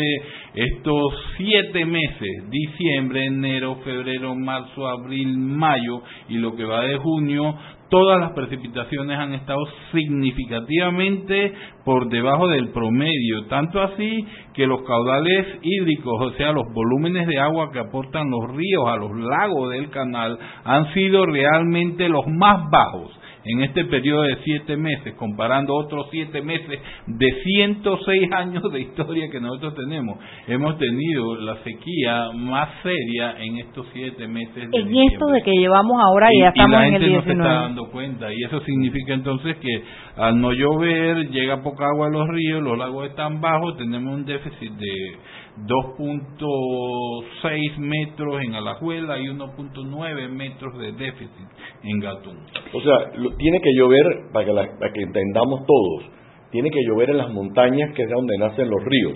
estos 0.54 1.14
siete 1.38 1.86
meses, 1.86 2.50
diciembre, 2.50 3.26
enero, 3.26 3.78
febrero, 3.84 4.36
marzo, 4.36 4.88
abril, 4.88 5.38
mayo 5.38 6.02
y 6.28 6.38
lo 6.38 6.56
que 6.56 6.66
va 6.66 6.84
de 6.84 6.98
junio, 6.98 7.56
todas 7.90 8.20
las 8.20 8.32
precipitaciones 8.32 9.18
han 9.18 9.34
estado 9.34 9.60
significativamente 9.92 11.54
por 11.86 12.10
debajo 12.10 12.48
del 12.48 12.70
promedio, 12.70 13.46
tanto 13.48 13.82
así 13.82 14.26
que 14.54 14.68
los 14.68 14.82
caudales 14.84 15.60
hídricos, 15.62 16.14
o 16.20 16.32
sea, 16.32 16.52
los 16.52 16.66
volúmenes 16.74 17.28
de 17.28 17.40
agua 17.40 17.72
que 17.72 17.80
aportan 17.80 18.30
los 18.30 18.56
ríos 18.56 18.88
a 18.88 18.98
los 18.98 19.12
lagos 19.18 19.72
del 19.72 19.90
canal, 19.90 20.38
han 20.64 20.94
sido 20.94 21.26
realmente 21.26 22.10
los 22.10 22.28
más 22.28 22.70
bajos 22.70 23.21
en 23.44 23.62
este 23.62 23.86
periodo 23.86 24.24
de 24.24 24.38
siete 24.44 24.78
meses, 24.78 25.14
comparando 25.16 25.74
otros 25.76 26.08
siete 26.12 26.42
meses 26.42 26.80
de 27.08 27.28
106 27.44 28.32
años 28.34 28.64
de 28.72 28.82
historia 28.82 29.30
que 29.32 29.40
nosotros 29.40 29.76
tenemos, 29.76 30.18
hemos 30.48 30.78
tenido 30.78 31.36
la 31.38 31.58
sequía 31.64 32.32
más 32.36 32.70
seria 32.84 33.36
en 33.40 33.58
estos 33.58 33.88
siete 33.94 34.28
meses. 34.28 34.70
De 34.70 34.78
en 34.78 34.96
esto 35.12 35.28
de 35.28 35.42
que 35.42 35.52
llevamos 35.52 36.02
ahora 36.02 36.30
y, 36.32 36.42
ya 36.42 36.50
estamos 36.50 36.84
en 36.84 36.96
el 36.96 37.02
19. 37.02 37.16
no 37.16 37.24
se 37.24 37.32
está 37.32 37.62
dando 37.62 37.86
cuenta 37.92 38.34
y 38.34 38.44
eso 38.44 38.62
significa 38.62 39.14
entonces 39.14 39.58
que 39.58 39.84
al 40.18 40.40
no 40.40 40.52
llover 40.52 41.30
llega 41.30 41.64
poca 41.64 41.86
agua 41.86 42.08
a 42.08 42.10
los 42.10 42.28
ríos, 42.28 42.62
los 42.62 42.78
lagos 42.78 43.10
están 43.10 43.42
bajos, 43.42 43.78
tenemos 43.78 44.14
un 44.14 44.26
déficit 44.26 44.72
de 44.74 45.18
2.6 45.58 47.78
metros 47.78 48.42
en 48.42 48.56
Alajuela 48.56 49.20
y 49.20 49.26
1.9 49.26 50.30
metros 50.30 50.78
de 50.78 50.94
déficit 50.94 51.48
en 51.84 52.00
Gatún. 52.00 52.38
O 52.74 52.82
sea, 52.82 53.12
tiene 53.38 53.60
que 53.62 53.74
llover, 53.76 54.32
para 54.32 54.46
que, 54.46 54.54
para 54.54 54.94
que 54.94 55.02
entendamos 55.02 55.66
todos, 55.66 56.06
tiene 56.52 56.70
que 56.70 56.84
llover 56.86 57.10
en 57.12 57.18
las 57.18 57.32
montañas 57.32 57.94
que 57.96 58.04
es 58.04 58.10
donde 58.10 58.38
nacen 58.38 58.70
los 58.70 58.84
ríos, 58.84 59.14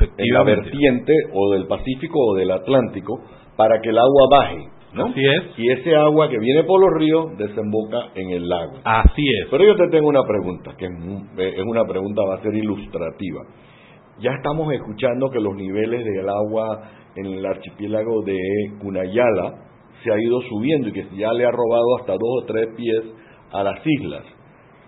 en 0.00 0.34
la 0.34 0.44
vertiente 0.44 1.12
o 1.32 1.52
del 1.52 1.66
Pacífico 1.66 2.18
o 2.18 2.36
del 2.36 2.50
Atlántico, 2.50 3.20
para 3.56 3.80
que 3.80 3.90
el 3.90 3.98
agua 3.98 4.28
baje. 4.30 4.68
¿no? 4.92 5.06
Así 5.06 5.20
es. 5.20 5.58
Y 5.58 5.70
ese 5.72 5.94
agua 5.94 6.28
que 6.28 6.38
viene 6.38 6.64
por 6.64 6.80
los 6.80 6.90
ríos 6.98 7.36
desemboca 7.36 8.12
en 8.14 8.30
el 8.30 8.48
lago. 8.48 8.78
Así 8.84 9.22
es. 9.42 9.48
Pero 9.50 9.64
yo 9.64 9.76
te 9.76 9.88
tengo 9.88 10.08
una 10.08 10.22
pregunta, 10.22 10.74
que 10.78 10.86
es 10.86 11.64
una 11.64 11.84
pregunta, 11.84 12.22
va 12.22 12.36
a 12.36 12.42
ser 12.42 12.54
ilustrativa. 12.54 13.42
Ya 14.18 14.30
estamos 14.32 14.72
escuchando 14.72 15.30
que 15.30 15.40
los 15.40 15.54
niveles 15.54 16.04
del 16.04 16.28
agua 16.28 16.90
en 17.16 17.26
el 17.26 17.44
archipiélago 17.44 18.22
de 18.22 18.38
Cunayala 18.80 19.54
se 20.02 20.10
ha 20.10 20.18
ido 20.18 20.40
subiendo 20.48 20.88
y 20.88 20.92
que 20.92 21.06
ya 21.16 21.32
le 21.32 21.44
ha 21.44 21.50
robado 21.50 21.98
hasta 21.98 22.12
dos 22.12 22.42
o 22.42 22.46
tres 22.46 22.68
pies 22.76 23.02
a 23.52 23.62
las 23.62 23.80
islas. 23.84 24.24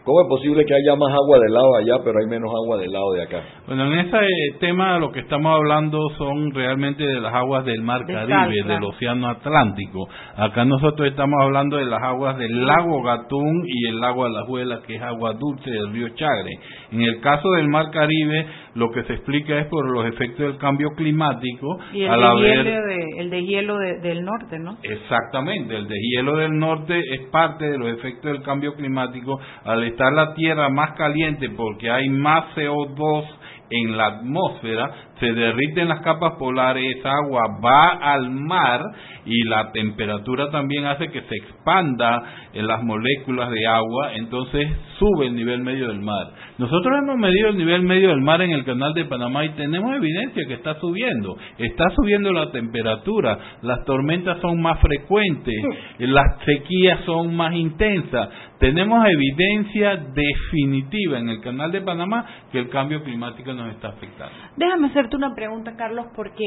¿Cómo 0.09 0.23
es 0.23 0.29
posible 0.29 0.65
que 0.65 0.73
haya 0.73 0.97
más 0.97 1.13
agua 1.13 1.39
del 1.39 1.53
lado 1.53 1.77
allá, 1.77 2.03
pero 2.03 2.19
hay 2.19 2.27
menos 2.27 2.51
agua 2.51 2.79
del 2.79 2.91
lado 2.91 3.13
de 3.13 3.25
acá? 3.25 3.43
Bueno, 3.67 3.93
en 3.93 3.99
ese 3.99 4.19
tema 4.59 4.99
lo 4.99 5.13
que 5.13 5.21
estamos 5.21 5.55
hablando 5.55 5.99
son 6.17 6.51
realmente 6.55 7.07
de 7.07 7.21
las 7.21 7.35
aguas 7.35 7.67
del 7.67 7.83
Mar 7.83 8.07
Caribe, 8.07 8.63
del 8.67 8.85
Océano 8.85 9.29
Atlántico. 9.29 10.09
Acá 10.35 10.65
nosotros 10.65 11.09
estamos 11.09 11.39
hablando 11.43 11.77
de 11.77 11.85
las 11.85 12.03
aguas 12.03 12.39
del 12.39 12.65
lago 12.65 13.03
Gatún 13.03 13.65
y 13.67 13.89
el 13.89 14.01
lago 14.01 14.25
Alajuela, 14.25 14.81
que 14.87 14.95
es 14.95 15.03
agua 15.03 15.35
dulce 15.35 15.71
del 15.71 15.93
río 15.93 16.09
Chagre. 16.15 16.53
En 16.91 17.03
el 17.03 17.21
caso 17.21 17.47
del 17.59 17.69
Mar 17.69 17.91
Caribe, 17.91 18.47
lo 18.77 18.91
que 18.91 19.03
se 19.03 19.13
explica 19.13 19.59
es 19.59 19.67
por 19.67 19.91
los 19.91 20.07
efectos 20.07 20.39
del 20.39 20.57
cambio 20.57 20.89
climático. 20.97 21.81
Y 21.93 22.05
el, 22.05 22.19
de, 22.19 23.05
el 23.19 23.29
de 23.29 23.45
hielo 23.45 23.77
del 23.77 24.25
norte, 24.25 24.59
¿no? 24.59 24.79
Exactamente, 24.83 25.77
el 25.77 25.87
de 25.87 25.97
hielo 26.01 26.37
del 26.37 26.59
norte 26.59 26.99
es 26.99 27.29
parte 27.31 27.69
de 27.69 27.77
los 27.77 27.89
efectos 27.91 28.33
del 28.33 28.43
cambio 28.43 28.73
climático 28.73 29.39
al 29.65 29.85
estar 29.99 30.13
la 30.13 30.33
Tierra 30.35 30.69
más 30.69 30.93
caliente 30.93 31.51
porque 31.51 31.91
hay 31.91 32.09
más 32.09 32.55
CO2 32.55 33.25
en 33.71 33.97
la 33.97 34.07
atmósfera, 34.07 34.91
se 35.21 35.33
derriten 35.33 35.89
las 35.89 36.01
capas 36.01 36.35
polares, 36.39 36.97
esa 36.97 37.11
agua 37.11 37.43
va 37.63 38.13
al 38.15 38.31
mar 38.31 38.81
y 39.27 39.45
la 39.45 39.73
temperatura 39.73 40.51
también 40.51 40.87
hace 40.87 41.09
que 41.11 41.21
se 41.23 41.37
expanda 41.37 42.23
en 42.55 42.67
las 42.67 42.83
moléculas 42.83 43.51
de 43.51 43.67
agua, 43.67 44.15
entonces 44.15 44.69
sube 44.99 45.27
el 45.27 45.35
nivel 45.35 45.61
medio 45.61 45.89
del 45.89 46.01
mar. 46.01 46.29
Nosotros 46.57 46.99
hemos 47.03 47.19
medido 47.19 47.49
el 47.49 47.59
nivel 47.59 47.83
medio 47.83 48.09
del 48.09 48.23
mar 48.23 48.41
en 48.41 48.53
el 48.53 48.65
canal 48.65 48.95
de 48.95 49.05
Panamá 49.05 49.45
y 49.45 49.51
tenemos 49.51 49.95
evidencia 49.95 50.47
que 50.47 50.55
está 50.55 50.79
subiendo, 50.81 51.37
está 51.59 51.85
subiendo 51.95 52.33
la 52.33 52.51
temperatura, 52.51 53.39
las 53.63 53.85
tormentas 53.85 54.41
son 54.41 54.63
más 54.63 54.81
frecuentes, 54.81 55.55
las 55.99 56.43
sequías 56.45 57.05
son 57.05 57.35
más 57.35 57.55
intensas, 57.55 58.29
tenemos 58.59 59.05
evidencia 59.09 59.97
definitiva 59.97 61.19
en 61.19 61.29
el 61.29 61.41
canal 61.41 61.71
de 61.71 61.81
Panamá 61.81 62.27
que 62.51 62.59
el 62.59 62.69
cambio 62.69 63.03
climático 63.03 63.53
nos 63.53 63.73
está 63.75 63.89
afectando. 63.89 64.35
Déjame 64.57 64.89
hacerte 64.89 65.17
una 65.17 65.35
pregunta, 65.35 65.77
Carlos, 65.77 66.07
porque 66.17 66.45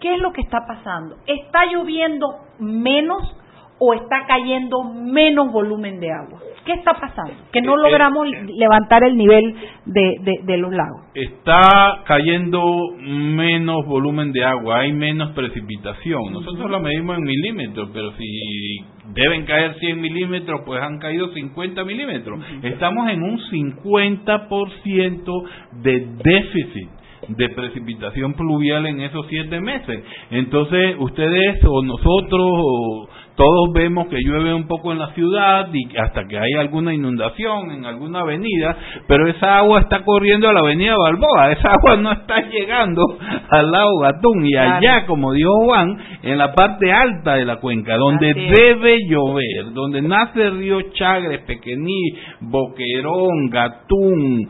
¿qué 0.00 0.14
es 0.14 0.20
lo 0.20 0.32
que 0.32 0.40
está 0.40 0.58
pasando? 0.66 1.16
¿Está 1.26 1.66
lloviendo 1.66 2.28
menos 2.60 3.36
o 3.80 3.94
está 3.94 4.26
cayendo 4.26 4.84
menos 4.84 5.52
volumen 5.52 5.98
de 6.00 6.12
agua? 6.12 6.40
¿Qué 6.64 6.74
está 6.74 6.92
pasando? 6.92 7.32
Que 7.50 7.62
no 7.62 7.74
eh, 7.74 7.90
logramos 7.90 8.26
eh, 8.28 8.44
levantar 8.54 9.02
el 9.02 9.16
nivel 9.16 9.54
de, 9.86 10.40
de, 10.44 10.56
los 10.58 10.70
lagos. 10.70 11.02
Está 11.14 12.02
cayendo 12.04 12.62
menos 12.98 13.86
volumen 13.86 14.32
de 14.32 14.44
agua, 14.44 14.80
hay 14.80 14.92
menos 14.92 15.32
precipitación. 15.32 16.30
Nosotros 16.30 16.70
lo 16.70 16.78
medimos 16.80 17.16
en 17.16 17.24
milímetros, 17.24 17.88
pero 17.92 18.12
si 18.12 18.84
deben 19.14 19.44
caer 19.44 19.76
100 19.78 20.00
milímetros, 20.00 20.62
pues 20.64 20.82
han 20.82 20.98
caído 20.98 21.32
50 21.32 21.84
milímetros. 21.84 22.40
Estamos 22.62 23.10
en 23.10 23.22
un 23.22 23.38
50% 23.38 25.42
de 25.82 26.06
déficit 26.22 26.88
de 27.28 27.48
precipitación 27.50 28.34
pluvial 28.34 28.86
en 28.86 29.00
esos 29.00 29.26
siete 29.28 29.60
meses. 29.60 30.00
Entonces, 30.30 30.96
ustedes 30.98 31.58
o 31.66 31.82
nosotros 31.82 32.40
o 32.40 33.08
todos 33.38 33.72
vemos 33.72 34.08
que 34.08 34.20
llueve 34.20 34.52
un 34.52 34.66
poco 34.66 34.90
en 34.90 34.98
la 34.98 35.14
ciudad 35.14 35.68
y 35.72 35.96
hasta 35.96 36.26
que 36.26 36.36
hay 36.36 36.54
alguna 36.58 36.92
inundación 36.92 37.70
en 37.70 37.84
alguna 37.84 38.22
avenida, 38.22 38.76
pero 39.06 39.28
esa 39.28 39.58
agua 39.58 39.82
está 39.82 40.02
corriendo 40.02 40.48
a 40.48 40.52
la 40.52 40.58
avenida 40.58 40.96
Balboa, 40.98 41.52
esa 41.52 41.70
agua 41.70 41.96
no 41.98 42.10
está 42.10 42.40
llegando 42.50 43.00
al 43.48 43.70
lago 43.70 44.00
Gatún 44.00 44.44
y 44.44 44.56
allá, 44.56 45.06
como 45.06 45.32
dijo 45.32 45.52
Juan, 45.66 45.96
en 46.24 46.36
la 46.36 46.52
parte 46.52 46.92
alta 46.92 47.34
de 47.34 47.44
la 47.44 47.60
cuenca, 47.60 47.96
donde 47.96 48.34
debe 48.34 48.98
llover, 49.08 49.72
donde 49.72 50.02
nace 50.02 50.42
el 50.42 50.58
río 50.58 50.80
Chagres, 50.94 51.42
Pequeñí, 51.42 52.14
Boquerón, 52.40 53.50
Gatún, 53.50 54.48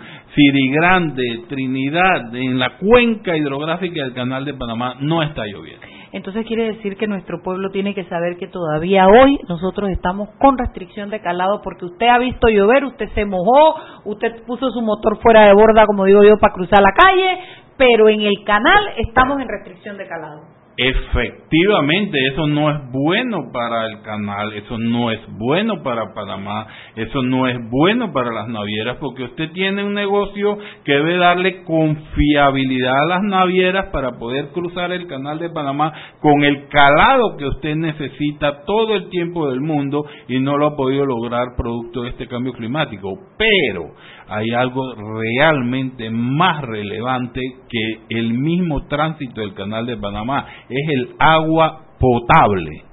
Grande, 0.71 1.43
Trinidad, 1.49 2.35
en 2.35 2.59
la 2.59 2.77
cuenca 2.77 3.37
hidrográfica 3.37 4.05
del 4.05 4.15
Canal 4.15 4.45
de 4.45 4.55
Panamá 4.55 4.97
no 5.01 5.23
está 5.23 5.45
lloviendo. 5.45 5.88
Entonces 6.13 6.47
quiere 6.47 6.75
decir 6.75 6.97
que 6.97 7.07
nuestro 7.07 7.43
pueblo 7.43 7.71
tiene 7.71 7.95
que 7.95 8.05
saber 8.05 8.37
que 8.39 8.47
todavía 8.47 9.07
hoy 9.09 9.39
nosotros 9.49 9.91
estamos 9.91 10.31
con 10.39 10.57
restricción 10.57 11.11
de 11.11 11.21
calado 11.21 11.61
porque 11.63 11.85
usted 11.85 12.07
ha 12.07 12.19
visto 12.19 12.49
llover, 12.49 12.85
usted 12.85 13.09
se 13.15 13.25
mojó, 13.25 13.75
usted 14.05 14.43
puso 14.47 14.71
su 14.71 14.81
motor 14.81 15.19
fuera 15.23 15.47
de 15.47 15.55
borda, 15.55 15.87
como 15.87 16.05
digo 16.05 16.23
yo, 16.23 16.39
para 16.39 16.55
cruzar 16.55 16.81
la 16.81 16.93
calle, 16.93 17.39
pero 17.77 18.09
en 18.09 18.23
el 18.23 18.45
canal 18.45 18.89
estamos 18.97 19.41
en 19.41 19.49
restricción 19.49 19.97
de 19.97 20.07
calado. 20.07 20.58
Efectivamente 20.79 22.17
eso 22.33 22.47
no 22.47 22.71
es 22.71 22.77
bueno 22.93 23.51
para 23.53 23.87
el 23.87 24.01
canal, 24.03 24.53
eso 24.53 24.79
no 24.79 25.11
es 25.11 25.19
bueno 25.37 25.83
para 25.83 26.15
Panamá, 26.15 26.69
eso 26.95 27.21
no 27.23 27.49
es 27.49 27.59
bueno 27.69 28.13
para 28.13 28.33
las 28.33 28.47
navieras, 28.49 28.97
porque 29.01 29.25
usted 29.25 29.51
tiene 29.51 29.85
un 29.85 29.93
negocio 29.93 30.57
que 30.85 30.93
debe 30.93 31.17
darle 31.17 31.65
confiabilidad 31.65 32.95
a 32.95 33.09
las 33.09 33.23
navieras 33.25 33.87
para 33.93 34.19
poder 34.19 34.51
cruzar 34.51 34.93
el 34.93 35.09
canal 35.09 35.41
de 35.41 35.51
Panamá 35.51 35.93
con 36.21 36.45
el 36.45 36.69
calado 36.69 37.37
que 37.37 37.47
usted 37.47 37.75
necesita 37.75 38.65
todo 38.65 38.95
el 38.95 39.09
tiempo 39.09 39.51
del 39.51 39.61
mundo 39.61 40.05
y 40.29 40.39
no 40.39 40.57
lo 40.57 40.69
ha 40.69 40.77
podido 40.77 41.05
lograr 41.05 41.57
producto 41.57 42.03
de 42.03 42.11
este 42.11 42.29
cambio 42.29 42.53
climático. 42.53 43.19
Pero 43.37 43.95
hay 44.29 44.51
algo 44.51 44.95
realmente 44.95 46.11
más 46.11 46.63
relevante 46.63 47.41
que 47.69 48.17
el 48.19 48.35
mismo 48.35 48.87
tránsito 48.87 49.41
del 49.41 49.55
canal 49.55 49.87
de 49.87 49.97
Panamá, 49.97 50.47
es 50.69 50.89
el 50.89 51.11
agua 51.19 51.87
potable. 51.99 52.85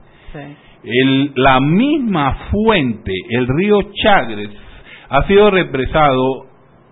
la 1.35 1.59
misma 1.59 2.37
fuente, 2.51 3.13
el 3.29 3.47
río 3.47 3.79
Chagres, 4.03 4.49
ha 5.09 5.27
sido 5.27 5.51
represado 5.51 6.45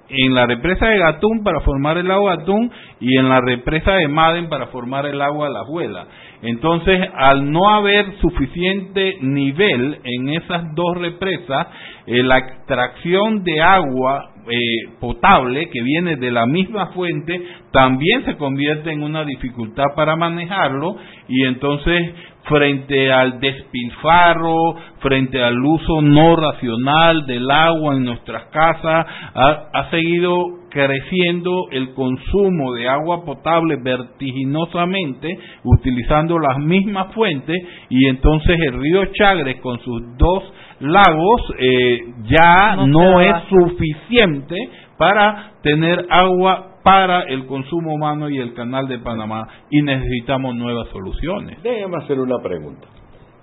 en 0.09 0.35
la 0.35 0.45
represa 0.45 0.87
de 0.87 0.99
Gatún 0.99 1.43
para 1.43 1.61
formar 1.61 1.97
el 1.97 2.11
agua 2.11 2.37
Gatún 2.37 2.71
y 2.99 3.17
en 3.17 3.29
la 3.29 3.41
represa 3.41 3.93
de 3.93 4.07
Maden 4.07 4.49
para 4.49 4.67
formar 4.67 5.05
el 5.05 5.21
agua 5.21 5.49
La 5.49 5.63
Juela. 5.63 6.07
Entonces, 6.41 6.99
al 7.15 7.51
no 7.51 7.69
haber 7.69 8.17
suficiente 8.19 9.17
nivel 9.21 9.99
en 10.03 10.29
esas 10.29 10.75
dos 10.75 10.97
represas, 10.97 11.67
eh, 12.05 12.21
la 12.23 12.37
extracción 12.37 13.43
de 13.43 13.61
agua 13.61 14.32
eh, 14.49 14.89
potable 14.99 15.69
que 15.69 15.81
viene 15.81 16.17
de 16.17 16.31
la 16.31 16.45
misma 16.45 16.87
fuente 16.87 17.41
también 17.71 18.25
se 18.25 18.35
convierte 18.37 18.91
en 18.91 19.03
una 19.03 19.23
dificultad 19.23 19.85
para 19.95 20.15
manejarlo 20.15 20.97
y 21.27 21.43
entonces 21.43 22.13
frente 22.43 23.11
al 23.11 23.39
despilfarro, 23.39 24.75
frente 24.99 25.41
al 25.41 25.57
uso 25.59 26.01
no 26.01 26.35
racional 26.35 27.25
del 27.25 27.49
agua 27.49 27.95
en 27.95 28.03
nuestras 28.03 28.45
casas, 28.47 29.05
ha, 29.33 29.69
ha, 29.73 29.89
seguido 29.91 30.62
creciendo 30.73 31.67
el 31.69 31.93
consumo 31.93 32.73
de 32.73 32.89
agua 32.89 33.23
potable 33.23 33.77
vertiginosamente, 33.77 35.37
utilizando 35.63 36.39
las 36.39 36.57
mismas 36.57 37.13
fuentes, 37.13 37.55
y 37.89 38.07
entonces 38.07 38.57
el 38.59 38.81
río 38.81 39.05
Chagres 39.13 39.61
con 39.61 39.79
sus 39.81 40.01
dos 40.17 40.43
lagos 40.79 41.41
eh, 41.59 41.99
ya 42.23 42.75
no, 42.87 43.21
es 43.21 43.35
suficiente 43.49 44.55
para 44.97 45.53
tener 45.61 46.07
agua 46.09 46.79
para 46.83 47.21
el 47.21 47.45
consumo 47.45 47.93
humano 47.93 48.29
y 48.29 48.39
el 48.39 48.53
canal 48.53 48.87
de 48.87 48.97
Panamá 48.97 49.47
y 49.69 49.81
necesitamos 49.83 50.55
nuevas 50.55 50.89
soluciones. 50.89 51.61
Déjame 51.61 51.97
hacer 51.97 52.19
una 52.19 52.41
pregunta 52.41 52.87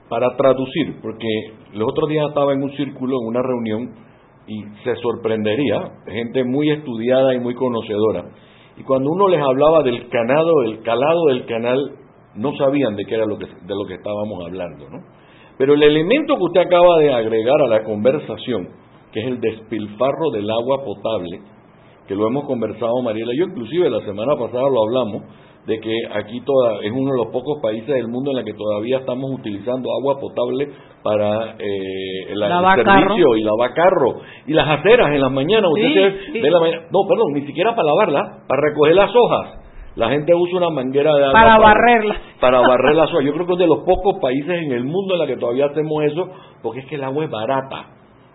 para 0.09 0.37
traducir, 0.37 0.97
porque 1.01 1.29
los 1.73 1.88
otros 1.88 2.09
días 2.11 2.27
estaba 2.29 2.53
en 2.53 2.64
un 2.64 2.73
círculo, 2.73 3.16
en 3.23 3.29
una 3.29 3.43
reunión, 3.43 4.10
y 4.51 4.65
se 4.83 4.97
sorprendería, 4.97 5.93
gente 6.09 6.43
muy 6.43 6.71
estudiada 6.71 7.33
y 7.35 7.39
muy 7.39 7.55
conocedora, 7.55 8.25
y 8.77 8.83
cuando 8.83 9.11
uno 9.11 9.29
les 9.29 9.41
hablaba 9.41 9.85
del 9.85 10.09
canado, 10.09 10.63
el 10.65 10.83
calado 10.83 11.27
del 11.29 11.47
canal, 11.47 11.79
no 12.35 12.57
sabían 12.57 12.97
de 12.97 13.05
qué 13.05 13.15
era 13.15 13.27
lo 13.27 13.39
que, 13.39 13.47
de 13.47 13.75
lo 13.75 13.87
que 13.87 13.95
estábamos 13.95 14.45
hablando, 14.45 14.91
¿no? 14.91 14.99
Pero 15.57 15.75
el 15.75 15.83
elemento 15.83 16.35
que 16.37 16.43
usted 16.43 16.61
acaba 16.63 16.99
de 16.99 17.13
agregar 17.13 17.61
a 17.63 17.69
la 17.69 17.85
conversación, 17.85 18.71
que 19.13 19.21
es 19.21 19.27
el 19.27 19.41
despilfarro 19.41 20.31
del 20.33 20.51
agua 20.51 20.83
potable, 20.85 21.43
que 22.09 22.17
lo 22.17 22.27
hemos 22.27 22.45
conversado 22.45 23.03
Mariela 23.05 23.33
yo, 23.37 23.45
inclusive 23.45 23.89
la 23.89 24.01
semana 24.01 24.35
pasada 24.35 24.65
lo 24.69 24.83
hablamos, 24.83 25.23
de 25.66 25.79
que 25.79 25.94
aquí 26.14 26.40
toda, 26.40 26.81
es 26.83 26.90
uno 26.90 27.12
de 27.12 27.18
los 27.18 27.27
pocos 27.29 27.61
países 27.62 27.94
del 27.94 28.09
mundo 28.09 28.31
en 28.31 28.38
la 28.38 28.44
que 28.44 28.55
todavía 28.55 28.99
estamos 28.99 29.31
utilizando 29.33 29.90
agua 30.01 30.18
potable 30.18 30.68
para 31.03 31.57
eh, 31.59 32.33
el 32.33 32.40
servicio 32.85 33.37
y 33.37 33.42
lavar 33.42 33.75
carro 33.75 34.20
y 34.46 34.53
las 34.53 34.68
aceras 34.68 35.11
en 35.12 35.20
las 35.20 35.31
mañanas. 35.31 35.70
Usted 35.70 36.51
la 36.51 36.61
mañana, 36.61 36.83
no, 36.90 37.09
perdón, 37.09 37.33
ni 37.35 37.46
siquiera 37.46 37.75
para 37.75 37.88
lavarla, 37.88 38.44
para 38.49 38.62
recoger 38.62 38.94
las 38.94 39.11
hojas 39.14 39.61
la 39.96 40.09
gente 40.09 40.33
usa 40.35 40.59
una 40.59 40.70
manguera 40.70 41.14
de 41.14 41.25
agua 41.25 41.33
para, 41.33 41.59
barrerla. 41.59 42.16
Para 42.40 42.61
barrer 42.68 42.94
las 42.94 43.11
hojas. 43.11 43.25
Yo 43.25 43.33
creo 43.33 43.46
que 43.46 43.53
es 43.55 43.59
de 43.59 43.66
los 43.66 43.81
pocos 43.81 44.18
países 44.20 44.62
en 44.62 44.73
el 44.73 44.85
mundo 44.85 45.14
en 45.14 45.18
la 45.20 45.27
que 45.27 45.37
todavía 45.37 45.66
hacemos 45.66 46.05
eso, 46.05 46.29
porque 46.62 46.81
es 46.81 46.87
que 46.87 46.94
el 46.94 47.05
agua 47.05 47.25
es 47.25 47.31
barata. 47.31 47.87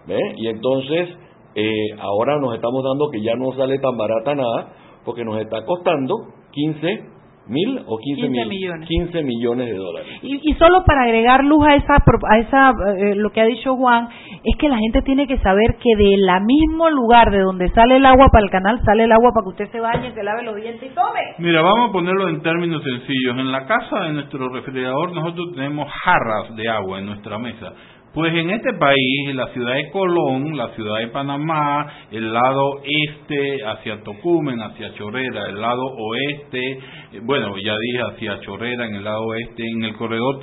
¿ve? 0.06 0.20
Y 0.36 0.48
entonces, 0.48 1.10
eh, 1.56 1.88
ahora 2.00 2.40
nos 2.40 2.54
estamos 2.56 2.84
dando 2.84 3.10
que 3.10 3.22
ya 3.22 3.36
no 3.36 3.54
sale 3.54 3.80
tan 3.80 3.98
barata 3.98 4.36
nada, 4.36 4.74
porque 5.06 5.24
nos 5.24 5.40
está 5.40 5.64
costando 5.66 6.16
15 6.52 7.15
mil 7.48 7.82
o 7.86 7.98
15, 7.98 8.30
millones. 8.30 8.88
15 8.88 9.24
millones 9.24 9.68
de 9.68 9.78
dólares. 9.78 10.08
Y, 10.22 10.54
solo 10.56 10.84
para 10.86 11.04
agregar 11.04 11.44
luz 11.44 11.66
a 11.66 11.76
esa, 11.76 11.96
a 11.96 12.38
esa 12.40 12.72
eh, 12.98 13.16
lo 13.16 13.30
que 13.32 13.42
ha 13.42 13.46
dicho 13.46 13.76
Juan, 13.76 14.08
es 14.44 14.58
que 14.58 14.70
la 14.70 14.78
gente 14.78 15.02
tiene 15.02 15.28
que 15.28 15.38
saber 15.40 15.78
que 15.82 15.96
de 15.96 16.18
la 16.18 16.40
mismo 16.40 16.90
lugar 16.90 17.32
de 17.32 17.40
donde 17.40 17.70
sale 17.70 17.98
el 17.98 18.06
agua 18.06 18.28
para 18.32 18.46
el 18.46 18.52
canal, 18.52 18.80
sale 18.84 19.04
el 19.04 19.12
agua 19.12 19.32
para 19.34 19.44
que 19.44 19.50
usted 19.50 19.72
se 19.72 19.80
bañe, 19.80 20.14
se 20.14 20.24
lave 20.24 20.44
los 20.44 20.56
dientes 20.56 20.92
y 20.92 20.94
tome. 20.94 21.22
Mira, 21.40 21.62
vamos 21.62 21.90
a 21.90 21.92
ponerlo 21.92 22.30
en 22.30 22.42
términos 22.42 22.84
sencillos. 22.84 23.38
En 23.38 23.52
la 23.52 23.66
casa 23.66 24.02
de 24.02 24.14
nuestro 24.14 24.50
refrigerador 24.50 25.14
nosotros 25.14 25.54
tenemos 25.56 25.88
jarras 26.04 26.56
de 26.56 26.70
agua 26.70 27.00
en 27.00 27.06
nuestra 27.06 27.38
mesa 27.38 27.74
pues 28.16 28.34
en 28.34 28.50
este 28.50 28.72
país, 28.80 29.36
la 29.36 29.48
ciudad 29.50 29.74
de 29.74 29.92
Colón, 29.92 30.56
la 30.56 30.70
ciudad 30.70 31.00
de 31.00 31.08
Panamá, 31.10 31.86
el 32.12 32.32
lado 32.32 32.82
este 32.82 33.58
hacia 33.66 34.02
Tocumen, 34.04 34.62
hacia 34.62 34.94
Chorrera, 34.94 35.50
el 35.50 35.60
lado 35.60 35.82
oeste, 35.84 36.80
eh, 37.12 37.20
bueno, 37.22 37.58
ya 37.58 37.76
dije 37.78 38.04
hacia 38.10 38.40
Chorrera 38.40 38.86
en 38.86 38.96
el 38.96 39.04
lado 39.04 39.22
oeste, 39.26 39.64
en 39.70 39.84
el 39.84 39.96
corredor 39.96 40.40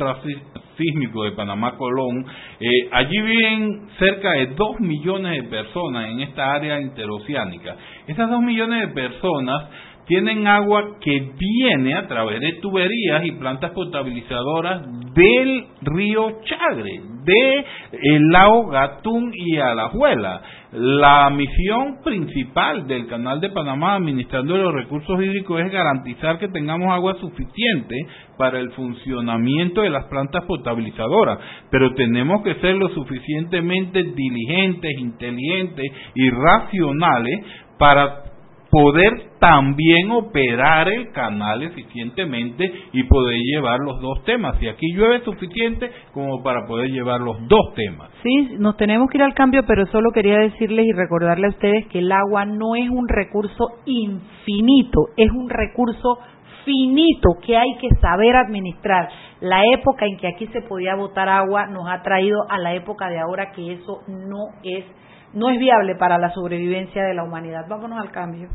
sísmico 0.77 1.25
de 1.25 1.33
Panamá-Colón, 1.33 2.27
eh, 2.61 2.67
allí 2.93 3.19
viven 3.23 3.89
cerca 3.99 4.33
de 4.33 4.49
dos 4.49 4.79
millones 4.79 5.43
de 5.43 5.49
personas 5.49 6.11
en 6.11 6.21
esta 6.21 6.53
área 6.53 6.79
interoceánica. 6.79 7.75
Esas 8.07 8.29
dos 8.29 8.43
millones 8.43 8.87
de 8.87 8.95
personas 8.95 9.71
tienen 10.07 10.47
agua 10.47 10.99
que 11.01 11.31
viene 11.39 11.95
a 11.95 12.07
través 12.07 12.39
de 12.39 12.53
tuberías 12.61 13.25
y 13.25 13.33
plantas 13.33 13.71
potabilizadoras 13.71 14.83
del 15.15 15.65
río 15.81 16.41
Chagre, 16.45 17.12
de 17.25 17.65
el 17.93 18.29
lago 18.29 18.67
Gatún 18.69 19.33
y 19.35 19.59
Alajuela. 19.59 20.43
La 20.73 21.29
misión 21.29 21.99
principal 22.03 22.87
del 22.87 23.07
Canal 23.07 23.41
de 23.41 23.51
Panamá 23.51 23.95
administrando 23.95 24.57
los 24.57 24.73
recursos 24.73 25.23
hídricos 25.23 25.61
es 25.61 25.71
garantizar 25.71 26.39
que 26.39 26.49
tengamos 26.49 26.91
agua 26.91 27.15
suficiente 27.21 27.95
para 28.39 28.59
el 28.59 28.71
funcionamiento 28.73 29.83
de 29.83 29.91
las 29.91 30.07
plantas 30.07 30.45
potabilizadoras, 30.47 31.39
pero 31.71 31.93
tenemos 31.95 32.43
que 32.43 32.55
ser 32.57 32.77
lo 32.77 32.89
suficientemente 32.89 34.03
diligentes, 34.03 34.93
inteligentes 34.99 35.93
y 36.15 36.31
racionales 36.31 37.41
para 37.79 38.32
poder 38.73 39.33
también 39.39 40.11
operar 40.11 40.89
el 40.89 41.13
canal 41.13 41.63
eficientemente 41.63 42.73
y 42.95 43.03
poder 43.05 43.37
llevar 43.45 43.79
los 43.81 44.01
dos 44.01 44.25
temas. 44.25 44.57
Y 44.63 44.69
aquí 44.69 44.95
llueve 44.95 45.23
suficiente 45.25 45.91
como 46.15 46.43
para 46.43 46.67
poder 46.67 46.89
llevar 46.89 47.21
los 47.21 47.37
dos 47.49 47.75
temas. 47.75 48.09
Sí, 48.23 48.57
nos 48.59 48.79
tenemos 48.79 49.11
que 49.11 49.19
ir 49.19 49.25
al 49.25 49.35
cambio, 49.35 49.65
pero 49.67 49.85
solo 49.89 50.11
quería 50.11 50.39
decirles 50.39 50.87
y 50.87 50.93
recordarle 50.93 51.49
a 51.49 51.51
ustedes 51.51 51.87
que 51.89 51.99
el 51.99 52.11
agua 52.11 52.47
no 52.47 52.75
es 52.75 52.89
un 52.89 53.07
recurso 53.09 53.69
infinito, 53.85 55.01
es 55.19 55.31
un 55.31 55.51
recurso 55.51 56.17
finito 56.65 57.29
que 57.45 57.59
hay 57.59 57.77
que 57.79 57.91
saber 58.01 58.37
administrar. 58.37 59.11
La 59.41 59.63
época 59.75 60.07
en 60.07 60.17
que 60.17 60.29
aquí 60.29 60.47
se 60.47 60.63
podía 60.63 60.95
botar 60.95 61.29
agua 61.29 61.67
nos 61.67 61.91
ha 61.91 62.01
traído 62.01 62.39
a 62.49 62.57
la 62.59 62.73
época 62.73 63.11
de 63.11 63.19
ahora 63.19 63.53
que 63.53 63.75
eso 63.75 64.01
no 64.09 64.47
es 64.65 64.87
no 65.35 65.51
es 65.51 65.59
viable 65.59 65.95
para 65.97 66.19
la 66.19 66.31
sobrevivencia 66.31 67.05
de 67.05 67.15
la 67.15 67.25
humanidad. 67.25 67.67
Vámonos 67.69 67.99
al 67.99 68.11
cambio. 68.11 68.49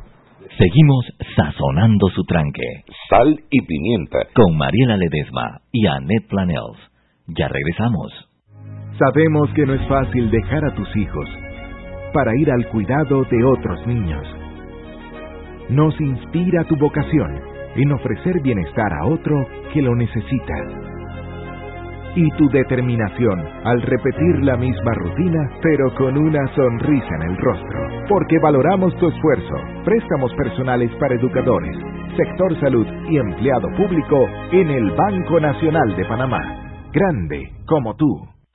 Seguimos 0.57 1.05
sazonando 1.35 2.09
su 2.09 2.23
tranque. 2.23 2.83
Sal 3.09 3.39
y 3.49 3.61
pimienta. 3.65 4.19
Con 4.33 4.55
Mariela 4.57 4.97
Ledesma 4.97 5.61
y 5.71 5.87
Annette 5.87 6.27
Planels. 6.27 6.77
Ya 7.27 7.47
regresamos. 7.47 8.29
Sabemos 8.97 9.49
que 9.53 9.65
no 9.65 9.73
es 9.73 9.87
fácil 9.87 10.29
dejar 10.31 10.65
a 10.65 10.73
tus 10.73 10.95
hijos 10.95 11.27
para 12.13 12.35
ir 12.37 12.49
al 12.51 12.67
cuidado 12.69 13.23
de 13.25 13.43
otros 13.43 13.85
niños. 13.85 14.25
Nos 15.69 15.99
inspira 15.99 16.63
tu 16.63 16.77
vocación 16.77 17.41
en 17.75 17.91
ofrecer 17.91 18.41
bienestar 18.41 18.91
a 18.93 19.07
otro 19.07 19.35
que 19.73 19.81
lo 19.81 19.95
necesita 19.95 20.86
y 22.17 22.31
tu 22.31 22.49
determinación 22.49 23.39
al 23.63 23.79
repetir 23.83 24.43
la 24.43 24.57
misma 24.57 24.91
rutina, 24.95 25.51
pero 25.61 25.93
con 25.93 26.17
una 26.17 26.47
sonrisa 26.55 27.15
en 27.21 27.29
el 27.29 27.37
rostro. 27.37 27.79
Porque 28.09 28.39
valoramos 28.39 28.95
tu 28.97 29.07
esfuerzo. 29.07 29.55
Préstamos 29.85 30.33
personales 30.33 30.91
para 30.99 31.13
educadores, 31.13 31.77
sector 32.17 32.59
salud 32.59 32.87
y 33.09 33.17
empleado 33.17 33.69
público 33.77 34.27
en 34.51 34.71
el 34.71 34.91
Banco 34.91 35.39
Nacional 35.39 35.95
de 35.95 36.05
Panamá. 36.05 36.41
Grande 36.91 37.51
como 37.67 37.95
tú. 37.95 38.36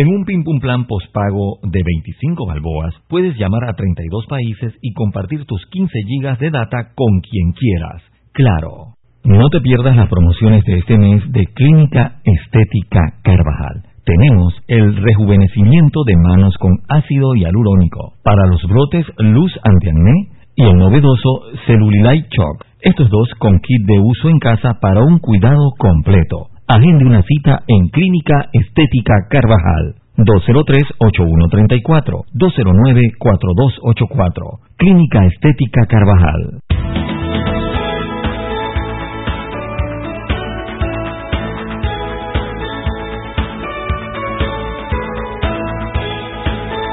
En 0.00 0.08
un 0.08 0.24
Pim 0.24 0.42
Plan 0.62 0.86
postpago 0.86 1.58
de 1.62 1.82
25 1.84 2.46
balboas, 2.46 2.94
puedes 3.06 3.36
llamar 3.36 3.68
a 3.68 3.74
32 3.74 4.24
países 4.30 4.72
y 4.80 4.94
compartir 4.94 5.44
tus 5.44 5.60
15 5.66 5.92
gigas 6.08 6.38
de 6.38 6.48
data 6.48 6.92
con 6.94 7.20
quien 7.20 7.52
quieras. 7.52 8.00
Claro. 8.32 8.96
No 9.24 9.50
te 9.50 9.60
pierdas 9.60 9.94
las 9.96 10.08
promociones 10.08 10.64
de 10.64 10.78
este 10.78 10.96
mes 10.96 11.30
de 11.30 11.44
Clínica 11.52 12.16
Estética 12.24 13.20
Carvajal. 13.22 13.84
Tenemos 14.06 14.54
el 14.68 14.96
rejuvenecimiento 14.96 16.00
de 16.06 16.16
manos 16.16 16.54
con 16.58 16.78
ácido 16.88 17.34
hialurónico, 17.34 18.14
para 18.24 18.46
los 18.46 18.62
brotes 18.62 19.04
luz 19.18 19.52
antiacné 19.62 20.30
y 20.56 20.62
el 20.62 20.78
novedoso 20.78 21.42
Cellulite 21.66 22.26
Chalk. 22.30 22.64
Estos 22.80 23.10
dos 23.10 23.28
con 23.38 23.58
kit 23.58 23.86
de 23.86 23.98
uso 23.98 24.30
en 24.30 24.38
casa 24.38 24.78
para 24.80 25.02
un 25.02 25.18
cuidado 25.18 25.72
completo. 25.76 26.48
Agende 26.72 27.04
una 27.04 27.20
cita 27.24 27.64
en 27.66 27.88
Clínica 27.88 28.48
Estética 28.52 29.26
Carvajal. 29.28 29.96
203-8134, 30.18 32.26
209-4284. 32.32 34.60
Clínica 34.76 35.26
Estética 35.26 35.84
Carvajal. 35.88 36.60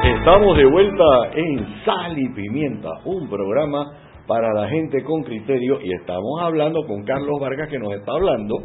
Estamos 0.03 0.57
de 0.57 0.65
vuelta 0.65 1.03
en 1.35 1.67
Sal 1.85 2.17
y 2.17 2.29
Pimienta, 2.29 2.89
un 3.05 3.29
programa 3.29 3.91
para 4.25 4.51
la 4.55 4.67
gente 4.69 5.03
con 5.03 5.21
criterio 5.21 5.79
y 5.83 5.93
estamos 5.93 6.41
hablando 6.41 6.83
con 6.87 7.03
Carlos 7.03 7.39
Vargas 7.39 7.69
que 7.69 7.77
nos 7.77 7.93
está 7.93 8.13
hablando 8.13 8.55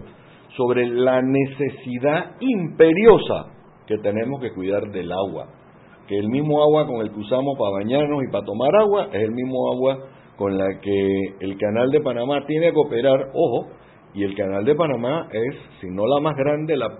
sobre 0.56 0.86
la 0.86 1.22
necesidad 1.22 2.36
imperiosa 2.40 3.46
que 3.86 3.98
tenemos 3.98 4.40
que 4.40 4.52
cuidar 4.52 4.90
del 4.90 5.10
agua. 5.12 5.48
Que 6.06 6.18
el 6.18 6.28
mismo 6.28 6.62
agua 6.62 6.86
con 6.86 7.00
el 7.00 7.10
que 7.10 7.20
usamos 7.20 7.56
para 7.58 7.84
bañarnos 7.84 8.22
y 8.24 8.30
para 8.30 8.44
tomar 8.44 8.74
agua 8.76 9.08
es 9.12 9.22
el 9.22 9.32
mismo 9.32 9.72
agua 9.72 9.98
con 10.36 10.56
la 10.58 10.80
que 10.80 11.34
el 11.40 11.56
canal 11.56 11.90
de 11.90 12.00
Panamá 12.00 12.44
tiene 12.46 12.72
que 12.72 12.78
operar, 12.78 13.28
ojo, 13.34 13.68
y 14.14 14.24
el 14.24 14.34
canal 14.34 14.64
de 14.64 14.74
Panamá 14.74 15.28
es, 15.32 15.56
si 15.80 15.88
no 15.88 16.06
la 16.06 16.20
más 16.20 16.36
grande, 16.36 16.76
la 16.76 16.98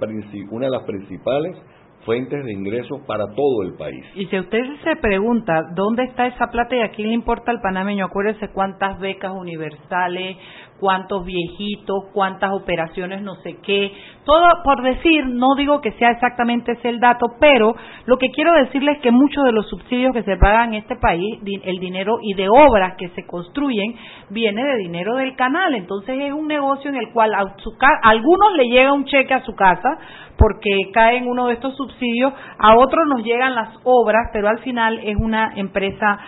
una 0.51 0.67
de 0.67 0.73
las 0.73 0.85
principales 0.85 1.57
fuentes 2.05 2.45
de 2.45 2.53
ingresos 2.53 3.01
para 3.07 3.25
todo 3.35 3.63
el 3.63 3.75
país. 3.75 4.05
Y 4.15 4.27
si 4.27 4.39
usted 4.39 4.61
se 4.83 4.97
pregunta 4.97 5.63
dónde 5.75 6.05
está 6.05 6.27
esa 6.27 6.49
plata 6.49 6.77
y 6.77 6.81
a 6.81 6.91
quién 6.91 7.09
le 7.09 7.15
importa 7.15 7.51
al 7.51 7.61
panameño, 7.61 8.07
acuérdese 8.07 8.49
cuántas 8.53 8.99
becas 8.99 9.33
universales, 9.33 10.37
cuántos 10.83 11.25
viejitos, 11.25 12.07
cuántas 12.13 12.51
operaciones, 12.51 13.23
no 13.23 13.37
sé 13.37 13.59
qué. 13.63 13.93
Todo 14.25 14.43
por 14.65 14.83
decir, 14.83 15.29
no 15.29 15.55
digo 15.57 15.81
que 15.81 15.93
sea 15.93 16.11
exactamente 16.11 16.73
ese 16.73 16.89
el 16.89 16.99
dato, 16.99 17.27
pero 17.39 17.77
lo 18.07 18.19
que 18.19 18.33
quiero 18.33 18.53
decirles 18.55 18.97
es 18.97 19.03
que 19.03 19.13
muchos 19.13 19.45
de 19.45 19.53
los 19.53 19.69
subsidios 19.69 20.13
que 20.13 20.25
se 20.25 20.37
pagan 20.39 20.75
en 20.75 20.81
este 20.81 20.97
país, 20.97 21.39
el 21.63 21.79
dinero 21.79 22.19
y 22.21 22.35
de 22.35 22.49
obras 22.49 22.97
que 22.99 23.11
se 23.11 23.25
construyen, 23.29 23.95
viene 24.31 24.65
de 24.65 24.77
dinero 24.79 25.15
del 25.15 25.37
canal. 25.37 25.73
Entonces 25.77 26.19
es 26.19 26.33
un 26.33 26.49
negocio 26.49 26.91
en 26.91 26.97
el 26.97 27.13
cual 27.13 27.33
a, 27.33 27.55
algunos 28.03 28.53
le 28.57 28.65
llega 28.65 28.93
un 28.93 29.05
cheque 29.05 29.35
a 29.35 29.45
su 29.45 29.55
casa 29.55 29.89
porque 30.37 30.91
cae 30.93 31.19
en 31.19 31.29
uno 31.29 31.47
de 31.47 31.55
estos 31.55 31.77
subsidios, 31.77 32.33
a 32.59 32.75
otros 32.75 33.07
nos 33.07 33.23
llegan 33.23 33.55
las 33.55 33.69
obras, 33.85 34.31
pero 34.33 34.49
al 34.49 34.59
final 34.59 34.99
es 35.05 35.15
una 35.17 35.53
empresa 35.55 36.19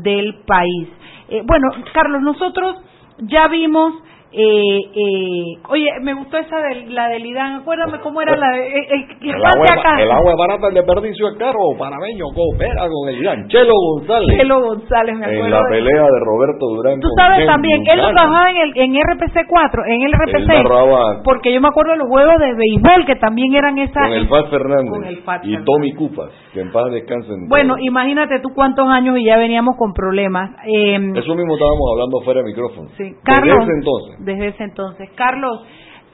del 0.00 0.44
país. 0.46 0.88
Eh, 1.28 1.42
bueno, 1.44 1.70
Carlos, 1.92 2.22
nosotros 2.22 2.76
ya 3.18 3.48
vimos 3.48 3.94
eh, 4.36 4.80
eh, 4.92 5.58
oye, 5.70 5.88
me 6.02 6.12
gustó 6.12 6.36
esa 6.36 6.56
de 6.60 6.92
la 6.92 7.08
del 7.08 7.24
IDAN. 7.24 7.60
Acuérdame 7.62 8.00
cómo 8.00 8.20
era 8.20 8.36
la 8.36 8.50
de. 8.50 8.68
El, 8.68 9.32
el, 9.32 9.34
agua, 9.44 9.64
acá. 9.72 9.96
el 9.98 10.10
agua 10.10 10.34
barata, 10.36 10.68
el 10.68 10.74
desperdicio 10.74 11.28
es 11.28 11.38
caro. 11.38 11.56
Panameño 11.78 12.26
coopera 12.34 12.84
con 12.84 13.08
el 13.08 13.16
IDAN. 13.16 13.48
Chelo 13.48 13.72
González. 13.72 14.36
Chelo 14.36 14.60
González, 14.60 15.16
me 15.16 15.24
acuerdo. 15.24 15.44
En 15.46 15.50
la 15.52 15.62
pelea 15.70 16.02
de 16.04 16.20
Roberto 16.20 16.66
Durán. 16.68 17.00
Tú 17.00 17.08
sabes 17.16 17.46
también, 17.46 17.80
él 17.90 17.96
lo 17.98 18.12
trabajaba 18.12 18.50
en, 18.50 18.56
el, 18.58 18.72
en 18.76 18.92
RPC 18.92 19.48
4, 19.48 19.82
en 19.86 20.02
el 20.02 20.12
RPC. 20.12 21.22
porque 21.24 21.54
yo 21.54 21.60
me 21.62 21.68
acuerdo 21.68 21.92
de 21.92 21.98
los 21.98 22.08
juegos 22.08 22.36
de 22.38 22.52
béisbol 22.52 23.06
que 23.06 23.16
también 23.16 23.54
eran 23.54 23.78
esas. 23.78 24.04
Con 24.04 24.12
el 24.12 24.28
Fat 24.28 24.50
Fernández. 24.50 24.90
Con 24.90 25.04
el 25.04 25.16
Fat 25.22 25.44
y 25.46 25.56
Tommy 25.64 25.92
Cupas, 25.94 26.30
que 26.52 26.60
en 26.60 26.72
paz 26.72 26.92
descansen. 26.92 27.48
Bueno, 27.48 27.76
imagínate 27.80 28.40
tú 28.40 28.50
cuántos 28.54 28.86
años 28.86 29.16
y 29.16 29.24
ya 29.24 29.38
veníamos 29.38 29.76
con 29.78 29.94
problemas. 29.94 30.50
Eh, 30.66 30.94
Eso 30.94 31.34
mismo 31.34 31.54
estábamos 31.54 31.88
hablando 31.92 32.20
fuera 32.20 32.40
de 32.42 32.46
micrófono. 32.46 32.88
Sí, 32.98 33.14
Carlos. 33.24 33.56
Desde 33.56 33.64
ese 33.64 33.72
entonces. 33.78 34.25
Desde 34.26 34.48
ese 34.48 34.64
entonces. 34.64 35.08
Carlos, 35.14 35.62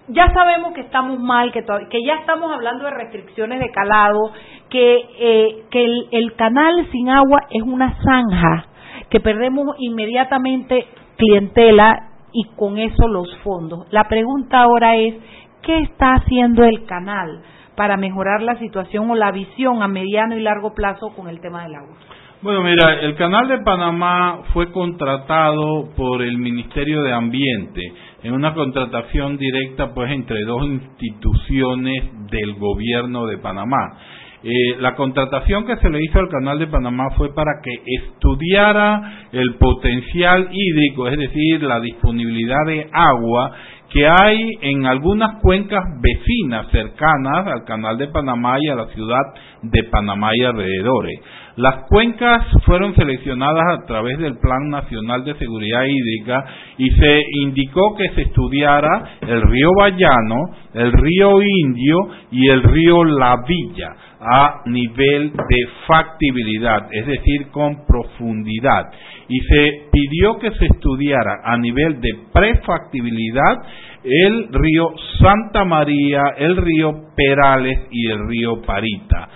ya 0.09 0.31
sabemos 0.35 0.75
que 0.75 0.83
estamos 0.83 1.19
mal, 1.19 1.51
que, 1.51 1.65
que 1.91 2.05
ya 2.05 2.17
estamos 2.17 2.53
hablando 2.53 2.85
de 2.85 2.91
restricciones 2.91 3.59
de 3.59 3.71
calado, 3.71 4.33
que, 4.69 5.01
eh, 5.19 5.65
que 5.71 5.85
el, 5.85 6.09
el 6.11 6.35
canal 6.35 6.87
sin 6.93 7.09
agua 7.09 7.41
es 7.51 7.63
una 7.63 7.97
zanja, 8.05 8.67
que 9.09 9.19
perdemos 9.21 9.77
inmediatamente 9.79 10.87
clientela 11.17 12.11
y 12.33 12.45
con 12.55 12.77
eso 12.77 13.09
los 13.09 13.35
fondos. 13.39 13.87
La 13.91 14.05
pregunta 14.05 14.61
ahora 14.61 14.97
es, 14.97 15.15
¿qué 15.63 15.79
está 15.79 16.15
haciendo 16.15 16.65
el 16.65 16.85
canal 16.85 17.43
para 17.77 17.97
mejorar 17.97 18.43
la 18.43 18.59
situación 18.59 19.11
o 19.11 19.15
la 19.15 19.33
visión 19.33 19.83
a 19.83 19.89
mediano 19.89 20.37
y 20.37 20.43
largo 20.43 20.75
plazo 20.75 21.15
con 21.17 21.29
el 21.29 21.41
tema 21.41 21.63
del 21.63 21.77
agua? 21.77 21.97
Bueno, 22.43 22.65
mira, 22.65 22.95
el 23.03 23.15
canal 23.15 23.47
de 23.47 23.59
Panamá 23.59 24.41
fue 24.53 24.73
contratado 24.73 25.91
por 25.97 26.23
el 26.23 26.39
Ministerio 26.39 27.01
de 27.03 27.13
Ambiente 27.13 27.81
en 28.25 28.33
una 28.33 28.53
contratación 28.53 29.39
directa 29.39 29.95
pues 29.95 30.11
entre 30.11 30.41
dos 30.45 30.67
instituciones 30.67 32.03
del 32.33 32.55
gobierno 32.55 33.27
de 33.27 33.39
Panamá. 33.39 33.97
Eh, 34.43 34.77
la 34.81 34.97
contratación 34.97 35.67
que 35.67 35.77
se 35.77 35.89
le 35.89 36.03
hizo 36.03 36.19
al 36.19 36.29
canal 36.29 36.59
de 36.59 36.67
Panamá 36.67 37.11
fue 37.17 37.33
para 37.33 37.61
que 37.63 37.81
estudiara 37.99 39.29
el 39.31 39.55
potencial 39.55 40.49
hídrico, 40.51 41.07
es 41.07 41.19
decir, 41.19 41.63
la 41.63 41.79
disponibilidad 41.79 42.67
de 42.67 42.89
agua 42.93 43.53
que 43.93 44.05
hay 44.05 44.51
en 44.63 44.87
algunas 44.87 45.41
cuencas 45.43 45.85
vecinas 46.01 46.67
cercanas 46.73 47.47
al 47.47 47.65
canal 47.65 47.99
de 47.99 48.09
Panamá 48.09 48.57
y 48.59 48.69
a 48.69 48.75
la 48.75 48.87
ciudad 48.87 49.23
de 49.63 49.85
Panamá 49.85 50.31
y 50.35 50.43
alrededores. 50.43 51.21
Las 51.57 51.87
cuencas 51.89 52.47
fueron 52.65 52.95
seleccionadas 52.95 53.79
a 53.79 53.87
través 53.87 54.19
del 54.19 54.39
Plan 54.39 54.71
Nacional 54.71 55.23
de 55.25 55.35
Seguridad 55.35 55.85
Hídrica 55.85 56.45
y 56.79 56.91
se 56.91 57.21
indicó 57.43 57.95
que 57.95 58.09
se 58.15 58.23
estudiara 58.23 59.19
el 59.21 59.43
río 59.43 59.71
Bayano, 59.79 60.37
el 60.73 60.93
río 60.93 61.43
Indio 61.43 61.99
y 62.31 62.49
el 62.49 62.63
río 62.63 63.05
La 63.05 63.45
Villa 63.47 63.95
a 64.19 64.63
nivel 64.67 65.33
de 65.33 65.69
factibilidad, 65.87 66.89
es 66.93 67.07
decir, 67.07 67.49
con 67.51 67.85
profundidad. 67.87 68.87
Y 69.29 69.39
se 69.41 69.89
pidió 69.91 70.39
que 70.39 70.53
se 70.53 70.67
estudiara 70.67 71.41
a 71.45 71.59
nivel 71.59 72.01
de 72.01 72.11
prefactibilidad 72.33 73.59
el 74.05 74.49
río 74.53 74.95
Santa 75.21 75.65
María, 75.65 76.23
el 76.39 76.57
río 76.57 77.09
Perales 77.15 77.79
y 77.91 78.11
el 78.11 78.27
río 78.27 78.63
Parita. 78.63 79.29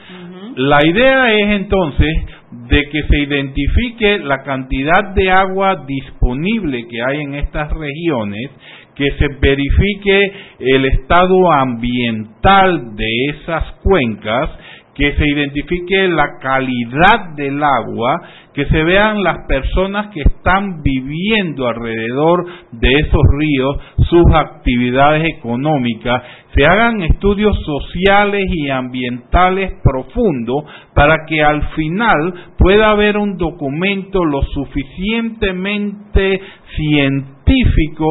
La 0.57 0.78
idea 0.86 1.34
es 1.34 1.61
entonces 1.61 2.16
de 2.50 2.82
que 2.90 3.02
se 3.02 3.18
identifique 3.18 4.18
la 4.20 4.42
cantidad 4.42 5.12
de 5.14 5.30
agua 5.30 5.84
disponible 5.86 6.86
que 6.88 7.02
hay 7.02 7.20
en 7.20 7.34
estas 7.34 7.70
regiones, 7.72 8.52
que 8.94 9.07
se 9.18 9.28
verifique 9.38 10.32
el 10.61 10.86
estado 10.86 11.52
ambiental 11.52 12.96
de 12.96 13.07
esas 13.34 13.70
cuencas, 13.82 14.48
que 14.94 15.12
se 15.12 15.28
identifique 15.28 16.09
la 16.09 16.38
calidad 16.40 17.34
del 17.36 17.62
agua, 17.62 18.22
que 18.57 18.64
se 18.64 18.82
vean 18.84 19.22
las 19.22 19.46
personas 19.46 20.07
que 20.14 20.22
están 20.22 20.82
viviendo 20.82 21.68
alrededor 21.68 22.46
de 22.72 22.90
esos 22.90 23.20
ríos, 23.38 23.76
sus 24.09 24.24
actividades 24.34 25.24
económicas, 25.36 26.22
se 26.54 26.64
hagan 26.64 27.02
estudios 27.02 27.54
sociales 27.62 28.46
y 28.48 28.70
ambientales 28.70 29.72
profundos 29.84 30.64
para 30.94 31.26
que 31.28 31.44
al 31.44 31.68
final 31.74 32.32
pueda 32.57 32.92
haber 32.92 33.18
un 33.18 33.36
documento 33.36 34.24
lo 34.24 34.40
suficientemente 34.40 36.40
científico 36.76 38.07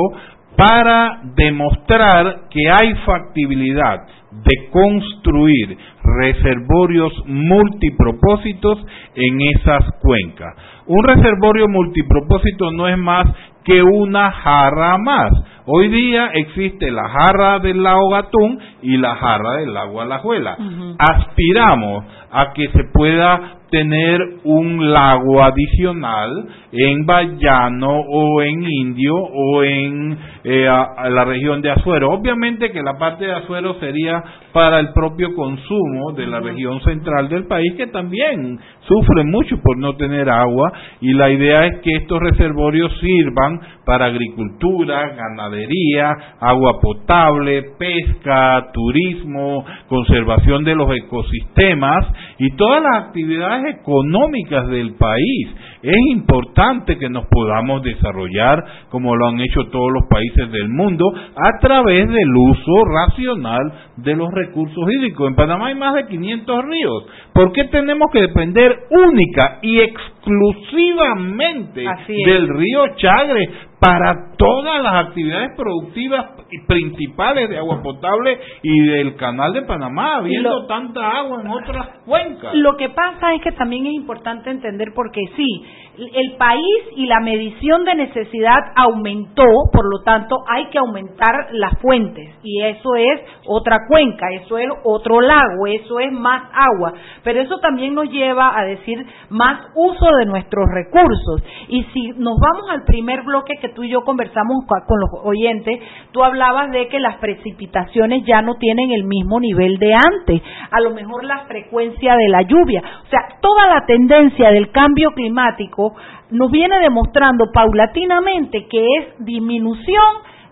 para 0.56 1.22
demostrar 1.36 2.42
que 2.52 2.70
hay 2.70 2.94
factibilidad 3.04 3.98
de 4.44 4.70
construir 4.70 5.76
reservorios 6.20 7.14
multipropósitos 7.26 8.86
en 9.16 9.38
esas 9.56 9.84
cuencas. 10.02 10.56
Un 10.88 11.04
reservorio 11.04 11.68
multipropósito 11.68 12.72
no 12.72 12.88
es 12.88 12.98
más 12.98 13.26
que 13.64 13.82
una 13.82 14.32
jarra 14.32 14.98
más. 14.98 15.32
Hoy 15.66 15.90
día 15.90 16.30
existe 16.34 16.92
la 16.92 17.10
jarra 17.10 17.60
del 17.60 17.82
lago 17.82 18.10
Gatún 18.10 18.60
y 18.84 18.98
la 18.98 19.16
jarra 19.16 19.54
del 19.58 19.74
lago 19.74 20.02
Alajuela. 20.02 20.56
Aspiramos 21.00 22.06
a 22.32 22.54
que 22.54 22.68
se 22.70 22.84
pueda 22.94 23.58
tener 23.72 24.22
un 24.44 24.94
lago 24.94 25.44
adicional 25.44 26.48
en 26.78 27.06
Bayano 27.06 28.02
o 28.02 28.42
en 28.42 28.64
Indio 28.64 29.16
o 29.16 29.64
en 29.64 30.18
eh, 30.44 30.66
la 30.66 31.26
región 31.26 31.62
de 31.62 31.72
Azuero. 31.72 32.12
Obviamente 32.12 32.72
que 32.72 32.82
la 32.82 32.98
parte 32.98 33.26
de 33.26 33.34
Azuero 33.34 33.76
sería 33.80 34.22
para 34.52 34.80
el 34.80 34.92
propio 34.94 35.34
consumo 35.36 36.12
de 36.16 36.28
la 36.28 36.40
región 36.40 36.82
central 36.82 37.30
del 37.30 37.48
país 37.48 37.74
que 37.78 37.88
también 37.88 38.60
sufre 38.82 39.24
mucho 39.24 39.58
por 39.62 39.78
no 39.78 39.96
tener 39.96 40.30
agua 40.30 40.72
y 41.02 41.14
la 41.14 41.30
idea 41.30 41.66
es 41.66 41.80
que 41.82 41.96
estos 41.96 42.20
reservorios 42.20 42.92
sirvan 43.00 43.60
para 43.86 44.06
agricultura, 44.06 45.16
ganadería, 45.16 46.10
agua 46.40 46.80
potable, 46.82 47.64
pesca, 47.78 48.72
turismo, 48.74 49.64
conservación 49.88 50.64
de 50.64 50.76
los 50.76 50.90
ecosistemas 50.96 52.06
y 52.40 52.52
todas 52.56 52.82
las 52.82 53.06
actividades 53.06 53.76
económicas 53.80 54.68
del 54.68 54.96
país. 54.96 55.50
Es 55.86 56.02
importante 56.10 56.98
que 56.98 57.10
nos 57.10 57.28
podamos 57.28 57.84
desarrollar 57.84 58.66
como 58.90 59.16
lo 59.16 59.28
han 59.28 59.40
hecho 59.40 59.70
todos 59.70 59.92
los 59.94 60.08
países 60.10 60.52
del 60.52 60.68
mundo 60.68 61.14
a 61.14 61.60
través 61.62 62.10
del 62.10 62.36
uso 62.36 62.86
racional 62.86 63.72
de 63.98 64.16
los 64.16 64.34
recursos 64.34 64.84
hídricos. 64.92 65.28
En 65.28 65.36
Panamá 65.36 65.68
hay 65.68 65.76
más 65.76 65.94
de 65.94 66.08
500 66.08 66.66
ríos. 66.66 67.06
¿Por 67.34 67.52
qué 67.52 67.66
tenemos 67.66 68.10
que 68.12 68.22
depender 68.22 68.76
única 68.90 69.60
y 69.62 69.82
exclusivamente 69.82 71.86
del 72.26 72.50
río 72.50 72.96
Chagre 72.96 73.48
para 73.86 74.32
todas 74.36 74.82
las 74.82 75.08
actividades 75.08 75.52
productivas 75.56 76.26
principales 76.68 77.50
de 77.50 77.58
agua 77.60 77.84
potable 77.84 78.40
y 78.64 78.80
del 78.88 79.16
canal 79.16 79.54
de 79.54 79.62
Panamá, 79.62 80.18
habiendo 80.18 80.66
tanta 80.66 81.20
agua 81.20 81.42
en 81.42 81.48
otras 81.48 81.88
cuencas. 82.04 82.56
Lo 82.56 82.76
que 82.78 82.90
pasa 82.90 83.36
es 83.36 83.44
que 83.44 83.52
también 83.52 83.86
es 83.86 83.94
importante 83.94 84.50
entender 84.50 84.92
porque 84.96 85.22
sí, 85.36 85.66
el 85.98 86.36
país 86.38 86.84
y 86.96 87.06
la 87.06 87.20
medición 87.20 87.86
de 87.86 87.96
necesidad 87.96 88.60
aumentó, 88.76 89.46
por 89.72 89.86
lo 89.90 90.04
tanto 90.04 90.44
hay 90.48 90.66
que 90.68 90.78
aumentar 90.78 91.48
las 91.52 91.80
fuentes. 91.80 92.36
Y 92.44 92.62
eso 92.62 92.96
es 92.96 93.22
otra 93.48 93.80
cuenca, 93.88 94.28
eso 94.34 94.58
es 94.58 94.68
otro 94.84 95.22
lago, 95.22 95.68
eso 95.68 96.00
es 96.00 96.12
más 96.12 96.44
agua, 96.54 96.94
pero 97.24 97.42
eso 97.42 97.60
también 97.60 97.96
nos 97.96 98.10
lleva 98.10 98.58
a 98.58 98.66
decir 98.66 99.06
más 99.30 99.60
uso 99.76 100.06
de 100.18 100.26
nuestros 100.26 100.66
recursos. 100.74 101.42
Y 101.70 101.84
si 101.94 102.10
nos 102.18 102.36
vamos 102.40 102.70
al 102.72 102.84
primer 102.84 103.24
bloque 103.24 103.54
que 103.62 103.70
tú 103.70 103.84
y 103.84 103.90
yo 103.90 104.02
conversamos 104.02 104.66
con 104.68 105.00
los 105.00 105.10
oyentes, 105.24 105.80
tú 106.12 106.24
hablabas 106.24 106.72
de 106.72 106.88
que 106.88 107.00
las 107.00 107.18
precipitaciones 107.18 108.24
ya 108.26 108.42
no 108.42 108.56
tienen 108.56 108.92
el 108.92 109.04
mismo 109.06 109.40
nivel 109.40 109.78
de 109.78 109.94
antes, 109.94 110.42
a 110.72 110.80
lo 110.82 110.92
mejor 110.92 111.24
la 111.24 111.46
frecuencia 111.46 112.16
de 112.16 112.30
la 112.30 112.42
lluvia, 112.42 112.82
o 113.06 113.10
sea, 113.10 113.20
toda 113.42 113.68
la 113.68 113.86
tendencia 113.86 114.52
del 114.52 114.72
cambio 114.72 115.12
climático 115.12 115.85
nos 116.32 116.52
viene 116.52 116.80
demostrando 116.80 117.46
paulatinamente 117.54 118.68
que 118.70 118.86
es 118.98 119.26
disminución 119.26 120.02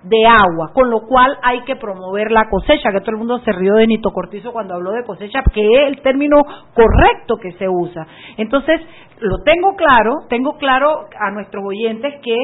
de 0.03 0.25
agua, 0.25 0.71
con 0.73 0.89
lo 0.89 1.01
cual 1.07 1.37
hay 1.41 1.61
que 1.61 1.77
promover 1.77 2.31
la 2.31 2.49
cosecha, 2.49 2.91
que 2.91 2.99
todo 2.99 3.11
el 3.11 3.17
mundo 3.17 3.39
se 3.39 3.51
rió 3.53 3.75
de 3.75 3.87
Nito 3.87 4.11
Cortizo 4.11 4.51
cuando 4.51 4.75
habló 4.75 4.91
de 4.91 5.03
cosecha, 5.03 5.41
que 5.53 5.61
es 5.61 5.87
el 5.87 6.01
término 6.01 6.41
correcto 6.73 7.37
que 7.37 7.53
se 7.53 7.69
usa. 7.69 8.05
Entonces, 8.37 8.81
lo 9.19 9.37
tengo 9.45 9.75
claro, 9.75 10.25
tengo 10.27 10.57
claro 10.57 11.05
a 11.17 11.31
nuestros 11.31 11.63
oyentes 11.65 12.15
que 12.21 12.35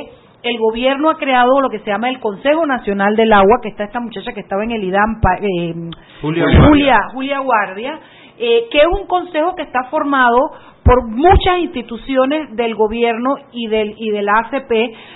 el 0.41 0.57
gobierno 0.57 1.09
ha 1.09 1.17
creado 1.17 1.59
lo 1.59 1.69
que 1.69 1.79
se 1.79 1.91
llama 1.91 2.09
el 2.09 2.19
Consejo 2.21 2.65
Nacional 2.65 3.15
del 3.17 3.33
Agua, 3.33 3.59
que 3.61 3.69
está 3.69 3.83
esta 3.83 3.99
muchacha 3.99 4.31
que 4.31 4.39
estaba 4.39 4.63
en 4.63 4.71
el 4.71 4.83
IDAM, 4.83 5.19
eh, 5.41 5.73
Julia, 6.21 7.09
Julia, 7.11 7.39
Guardia, 7.39 7.99
eh, 8.37 8.69
que 8.71 8.77
es 8.77 8.87
un 8.87 9.05
consejo 9.05 9.53
que 9.55 9.63
está 9.63 9.83
formado 9.91 10.51
por 10.83 11.07
muchas 11.07 11.59
instituciones 11.59 12.55
del 12.55 12.75
gobierno 12.75 13.35
y 13.51 13.67
del 13.67 13.95
y 13.97 14.11
de 14.11 14.21
la 14.21 14.39
ACP. 14.39 14.71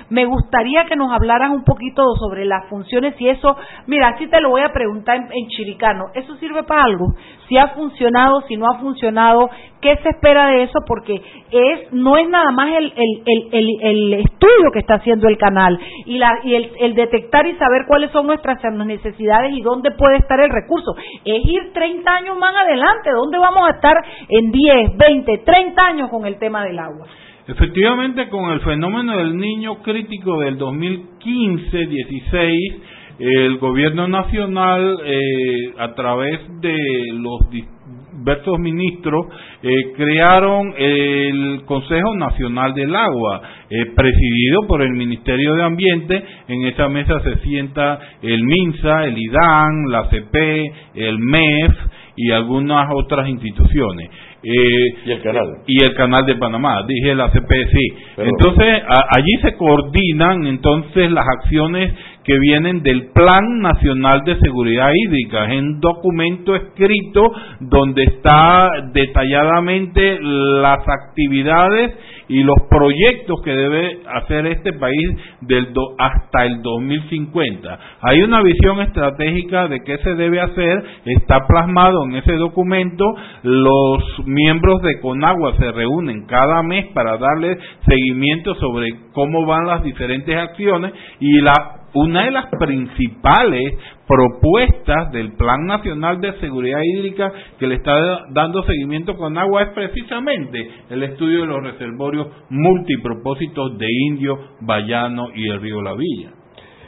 Me 0.09 0.25
gustaría 0.25 0.85
que 0.85 0.95
nos 0.95 1.11
hablaras 1.11 1.51
un 1.51 1.63
poquito 1.63 2.03
sobre 2.19 2.45
las 2.45 2.67
funciones 2.69 3.19
y 3.19 3.29
eso, 3.29 3.55
mira, 3.87 4.09
así 4.09 4.27
te 4.27 4.41
lo 4.41 4.49
voy 4.49 4.61
a 4.61 4.73
preguntar 4.73 5.17
en, 5.17 5.47
chiricano, 5.47 6.05
¿eso 6.13 6.35
sirve 6.37 6.63
para 6.63 6.83
algo? 6.83 7.13
Si 7.47 7.57
ha 7.57 7.69
funcionado, 7.69 8.41
si 8.47 8.55
no 8.55 8.65
ha 8.67 8.79
funcionado, 8.79 9.49
¿qué 9.81 9.95
se 9.97 10.09
espera 10.09 10.47
de 10.47 10.63
eso? 10.63 10.79
Porque 10.87 11.21
es 11.51 11.93
no 11.93 12.17
es 12.17 12.27
nada 12.29 12.51
más 12.51 12.69
el, 12.77 14.13
estudio 14.13 14.71
que 14.71 14.79
está 14.79 14.95
haciendo 14.95 15.27
el 15.27 15.37
canal 15.37 15.77
y, 16.05 16.17
la, 16.17 16.39
y 16.43 16.55
el, 16.55 16.95
detectar 16.95 17.45
y 17.47 17.55
saber 17.55 17.85
cuáles 17.87 18.11
son 18.11 18.27
nuestras 18.27 18.59
necesidades 18.85 19.53
y 19.53 19.61
dónde 19.61 19.91
puede 19.91 20.17
estar 20.17 20.39
el 20.39 20.49
recurso. 20.49 20.95
Es 21.25 21.45
ir 21.45 21.73
30 21.73 22.11
años 22.11 22.37
más 22.37 22.55
adelante, 22.55 23.11
¿dónde 23.11 23.37
vamos 23.37 23.67
a 23.67 23.75
estar 23.75 23.95
en 24.29 24.51
10, 24.51 24.97
20, 24.97 25.37
30 25.39 25.52
años 25.87 26.09
con 26.09 26.25
el 26.25 26.39
tema 26.39 26.65
del 26.65 26.79
agua? 26.79 27.05
Efectivamente, 27.45 28.29
con 28.29 28.51
el 28.51 28.61
fenómeno 28.61 29.17
del 29.17 29.37
niño 29.37 29.83
crítico 29.83 30.39
del 30.39 30.57
2015-16, 30.57 32.81
el 33.19 33.57
gobierno 33.57 34.07
nacional, 34.07 34.97
eh, 35.05 35.73
a 35.77 35.93
través 35.93 36.39
de 36.61 36.77
los 37.13 37.49
diversos 37.51 38.59
ministros, 38.59 39.25
eh, 39.61 39.91
crearon 39.95 40.73
el 40.77 41.63
Consejo 41.65 42.15
Nacional 42.15 42.73
del 42.73 42.95
Agua, 42.95 43.41
eh, 43.69 43.87
presidido 43.95 44.61
por 44.67 44.81
el 44.81 44.93
Ministerio 44.93 45.53
de 45.53 45.63
Ambiente. 45.63 46.23
En 46.47 46.65
esa 46.65 46.87
mesa 46.87 47.21
se 47.23 47.39
sienta 47.39 47.99
el 48.21 48.41
MINSA, 48.41 49.05
el 49.05 49.17
IDAN, 49.17 49.89
la 49.89 50.09
CP, 50.09 50.71
el 50.95 51.19
MEF 51.19 51.75
y 52.15 52.31
algunas 52.31 52.89
otras 52.93 53.27
instituciones. 53.27 54.09
Eh, 54.43 54.95
y 55.05 55.11
el 55.11 55.21
canal. 55.21 55.45
Y 55.67 55.83
el 55.83 55.93
canal 55.95 56.25
de 56.25 56.35
Panamá, 56.35 56.83
dije 56.85 57.15
la 57.15 57.31
CP, 57.31 57.67
sí. 57.71 57.95
entonces, 58.17 58.83
allí 58.87 59.37
se 59.41 59.55
coordinan 59.55 60.45
entonces 60.45 61.09
las 61.11 61.25
acciones 61.27 61.93
que 62.23 62.37
vienen 62.39 62.81
del 62.83 63.11
Plan 63.11 63.59
Nacional 63.59 64.23
de 64.23 64.37
Seguridad 64.39 64.89
Hídrica. 64.93 65.45
Es 65.45 65.59
un 65.59 65.79
documento 65.79 66.55
escrito 66.55 67.21
donde 67.59 68.03
está 68.03 68.69
detalladamente 68.93 70.19
las 70.21 70.87
actividades 70.87 71.93
y 72.29 72.43
los 72.43 72.55
proyectos 72.69 73.41
que 73.43 73.51
debe 73.51 73.99
hacer 74.07 74.47
este 74.47 74.73
país 74.73 75.09
del 75.41 75.67
hasta 75.97 76.45
el 76.45 76.61
2050. 76.61 77.79
Hay 78.01 78.21
una 78.21 78.41
visión 78.41 78.79
estratégica 78.81 79.67
de 79.67 79.83
qué 79.83 79.97
se 79.97 80.15
debe 80.15 80.39
hacer, 80.39 80.83
está 81.05 81.45
plasmado 81.47 82.05
en 82.05 82.15
ese 82.15 82.33
documento. 82.33 83.05
Los 83.43 84.03
miembros 84.33 84.81
de 84.81 84.99
CONAGUA 84.99 85.57
se 85.57 85.71
reúnen 85.71 86.25
cada 86.25 86.63
mes 86.63 86.87
para 86.93 87.17
darle 87.17 87.57
seguimiento 87.87 88.55
sobre 88.55 88.89
cómo 89.13 89.45
van 89.45 89.67
las 89.67 89.83
diferentes 89.83 90.35
acciones 90.35 90.93
y 91.19 91.39
la 91.41 91.83
una 91.93 92.25
de 92.25 92.31
las 92.31 92.45
principales 92.59 93.75
propuestas 94.07 95.11
del 95.11 95.33
Plan 95.33 95.65
Nacional 95.65 96.19
de 96.19 96.33
Seguridad 96.39 96.79
Hídrica 96.83 97.31
que 97.59 97.67
le 97.67 97.75
está 97.75 97.93
dando 98.31 98.63
seguimiento 98.63 99.15
con 99.15 99.37
agua 99.37 99.63
es 99.63 99.69
precisamente 99.69 100.69
el 100.89 101.03
estudio 101.03 101.41
de 101.41 101.47
los 101.47 101.63
reservorios 101.63 102.27
multipropósitos 102.49 103.77
de 103.77 103.87
Indio, 104.07 104.39
Bayano 104.61 105.29
y 105.35 105.47
el 105.49 105.61
río 105.61 105.81
La 105.81 105.93
Villa. 105.93 106.31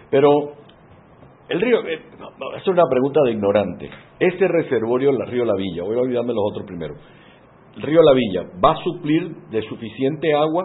Pero 0.10 0.54
el 1.50 1.62
río, 1.62 1.86
eh, 1.86 2.00
es 2.58 2.68
una 2.68 2.84
pregunta 2.90 3.22
de 3.24 3.32
ignorante. 3.32 3.90
Este 4.20 4.48
reservorio, 4.48 5.12
el 5.12 5.28
río 5.28 5.46
La 5.46 5.56
Villa, 5.56 5.84
voy 5.84 5.98
a 5.98 6.02
olvidarme 6.02 6.34
los 6.34 6.44
otros 6.52 6.66
primero. 6.66 6.96
Río 7.78 8.02
La 8.02 8.14
Villa 8.14 8.44
va 8.64 8.72
a 8.72 8.84
suplir 8.84 9.36
de 9.52 9.62
suficiente 9.64 10.34
agua 10.34 10.64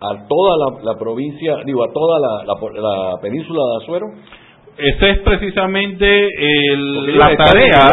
a 0.00 0.26
toda 0.28 0.82
la, 0.82 0.98
provincia, 0.98 1.56
digo, 1.64 1.82
a 1.82 1.92
toda 1.92 2.18
la, 2.20 3.18
península 3.20 3.60
de 3.60 3.84
Azuero? 3.84 4.06
Esa 4.78 5.08
es 5.08 5.18
precisamente 5.20 6.28
la 7.14 7.34
tarea 7.34 7.88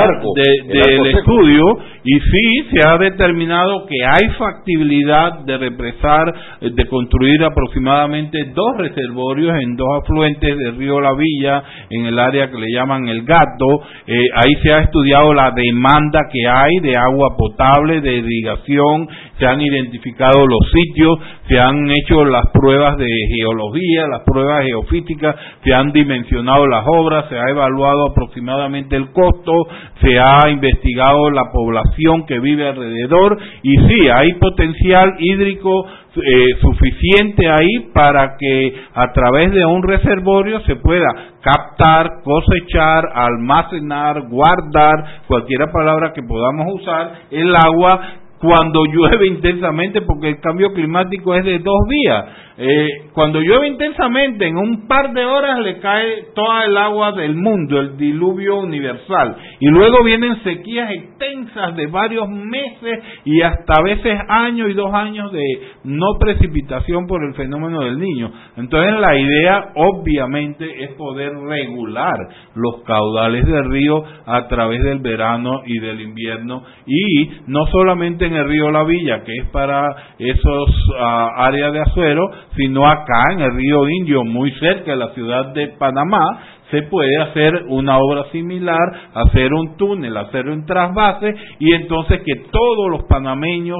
del 0.68 1.16
estudio 1.16 1.64
y 2.04 2.20
sí 2.20 2.70
se 2.74 2.86
ha 2.86 2.98
determinado 2.98 3.86
que 3.86 3.96
hay 4.06 4.30
factibilidad 4.38 5.46
de 5.46 5.58
represar, 5.58 6.34
de 6.60 6.86
construir 6.88 7.42
aproximadamente 7.42 8.52
dos 8.54 8.78
reservorios 8.78 9.56
en 9.62 9.78
dos 9.78 9.88
afluentes 10.02 10.58
del 10.58 10.76
río 10.76 11.00
La 11.00 11.14
Villa, 11.14 11.64
en 11.90 12.06
el 12.06 12.20
área 12.20 12.52
que 12.52 12.58
le 12.58 12.68
llaman 12.74 13.08
el 13.08 13.24
Gato. 13.24 13.82
Eh, 14.06 14.18
ahí 14.36 14.54
se 14.62 14.74
ha 14.74 14.80
estudiado 14.80 15.34
la 15.34 15.52
demanda 15.52 16.20
que 16.30 16.46
hay 16.46 16.80
de 16.82 16.98
agua 16.98 17.38
potable, 17.38 18.02
de 18.02 18.18
irrigación, 18.18 19.08
se 19.40 19.46
han 19.46 19.62
identificado 19.62 20.46
los 20.46 20.70
sitios, 20.70 21.18
se 21.48 21.60
han 21.60 21.90
hecho 21.92 22.24
las 22.24 22.48
pruebas 22.52 22.98
de 22.98 23.08
geología, 23.36 24.08
las 24.08 24.22
pruebas 24.22 24.66
geofísicas, 24.66 25.36
se 25.64 25.74
han 25.74 25.92
dimensionado 25.92 26.68
las 26.68 26.86
obras, 26.88 27.26
se 27.30 27.38
ha 27.38 27.50
evaluado 27.50 28.12
aproximadamente 28.12 28.96
el 28.96 29.12
costo, 29.12 29.68
se 30.02 30.20
ha 30.20 30.50
investigado 30.50 31.30
la 31.32 31.52
población 31.52 32.26
que 32.26 32.40
vive 32.40 32.68
alrededor 32.68 33.38
y 33.62 33.76
sí, 33.76 34.10
hay 34.10 34.34
potencial 34.36 35.16
hídrico 35.20 35.86
eh, 36.16 36.46
suficiente 36.62 37.50
ahí 37.50 37.92
para 37.94 38.38
que 38.38 38.74
a 38.94 39.12
través 39.12 39.52
de 39.52 39.66
un 39.66 39.82
reservorio 39.84 40.62
se 40.62 40.76
pueda 40.76 41.08
captar, 41.42 42.22
cosechar, 42.24 43.04
almacenar, 43.14 44.30
guardar, 44.30 45.24
cualquier 45.28 45.70
palabra 45.72 46.14
que 46.14 46.22
podamos 46.22 46.68
usar, 46.74 47.14
el 47.32 47.56
agua 47.56 48.00
cuando 48.44 48.84
llueve 48.86 49.28
intensamente, 49.32 50.02
porque 50.02 50.28
el 50.28 50.40
cambio 50.42 50.74
climático 50.74 51.34
es 51.34 51.46
de 51.46 51.60
dos 51.60 51.88
días. 51.90 52.26
Eh, 52.58 52.88
cuando 53.14 53.40
llueve 53.40 53.68
intensamente, 53.68 54.46
en 54.46 54.58
un 54.58 54.88
par 54.88 55.12
de 55.14 55.26
horas 55.26 55.60
le 55.60 55.80
cae 55.80 56.28
toda 56.36 56.66
el 56.66 56.78
agua 56.78 57.12
del 57.14 57.36
mundo, 57.36 57.80
el 57.80 57.98
diluvio 57.98 58.58
universal. 58.58 59.36
Y 59.60 59.68
luego 59.70 60.04
vienen 60.04 60.44
sequías 60.44 60.92
extensas 60.92 61.76
de 61.76 61.88
varios 61.88 62.30
meses 62.30 63.00
y 63.26 63.42
hasta 63.42 63.74
a 63.80 63.84
veces 63.84 64.20
años 64.28 64.70
y 64.70 64.74
dos 64.74 64.94
años 64.94 65.32
de 65.32 65.44
no 65.84 66.06
precipitación 66.20 67.08
por 67.08 67.24
el 67.24 67.34
fenómeno 67.34 67.82
del 67.82 68.00
niño. 68.00 68.32
Entonces 68.58 69.00
la 69.00 69.18
idea 69.18 69.72
obviamente 69.76 70.84
es 70.84 70.92
poder 70.92 71.34
regular 71.36 72.18
los 72.56 72.84
caudales 72.84 73.46
del 73.46 73.70
río 73.70 74.04
a 74.26 74.48
través 74.48 74.84
del 74.84 75.00
verano 75.00 75.62
y 75.66 75.80
del 75.80 76.02
invierno 76.02 76.64
y 76.86 77.32
no 77.48 77.66
solamente 77.68 78.26
en 78.26 78.34
el 78.34 78.48
río 78.48 78.70
La 78.72 78.84
Villa, 78.84 79.24
que 79.24 79.34
es 79.34 79.50
para 79.50 79.96
esos 80.20 80.70
ah, 81.00 81.30
áreas 81.38 81.74
de 81.74 81.80
azuero, 81.80 82.30
sino 82.56 82.88
acá 82.88 83.24
en 83.32 83.40
el 83.40 83.56
río 83.56 83.90
Indio, 83.90 84.24
muy 84.24 84.52
cerca 84.60 84.92
de 84.92 84.98
la 84.98 85.14
ciudad 85.14 85.54
de 85.54 85.70
Panamá, 85.70 86.24
se 86.72 86.84
puede 86.84 87.22
hacer 87.22 87.66
una 87.70 87.98
obra 87.98 88.32
similar, 88.32 89.12
hacer 89.14 89.54
un 89.54 89.78
túnel, 89.78 90.16
hacer 90.18 90.48
un 90.48 90.66
trasvase 90.66 91.36
y 91.60 91.74
entonces 91.74 92.22
que 92.26 92.50
todos 92.52 92.90
los 92.90 93.04
panameños 93.04 93.80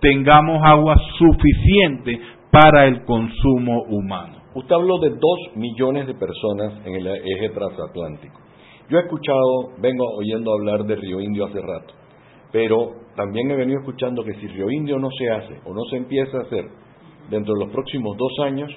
tengamos 0.00 0.60
agua 0.64 0.96
suficiente 1.18 2.20
para 2.50 2.86
el 2.86 3.04
consumo 3.04 3.82
humano. 3.88 4.42
Usted 4.54 4.74
habló 4.74 4.98
de 4.98 5.10
dos 5.10 5.56
millones 5.56 6.06
de 6.06 6.14
personas 6.14 6.74
en 6.84 6.96
el 6.96 7.06
eje 7.06 7.48
transatlántico. 7.54 8.38
Yo 8.90 8.98
he 8.98 9.02
escuchado, 9.02 9.70
vengo 9.78 10.04
oyendo 10.18 10.52
hablar 10.52 10.84
de 10.84 10.96
Río 10.96 11.20
Indio 11.20 11.46
hace 11.46 11.60
rato, 11.60 11.94
pero 12.52 12.90
también 13.16 13.50
he 13.50 13.56
venido 13.56 13.78
escuchando 13.78 14.22
que 14.24 14.34
si 14.34 14.48
Río 14.48 14.70
Indio 14.70 14.98
no 14.98 15.08
se 15.16 15.30
hace 15.30 15.60
o 15.64 15.72
no 15.72 15.82
se 15.88 15.96
empieza 15.96 16.38
a 16.38 16.42
hacer, 16.42 16.64
dentro 17.32 17.54
de 17.54 17.64
los 17.64 17.72
próximos 17.72 18.16
dos 18.16 18.32
años, 18.44 18.70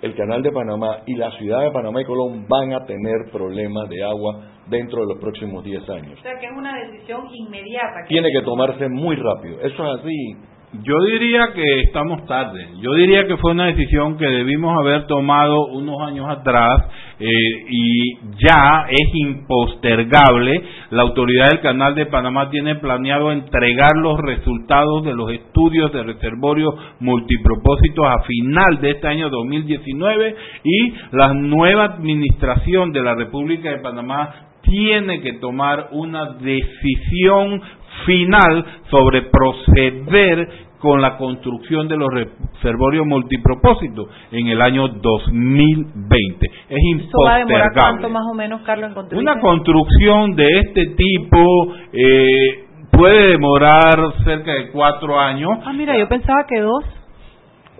el 0.00 0.14
canal 0.14 0.42
de 0.42 0.50
Panamá 0.50 1.02
y 1.06 1.14
la 1.14 1.30
ciudad 1.32 1.62
de 1.62 1.70
Panamá 1.70 2.00
y 2.00 2.04
Colón 2.04 2.46
van 2.48 2.72
a 2.72 2.84
tener 2.86 3.30
problemas 3.30 3.88
de 3.88 4.02
agua 4.02 4.40
dentro 4.66 5.02
de 5.02 5.14
los 5.14 5.18
próximos 5.20 5.62
diez 5.62 5.88
años. 5.90 6.18
O 6.18 6.22
sea 6.22 6.38
que 6.40 6.46
es 6.46 6.52
una 6.56 6.72
decisión 6.86 7.22
inmediata. 7.32 8.04
Tiene 8.08 8.30
que 8.32 8.42
tomarse 8.42 8.88
muy 8.88 9.16
rápido. 9.16 9.60
Eso 9.60 9.94
es 9.94 10.00
así. 10.00 10.36
Yo 10.70 11.02
diría 11.02 11.54
que 11.54 11.80
estamos 11.80 12.26
tarde. 12.26 12.68
Yo 12.82 12.92
diría 12.92 13.26
que 13.26 13.38
fue 13.38 13.52
una 13.52 13.66
decisión 13.66 14.18
que 14.18 14.26
debimos 14.26 14.78
haber 14.78 15.06
tomado 15.06 15.66
unos 15.68 16.02
años 16.02 16.28
atrás 16.28 16.84
eh, 17.18 17.26
y 17.70 18.16
ya 18.36 18.84
es 18.90 19.14
impostergable. 19.14 20.62
La 20.90 21.02
autoridad 21.02 21.48
del 21.48 21.60
Canal 21.60 21.94
de 21.94 22.04
Panamá 22.04 22.50
tiene 22.50 22.74
planeado 22.74 23.32
entregar 23.32 23.96
los 23.96 24.20
resultados 24.20 25.06
de 25.06 25.14
los 25.14 25.32
estudios 25.32 25.90
de 25.90 26.02
reservorios 26.02 26.74
multipropósitos 27.00 28.04
a 28.04 28.22
final 28.24 28.78
de 28.82 28.90
este 28.90 29.08
año 29.08 29.30
2019 29.30 30.36
y 30.64 30.92
la 31.12 31.32
nueva 31.32 31.84
administración 31.84 32.92
de 32.92 33.02
la 33.02 33.14
República 33.14 33.70
de 33.70 33.78
Panamá 33.78 34.48
tiene 34.68 35.20
que 35.20 35.34
tomar 35.34 35.88
una 35.92 36.34
decisión 36.34 37.62
final 38.06 38.64
sobre 38.90 39.22
proceder 39.22 40.68
con 40.78 41.02
la 41.02 41.16
construcción 41.16 41.88
de 41.88 41.96
los 41.96 42.08
reservorios 42.12 43.06
multipropósitos 43.06 44.08
en 44.30 44.46
el 44.46 44.60
año 44.62 44.88
2020. 44.88 46.46
Es 46.68 46.78
impostergable. 46.92 47.72
cuánto 47.74 48.08
más 48.10 48.24
o 48.30 48.34
menos, 48.34 48.62
Carlos, 48.62 48.92
en 49.10 49.18
Una 49.18 49.40
construcción 49.40 50.36
de 50.36 50.60
este 50.60 50.86
tipo 50.96 51.74
eh, 51.92 52.64
puede 52.90 53.32
demorar 53.32 54.14
cerca 54.24 54.52
de 54.52 54.70
cuatro 54.70 55.18
años. 55.18 55.58
Ah, 55.64 55.72
mira, 55.72 55.98
yo 55.98 56.08
pensaba 56.08 56.44
que 56.48 56.60
dos. 56.60 56.84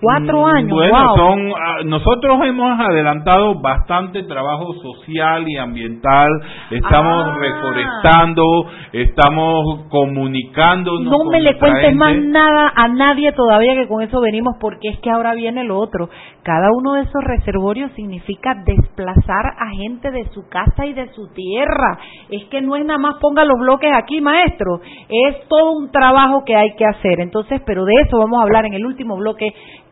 Cuatro 0.00 0.42
mm, 0.42 0.44
años. 0.44 0.70
Bueno, 0.70 1.16
son, 1.16 1.52
ah, 1.56 1.78
nosotros 1.84 2.38
hemos 2.44 2.78
adelantado 2.78 3.60
bastante 3.60 4.22
trabajo 4.24 4.72
social 4.74 5.44
y 5.48 5.56
ambiental. 5.56 6.28
Estamos 6.70 7.24
ah. 7.26 7.36
reforestando, 7.40 8.44
estamos 8.92 9.86
comunicando. 9.90 11.00
No 11.00 11.24
me 11.30 11.40
le 11.40 11.58
cuentes 11.58 11.94
más 11.96 12.16
nada 12.16 12.72
a 12.74 12.88
nadie 12.88 13.32
todavía 13.32 13.74
que 13.74 13.88
con 13.88 14.02
eso 14.02 14.20
venimos, 14.20 14.56
porque 14.60 14.88
es 14.88 14.98
que 15.00 15.10
ahora 15.10 15.34
viene 15.34 15.64
lo 15.64 15.78
otro. 15.78 16.08
Cada 16.44 16.68
uno 16.72 16.94
de 16.94 17.02
esos 17.02 17.22
reservorios 17.24 17.90
significa 17.92 18.54
desplazar 18.64 19.46
a 19.58 19.70
gente 19.76 20.10
de 20.10 20.28
su 20.30 20.48
casa 20.48 20.86
y 20.86 20.92
de 20.92 21.08
su 21.12 21.28
tierra. 21.32 21.98
Es 22.30 22.44
que 22.46 22.62
no 22.62 22.76
es 22.76 22.84
nada 22.84 22.98
más 22.98 23.16
ponga 23.20 23.44
los 23.44 23.58
bloques 23.58 23.90
aquí, 23.94 24.20
maestro. 24.20 24.80
Es 25.08 25.48
todo 25.48 25.72
un 25.72 25.90
trabajo 25.90 26.44
que 26.44 26.54
hay 26.54 26.74
que 26.76 26.86
hacer. 26.86 27.20
Entonces, 27.20 27.60
pero 27.66 27.84
de 27.84 27.94
eso 28.06 28.18
vamos 28.18 28.38
a 28.38 28.44
hablar 28.44 28.64
en 28.66 28.74
el 28.74 28.86
último 28.86 29.16
bloque 29.16 29.52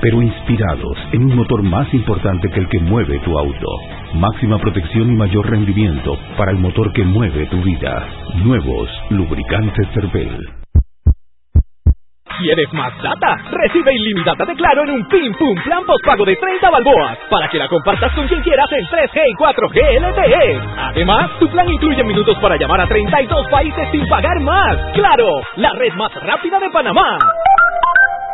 pero 0.00 0.22
inspirados 0.22 0.98
en 1.12 1.24
un 1.24 1.36
motor 1.36 1.62
más 1.62 1.92
importante 1.94 2.48
que 2.50 2.60
el 2.60 2.68
que 2.68 2.80
mueve 2.80 3.18
tu 3.20 3.38
auto. 3.38 3.66
Máxima 4.14 4.58
protección 4.58 5.12
y 5.12 5.16
mayor 5.16 5.48
rendimiento 5.50 6.18
para 6.36 6.52
el 6.52 6.58
motor 6.58 6.92
que 6.92 7.04
mueve 7.04 7.46
tu 7.46 7.60
vida. 7.62 8.08
Nuevos 8.44 8.88
lubricantes 9.10 9.88
Cervel. 9.94 10.56
¿Quieres 12.38 12.70
más 12.74 12.92
data? 13.02 13.36
Recibe 13.50 13.94
ilimitada 13.94 14.44
de 14.44 14.54
Claro 14.56 14.82
en 14.84 14.90
un 14.90 15.08
Pim 15.08 15.32
Pum 15.38 15.54
Plan 15.64 15.84
Postpago 15.86 16.24
de 16.26 16.36
30 16.36 16.70
balboas 16.70 17.18
para 17.30 17.48
que 17.48 17.56
la 17.56 17.66
compartas 17.66 18.12
con 18.12 18.28
quien 18.28 18.42
quieras 18.42 18.68
en 18.72 18.84
3G 18.84 19.22
y 19.26 19.34
4G 19.34 20.00
LTE. 20.00 20.60
Además, 20.76 21.30
tu 21.38 21.48
plan 21.48 21.66
incluye 21.72 22.04
minutos 22.04 22.36
para 22.40 22.56
llamar 22.56 22.82
a 22.82 22.86
32 22.86 23.46
países 23.48 23.88
sin 23.90 24.06
pagar 24.08 24.38
más. 24.40 24.76
¡Claro! 24.92 25.26
La 25.56 25.72
red 25.72 25.94
más 25.94 26.12
rápida 26.14 26.60
de 26.60 26.70
Panamá. 26.70 27.18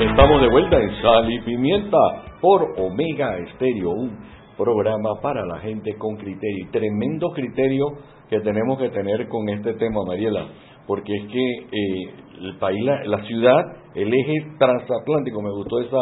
Estamos 0.00 0.40
de 0.40 0.48
vuelta 0.48 0.78
en 0.78 1.02
Sal 1.02 1.30
y 1.30 1.40
Pimienta 1.40 1.98
por 2.40 2.62
Omega 2.78 3.36
Estéreo, 3.36 3.90
un 3.90 4.18
programa 4.56 5.20
para 5.20 5.44
la 5.44 5.58
gente 5.58 5.94
con 5.98 6.16
criterio. 6.16 6.68
Tremendo 6.72 7.28
criterio 7.34 7.84
que 8.30 8.40
tenemos 8.40 8.78
que 8.78 8.88
tener 8.88 9.28
con 9.28 9.46
este 9.50 9.74
tema, 9.74 10.00
Mariela, 10.06 10.46
porque 10.86 11.14
es 11.14 11.26
que 11.30 11.38
eh, 11.38 12.14
el 12.40 12.56
país, 12.56 12.82
la, 13.04 13.22
ciudad, 13.24 13.76
el 13.94 14.10
eje 14.14 14.56
transatlántico, 14.58 15.42
me 15.42 15.50
gustó 15.50 15.80
esa 15.80 15.98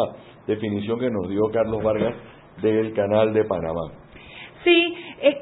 definición 0.47 0.97
que 0.97 1.09
nos 1.09 1.27
dio 1.27 1.41
Carlos 1.51 1.83
Vargas 1.83 2.15
del 2.61 2.93
canal 2.93 3.33
de 3.33 3.43
Panamá. 3.43 3.81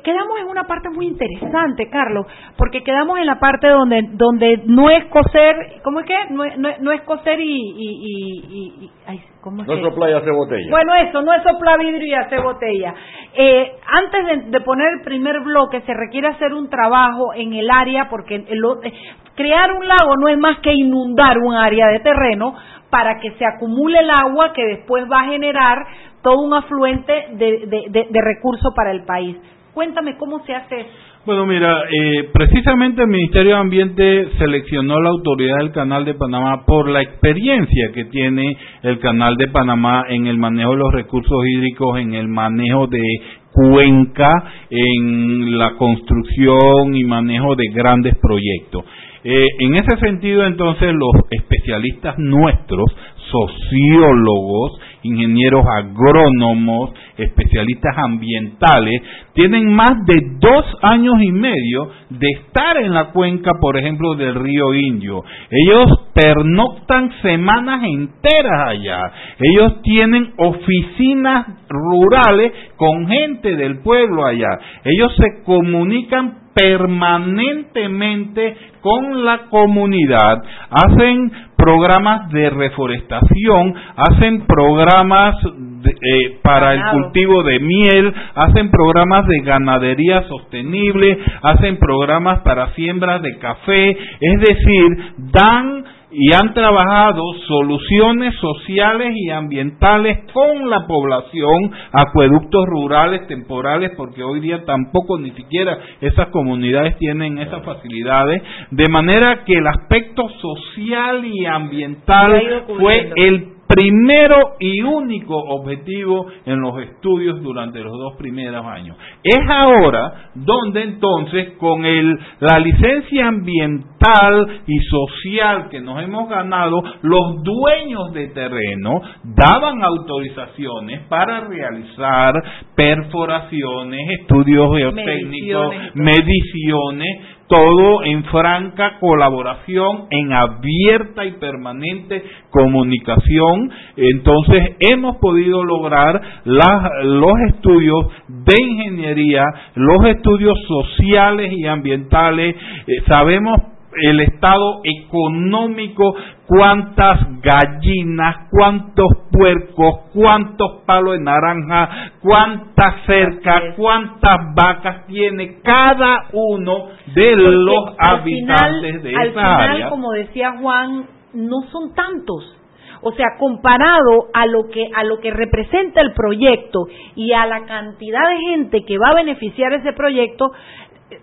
Quedamos 0.08 0.39
en 0.39 0.47
una 0.47 0.64
parte 0.64 0.89
muy 0.89 1.05
interesante, 1.05 1.89
Carlos, 1.89 2.26
porque 2.58 2.82
quedamos 2.82 3.20
en 3.20 3.26
la 3.26 3.41
parte 3.41 3.68
donde 3.68 4.08
donde 4.14 4.62
no 4.66 4.89
es 4.89 5.03
coser, 5.08 5.82
¿cómo 5.84 5.99
es 5.99 6.05
que? 6.05 6.16
No, 6.30 6.45
no, 6.80 6.91
es 6.93 7.01
coser 7.01 7.38
y... 7.41 7.43
y, 7.43 8.86
y, 8.86 8.91
ay, 9.05 9.22
¿cómo 9.41 9.64
es 9.64 9.68
no 9.68 9.76
sopla 9.82 10.10
y 10.10 10.14
hace 10.14 10.32
botella. 10.32 10.72
Bueno, 10.72 10.95
eso, 10.95 11.22
no 11.22 11.34
es 11.34 11.43
soplar 11.43 11.80
vidrio 11.80 12.08
y 12.08 12.14
hacer 12.14 12.41
botella. 12.41 12.95
Eh, 13.34 13.74
antes 13.86 14.49
de, 14.49 14.62
poner 14.62 14.93
el 14.93 15.01
primer 15.01 15.41
bloque, 15.41 15.82
se 15.82 15.93
requiere 15.93 16.30
hacer 16.30 16.53
un 16.53 16.70
trabajo 16.70 17.34
en 17.36 17.51
el 17.51 17.70
área, 17.70 18.08
porque 18.10 18.36
el, 18.36 18.64
eh, 18.84 18.93
crear 19.36 19.74
un 19.74 19.89
lago 19.89 20.16
no 20.22 20.30
es 20.30 20.38
más 20.38 20.60
que 20.60 20.72
inundar 20.72 21.38
un 21.38 21.53
área 21.53 21.88
de 21.88 21.99
terreno 21.99 22.55
para 22.89 23.20
que 23.20 23.32
se 23.32 23.45
acumule 23.45 23.99
el 23.99 24.10
agua 24.10 24.53
que 24.53 24.64
después 24.64 25.03
va 25.12 25.20
a 25.20 25.26
generar 25.26 25.86
todo 26.22 26.39
un 26.39 26.53
afluente 26.53 27.14
de, 27.34 27.89
de, 27.89 28.22
recursos 28.22 28.74
para 28.74 28.91
el 28.91 29.03
país. 29.03 29.38
Cuéntame 29.78 30.18
cómo 30.18 30.44
se 30.44 30.56
hace. 30.56 30.88
Bueno, 31.24 31.46
mira, 31.46 31.84
eh, 31.84 32.30
precisamente 32.34 33.04
el 33.04 33.10
Ministerio 33.10 33.54
de 33.54 33.60
Ambiente 33.60 34.28
seleccionó 34.40 35.00
la 35.00 35.10
autoridad 35.10 35.58
del 35.58 35.72
Canal 35.72 36.04
de 36.04 36.16
Panamá 36.16 36.66
por 36.66 36.90
la 36.90 37.04
experiencia 37.04 37.92
que 37.94 38.06
tiene 38.06 38.58
el 38.82 38.98
Canal 38.98 39.38
de 39.38 39.50
Panamá 39.50 40.06
en 40.10 40.26
el 40.26 40.40
manejo 40.40 40.72
de 40.72 40.78
los 40.78 40.92
recursos 40.92 41.38
hídricos, 41.46 42.00
en 42.00 42.16
el 42.16 42.28
manejo 42.28 42.88
de 42.88 43.04
cuenca, 43.52 44.32
en 44.72 45.60
la 45.60 45.76
construcción 45.76 46.96
y 46.96 47.04
manejo 47.04 47.56
de 47.56 47.68
grandes 47.72 48.16
proyectos. 48.20 48.84
Eh, 49.24 49.46
en 49.60 49.76
ese 49.76 49.96
sentido, 50.00 50.44
entonces, 50.48 50.92
los 50.92 51.12
especialistas 51.30 52.16
nuestros, 52.18 52.86
sociólogos, 53.30 54.80
ingenieros 55.08 55.64
agrónomos, 55.66 56.91
especialistas 57.18 57.97
ambientales, 57.97 59.01
tienen 59.34 59.74
más 59.74 59.91
de 60.05 60.16
dos 60.39 60.66
años 60.82 61.16
y 61.22 61.32
medio 61.32 61.89
de 62.10 62.28
estar 62.32 62.78
en 62.78 62.93
la 62.93 63.12
cuenca, 63.12 63.51
por 63.60 63.78
ejemplo, 63.78 64.16
del 64.16 64.36
río 64.36 64.74
Indio. 64.74 65.24
Ellos 65.49 65.89
pernoctan 66.14 67.12
semanas 67.22 67.84
enteras 67.84 68.70
allá. 68.70 68.99
Ellos 69.39 69.82
tienen 69.84 70.34
oficinas 70.38 71.47
rurales 71.70 72.51
con 72.76 73.08
gente 73.08 73.55
del 73.55 73.80
pueblo 73.80 74.26
allá. 74.26 74.60
Ellos 74.84 75.16
se 75.18 75.43
comunican 75.43 76.47
permanentemente 76.58 78.55
con 78.82 79.24
la 79.24 79.45
comunidad, 79.49 80.43
hacen 80.72 81.32
programas 81.58 82.30
de 82.30 82.49
reforestación, 82.49 83.74
hacen 83.95 84.45
programas 84.45 85.36
eh, 85.84 86.38
para 86.41 86.74
el 86.74 86.82
cultivo 86.91 87.43
de 87.43 87.60
miel, 87.60 88.14
hacen 88.36 88.70
programas 88.70 89.28
de 89.28 89.39
ganadería 89.39 90.24
sostenible, 90.28 91.18
hacen 91.41 91.78
programas 91.78 92.39
para 92.41 92.74
siembras 92.74 93.22
de 93.22 93.38
café, 93.39 93.89
es 93.89 94.39
decir, 94.39 95.14
dan 95.32 95.84
y 96.10 96.34
han 96.34 96.53
trabajado 96.53 97.22
soluciones 97.47 98.34
sociales 98.36 99.14
y 99.16 99.30
ambientales 99.30 100.20
con 100.32 100.70
la 100.70 100.88
población, 100.88 101.72
acueductos 101.91 102.66
rurales 102.66 103.28
temporales, 103.28 103.91
porque 103.97 104.24
hoy 104.24 104.39
día 104.39 104.64
tampoco 104.66 105.20
ni 105.20 105.32
siquiera 105.32 105.78
esas 105.99 106.28
comunidades 106.28 106.97
tienen 106.97 107.38
esas 107.39 107.64
facilidades, 107.64 108.41
de 108.72 108.86
manera 108.89 109.43
que 109.43 109.58
el 109.58 109.68
aspecto 109.68 110.30
social 110.41 111.26
y 111.26 111.45
ambiental 111.45 112.64
fue 112.80 113.12
el 113.16 113.57
primero 113.68 114.55
y 114.59 114.82
único 114.82 115.36
objetivo 115.36 116.28
en 116.45 116.61
los 116.61 116.80
estudios 116.82 117.41
durante 117.41 117.80
los 117.80 117.91
dos 117.91 118.15
primeros 118.18 118.65
años. 118.65 118.97
Es 119.24 119.39
ahora 119.49 120.32
donde 120.34 120.84
entonces 120.84 121.51
con 121.57 121.86
el, 121.86 122.18
la 122.39 122.59
licencia 122.59 123.28
ambiental 123.28 124.61
y 124.65 124.78
social 124.80 125.70
que 125.70 125.82
nos 125.82 126.01
hemos 126.01 126.30
ganado, 126.30 126.82
los 127.01 127.43
dueños 127.43 128.13
de 128.13 128.28
terreno 128.30 129.01
daban 129.24 129.84
autorizaciones 129.84 131.01
para 131.09 131.41
realizar 131.41 132.34
perforaciones, 132.76 134.20
estudios 134.22 134.76
geotécnicos, 134.78 135.76
mediciones 135.93 137.37
todo 137.48 138.04
en 138.04 138.24
franca 138.26 138.98
colaboración, 139.00 140.06
en 140.10 140.34
abierta 140.34 141.26
y 141.26 141.32
permanente 141.34 142.24
comunicación. 142.50 143.72
Entonces 143.95 144.76
hemos 144.80 145.18
podido 145.18 145.64
lograr 145.64 146.22
los 146.45 147.34
estudios 147.50 148.08
de 148.28 148.56
ingeniería, 148.62 149.45
los 149.76 150.06
estudios 150.06 150.58
sociales 150.68 151.54
y 151.54 151.66
ambientales. 151.66 152.56
Eh, 152.88 153.04
sabemos 153.08 153.77
el 154.04 154.20
estado 154.22 154.82
económico, 154.84 156.16
cuántas 156.45 157.20
gallinas, 157.41 158.48
cuántos 158.52 159.08
puercos, 159.32 160.12
cuántos 160.14 160.84
palos 160.86 161.18
de 161.18 161.24
naranja, 161.24 162.12
cuántas 162.22 163.06
cercas, 163.06 163.76
cuántas 163.76 164.38
vacas 164.56 165.06
tiene 165.08 165.60
cada 165.62 166.28
uno 166.34 166.88
de 167.14 167.36
los 167.36 167.95
habitantes 167.98 169.04
de 169.04 169.12
esa 169.12 169.22
al 169.22 169.30
final, 169.32 169.72
área. 169.72 169.89
como 169.89 170.12
decía 170.12 170.54
Juan, 170.60 171.06
no 171.34 171.62
son 171.72 171.93
tantos. 171.93 172.54
O 173.02 173.12
sea, 173.12 173.38
comparado 173.38 174.28
a 174.34 174.48
lo 174.48 174.70
que 174.70 174.89
a 174.95 175.04
lo 175.04 175.20
que 175.20 175.30
representa 175.30 176.02
el 176.02 176.14
proyecto 176.14 176.88
y 177.16 177.32
a 177.32 177.45
la 177.45 177.66
cantidad 177.66 178.28
de 178.30 178.38
gente 178.50 178.86
que 178.86 178.98
va 178.98 179.10
a 179.12 179.16
beneficiar 179.16 179.72
ese 179.74 179.93
proyecto, 179.93 180.52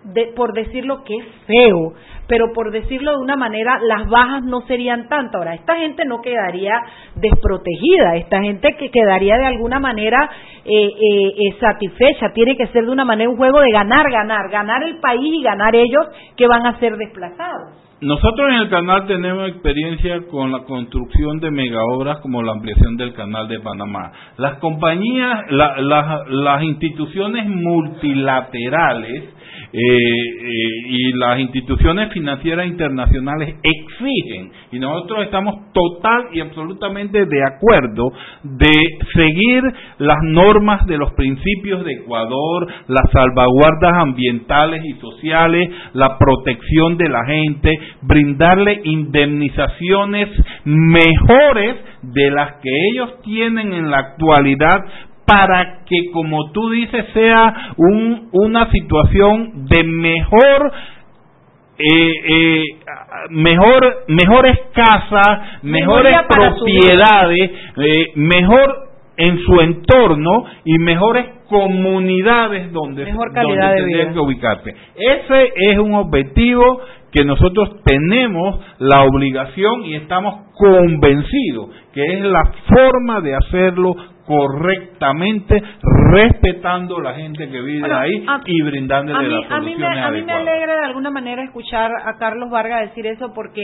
de, 0.03 0.27
por 0.35 0.53
decirlo 0.53 1.03
que 1.03 1.15
es 1.15 1.25
feo, 1.45 1.93
pero 2.27 2.53
por 2.53 2.71
decirlo 2.71 3.11
de 3.11 3.23
una 3.23 3.35
manera, 3.35 3.77
las 3.81 4.07
bajas 4.09 4.43
no 4.43 4.61
serían 4.67 5.07
tantas. 5.07 5.35
Ahora, 5.35 5.53
esta 5.55 5.75
gente 5.75 6.05
no 6.05 6.21
quedaría 6.21 6.73
desprotegida, 7.15 8.15
esta 8.15 8.41
gente 8.41 8.75
que 8.77 8.89
quedaría 8.89 9.37
de 9.37 9.45
alguna 9.45 9.79
manera 9.79 10.29
eh, 10.65 10.87
eh, 10.87 11.27
eh, 11.27 11.55
satisfecha. 11.59 12.31
Tiene 12.33 12.55
que 12.57 12.67
ser 12.67 12.85
de 12.85 12.91
una 12.91 13.05
manera 13.05 13.29
un 13.29 13.37
juego 13.37 13.59
de 13.61 13.71
ganar, 13.71 14.09
ganar, 14.11 14.49
ganar 14.49 14.83
el 14.83 14.97
país 14.99 15.33
y 15.33 15.43
ganar 15.43 15.75
ellos 15.75 16.05
que 16.35 16.47
van 16.47 16.65
a 16.65 16.79
ser 16.79 16.95
desplazados. 16.97 17.81
Nosotros 18.01 18.49
en 18.49 18.55
el 18.55 18.69
canal 18.69 19.07
tenemos 19.07 19.47
experiencia 19.49 20.27
con 20.29 20.51
la 20.51 20.63
construcción 20.65 21.39
de 21.39 21.49
megaobras 21.49 22.17
como 22.19 22.41
la 22.43 22.51
ampliación 22.51 22.97
del 22.97 23.13
canal 23.13 23.47
de 23.47 23.59
Panamá. 23.61 24.11
Las 24.37 24.55
compañías, 24.59 25.39
la- 25.49 25.77
las- 25.79 26.27
las 26.27 26.61
instituciones 26.63 27.47
multilaterales 27.47 29.33
eh, 29.77 29.77
eh, 29.77 30.87
y 30.87 31.11
las 31.17 31.37
instituciones 31.37 32.13
financieras 32.13 32.65
internacionales 32.65 33.55
exigen, 33.61 34.49
y 34.71 34.79
nosotros 34.79 35.25
estamos 35.25 35.73
total 35.73 36.27
y 36.31 36.39
absolutamente 36.39 37.25
de 37.25 37.43
acuerdo, 37.43 38.09
de 38.43 38.71
seguir 39.13 39.63
las 39.97 40.15
normas 40.23 40.85
de 40.87 40.97
los 40.97 41.11
principios 41.15 41.83
de 41.83 41.91
Ecuador, 41.91 42.67
las 42.87 43.11
salvaguardas 43.11 43.95
ambientales 43.95 44.81
y 44.85 44.93
sociales, 44.93 45.69
la 45.91 46.17
protección 46.17 46.95
de 46.95 47.09
la 47.09 47.25
gente, 47.25 47.77
brindarle 48.01 48.79
indemnizaciones 48.85 50.29
mejores 50.63 51.75
de 52.01 52.31
las 52.31 52.61
que 52.61 52.69
ellos 52.91 53.21
tienen 53.23 53.73
en 53.73 53.91
la 53.91 53.97
actualidad 53.97 54.85
para 55.25 55.83
que, 55.85 56.11
como 56.11 56.51
tú 56.51 56.69
dices, 56.69 57.05
sea 57.13 57.73
un, 57.77 58.29
una 58.31 58.69
situación 58.71 59.65
de 59.67 59.83
mejor 59.83 60.71
eh, 61.77 62.11
eh, 62.27 62.63
mejor 63.31 64.05
mejores 64.07 64.57
casas, 64.73 65.61
mejores 65.63 66.15
propiedades, 66.29 67.51
eh, 67.77 68.11
mejor 68.15 68.85
en 69.17 69.39
su 69.39 69.59
entorno 69.59 70.45
y 70.63 70.77
mejores 70.79 71.25
comunidades 71.49 72.71
donde, 72.71 73.05
Mejor 73.05 73.33
calidad 73.33 73.67
donde 73.67 73.75
de 73.75 73.81
tendrían 73.81 74.07
vida. 74.07 74.13
que 74.13 74.19
ubicarse. 74.19 74.75
Ese 74.95 75.53
es 75.71 75.77
un 75.77 75.95
objetivo 75.95 76.81
que 77.11 77.23
nosotros 77.23 77.81
tenemos 77.83 78.59
la 78.79 79.03
obligación 79.03 79.85
y 79.85 79.95
estamos 79.95 80.51
convencidos 80.57 81.69
que 81.93 82.03
es 82.03 82.21
la 82.21 82.51
forma 82.67 83.21
de 83.21 83.35
hacerlo 83.35 83.95
correctamente, 84.25 85.61
respetando 86.11 86.99
la 86.99 87.13
gente 87.13 87.49
que 87.49 87.61
vive 87.61 87.81
Bueno, 87.81 87.97
ahí 87.97 88.25
a- 88.27 88.41
y 88.45 88.61
brindándole 88.61 89.17
a 89.19 89.21
mí, 89.21 89.29
las 89.29 89.51
a 89.51 89.59
mí, 89.59 89.65
me, 89.65 89.71
soluciones 89.75 90.03
a 90.05 90.11
mí 90.11 90.21
me 90.23 90.33
alegra 90.33 90.73
de 90.79 90.85
alguna 90.85 91.09
manera 91.11 91.43
escuchar 91.43 91.91
a 92.05 92.17
Carlos 92.17 92.49
Vargas 92.49 92.81
decir 92.89 93.05
eso 93.07 93.33
porque 93.33 93.61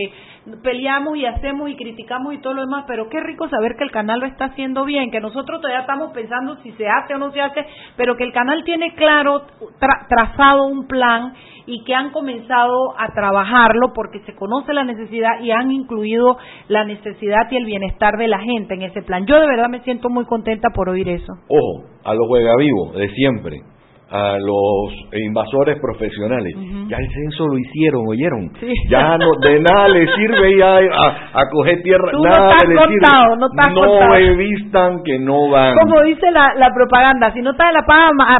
peleamos 0.64 1.18
y 1.18 1.26
hacemos 1.26 1.70
y 1.70 1.76
criticamos 1.76 2.34
y 2.34 2.38
todo 2.40 2.54
lo 2.54 2.62
demás, 2.62 2.86
pero 2.88 3.10
qué 3.10 3.20
rico 3.22 3.48
saber 3.50 3.76
que 3.78 3.84
el 3.84 3.92
canal 3.92 4.20
lo 4.20 4.26
está 4.26 4.46
haciendo 4.46 4.86
bien, 4.86 5.12
que 5.12 5.20
nosotros 5.20 5.62
todavía 5.62 5.82
estamos 5.82 6.12
pensando 6.12 6.58
si 6.64 6.72
se 6.74 6.88
hace 6.88 7.16
o 7.16 7.18
no 7.18 7.32
se 7.32 7.42
hace, 7.42 7.66
pero 7.98 8.16
que 8.16 8.24
el 8.24 8.32
canal 8.34 8.64
tiene 8.64 8.94
claro, 8.96 9.46
tra- 9.80 10.08
trazado 10.08 10.66
un 10.68 10.88
plan 10.88 11.34
y 11.66 11.84
que 11.84 11.94
han 11.94 12.12
comenzado 12.12 12.94
a 12.98 13.14
trabajarlo 13.14 13.94
porque 13.94 14.20
se 14.22 14.36
conoce 14.36 14.74
la 14.74 14.84
necesidad 14.84 15.42
y 15.42 15.52
han 15.52 15.72
incluido 15.72 16.38
la 16.68 16.84
necesidad 16.86 17.50
y 17.52 17.58
el 17.58 17.66
bienestar 17.66 18.18
de 18.18 18.28
la 18.28 18.40
gente 18.40 18.74
en 18.74 18.84
ese 18.84 19.02
plan. 19.02 19.26
Yo 19.26 19.40
de 19.40 19.48
verdad 19.48 19.70
me 19.70 19.82
siento 19.82 20.10
muy 20.10 20.26
contenta 20.26 20.70
por 20.74 20.90
oír 20.90 21.10
eso. 21.10 21.34
Ojo, 21.48 21.86
a 22.04 22.14
los 22.14 22.28
juegavivos 22.28 22.94
de 22.96 23.10
siempre, 23.10 23.62
a 24.12 24.38
los 24.40 24.94
invasores 25.14 25.80
profesionales. 25.80 26.54
Ya 26.90 26.98
el 26.98 27.08
censo 27.14 27.48
lo 27.48 27.58
hicieron, 27.58 28.04
¿oyeron? 28.08 28.52
Sí. 28.60 28.68
Ya 28.90 29.18
no, 29.18 29.28
de 29.42 29.60
nada 29.62 29.88
le 29.88 30.06
sirve 30.16 30.58
ya 30.58 30.76
a, 30.76 31.40
a 31.40 31.50
coger 31.50 31.82
tierra, 31.82 32.12
Tú 32.12 32.18
no 32.18 32.30
nada 32.30 32.52
estás 32.52 32.70
le 32.70 32.76
contado, 32.76 33.24
sirve. 33.24 33.38
no 33.40 33.48
no 33.48 33.82
contado. 33.90 34.14
revistan 34.16 35.04
que 35.04 35.20
no 35.20 35.50
van. 35.50 35.76
Como 35.78 36.02
dice 36.04 36.30
la, 36.32 36.54
la 36.58 36.70
propaganda, 36.74 37.32
si 37.34 37.42
no 37.42 37.52
está 37.52 37.70
en 37.70 37.76
la 37.76 37.86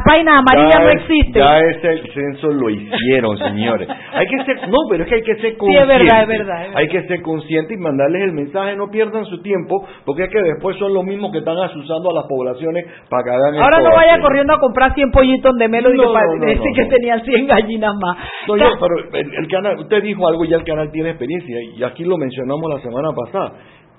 página 0.04 0.38
amarilla 0.38 0.70
Ya 0.72 0.80
no 0.84 0.88
es- 0.90 1.00
existe. 1.02 1.38
Ya 1.38 1.58
ese 1.58 2.02
censo 2.12 2.48
lo 2.48 2.68
hicieron, 2.70 3.38
señores. 3.38 3.88
Hay 4.14 4.26
que 4.26 4.44
ser, 4.44 4.68
no, 4.68 4.76
pero 4.90 5.04
es 5.04 5.08
que 5.08 5.14
hay 5.16 5.22
que 5.22 5.34
ser 5.36 5.42
Sí, 5.42 5.46
es 5.48 5.56
conscientes. 5.58 5.88
verdad, 5.98 6.22
es 6.22 6.28
verdad, 6.28 6.54
es 6.62 6.66
verdad. 6.68 6.72
Hay 6.80 6.88
que 6.88 7.02
ser 7.08 7.22
conscientes 7.22 7.78
y 7.78 7.80
mandarles 7.80 8.22
el 8.22 8.32
mensaje, 8.32 8.76
no 8.76 8.88
pierdan 8.90 9.24
su 9.24 9.40
tiempo, 9.42 9.86
porque 10.04 10.24
es 10.24 10.30
que 10.30 10.42
después 10.42 10.76
son 10.76 10.92
los 10.92 11.04
mismos 11.04 11.32
que 11.32 11.38
están 11.38 11.56
asusando 11.58 12.10
a 12.10 12.14
las 12.14 12.24
poblaciones 12.28 12.84
para 13.08 13.22
que 13.24 13.30
hagan 13.30 13.62
Ahora 13.62 13.78
no 13.80 13.90
vaya 13.94 14.20
corriendo 14.20 14.52
a 14.52 14.58
comprar 14.60 14.94
100 14.94 15.10
pollitos 15.12 15.52
de 15.58 15.61
melo 15.68 15.92
y 15.92 15.96
No, 15.96 16.02
que 16.02 16.08
no, 16.08 16.54
no, 16.56 16.62
que 16.74 16.82
no. 16.82 16.88
tenían 16.88 17.24
100 17.24 17.46
gallinas 17.46 17.94
más. 18.00 18.16
No, 18.48 18.56
yo, 18.56 18.64
pero 18.80 19.18
el, 19.20 19.34
el 19.34 19.48
canal, 19.48 19.78
usted 19.80 20.02
dijo 20.02 20.26
algo 20.26 20.44
y 20.44 20.48
ya 20.48 20.56
el 20.56 20.64
canal 20.64 20.90
tiene 20.90 21.10
experiencia 21.10 21.56
y 21.76 21.82
aquí 21.82 22.04
lo 22.04 22.16
mencionamos 22.18 22.62
la 22.74 22.80
semana 22.80 23.08
pasada. 23.14 23.52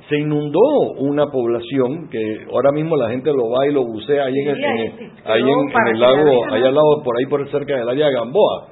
Se 0.10 0.18
inundó 0.18 0.60
una 1.00 1.28
población 1.32 2.10
que 2.10 2.40
ahora 2.52 2.72
mismo 2.74 2.98
la 2.98 3.10
gente 3.10 3.32
lo 3.32 3.50
va 3.50 3.66
y 3.68 3.72
lo 3.72 3.84
bucea 3.86 4.26
ahí 4.26 4.34
en 4.38 4.50
el, 4.50 4.64
en 4.64 5.12
ahí 5.26 5.42
en- 5.42 5.50
en 5.50 5.88
el 5.94 6.00
lago, 6.00 6.46
allá 6.52 6.68
al 6.68 6.76
lado, 6.76 7.02
por 7.04 7.16
ahí 7.18 7.26
por 7.30 7.50
cerca 7.50 7.78
del 7.78 7.88
área 7.88 8.08
de 8.08 8.14
Gamboa. 8.14 8.68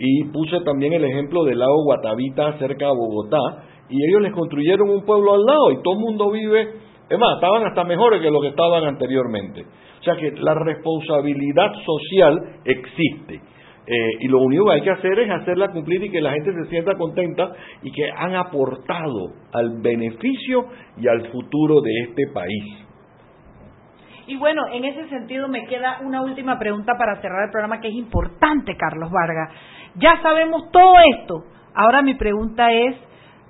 Y 0.00 0.24
puse 0.32 0.58
también 0.64 0.92
el 0.94 1.04
ejemplo 1.04 1.44
del 1.44 1.60
lago 1.60 1.84
Guatavita 1.84 2.58
cerca 2.58 2.86
de 2.86 2.92
Bogotá 2.92 3.38
y 3.88 3.96
ellos 4.08 4.22
les 4.22 4.32
construyeron 4.32 4.90
un 4.90 5.04
pueblo 5.04 5.34
al 5.34 5.42
lado 5.44 5.70
y 5.70 5.82
todo 5.84 5.94
el 5.94 6.00
mundo 6.00 6.30
vive, 6.32 6.68
es 7.12 7.18
más, 7.18 7.34
estaban 7.34 7.66
hasta 7.66 7.84
mejores 7.84 8.20
que 8.20 8.30
lo 8.30 8.40
que 8.40 8.48
estaban 8.48 8.84
anteriormente. 8.84 9.62
O 9.62 10.02
sea 10.02 10.16
que 10.16 10.32
la 10.32 10.54
responsabilidad 10.54 11.72
social 11.84 12.60
existe. 12.64 13.40
Eh, 13.84 14.10
y 14.20 14.28
lo 14.28 14.38
único 14.38 14.66
que 14.66 14.72
hay 14.74 14.82
que 14.82 14.90
hacer 14.90 15.18
es 15.18 15.30
hacerla 15.30 15.68
cumplir 15.72 16.04
y 16.04 16.10
que 16.10 16.20
la 16.20 16.32
gente 16.32 16.52
se 16.52 16.70
sienta 16.70 16.94
contenta 16.94 17.52
y 17.82 17.90
que 17.90 18.10
han 18.10 18.36
aportado 18.36 19.32
al 19.52 19.80
beneficio 19.80 20.66
y 20.96 21.08
al 21.08 21.26
futuro 21.32 21.80
de 21.80 21.90
este 22.08 22.28
país. 22.32 22.82
Y 24.26 24.36
bueno, 24.36 24.62
en 24.72 24.84
ese 24.84 25.08
sentido 25.08 25.48
me 25.48 25.66
queda 25.66 25.98
una 26.02 26.22
última 26.22 26.58
pregunta 26.58 26.92
para 26.96 27.20
cerrar 27.20 27.44
el 27.46 27.50
programa 27.50 27.80
que 27.80 27.88
es 27.88 27.94
importante, 27.94 28.76
Carlos 28.76 29.10
Vargas. 29.10 29.52
Ya 29.96 30.22
sabemos 30.22 30.70
todo 30.70 30.94
esto. 31.18 31.44
Ahora 31.74 32.02
mi 32.02 32.14
pregunta 32.14 32.72
es, 32.72 32.96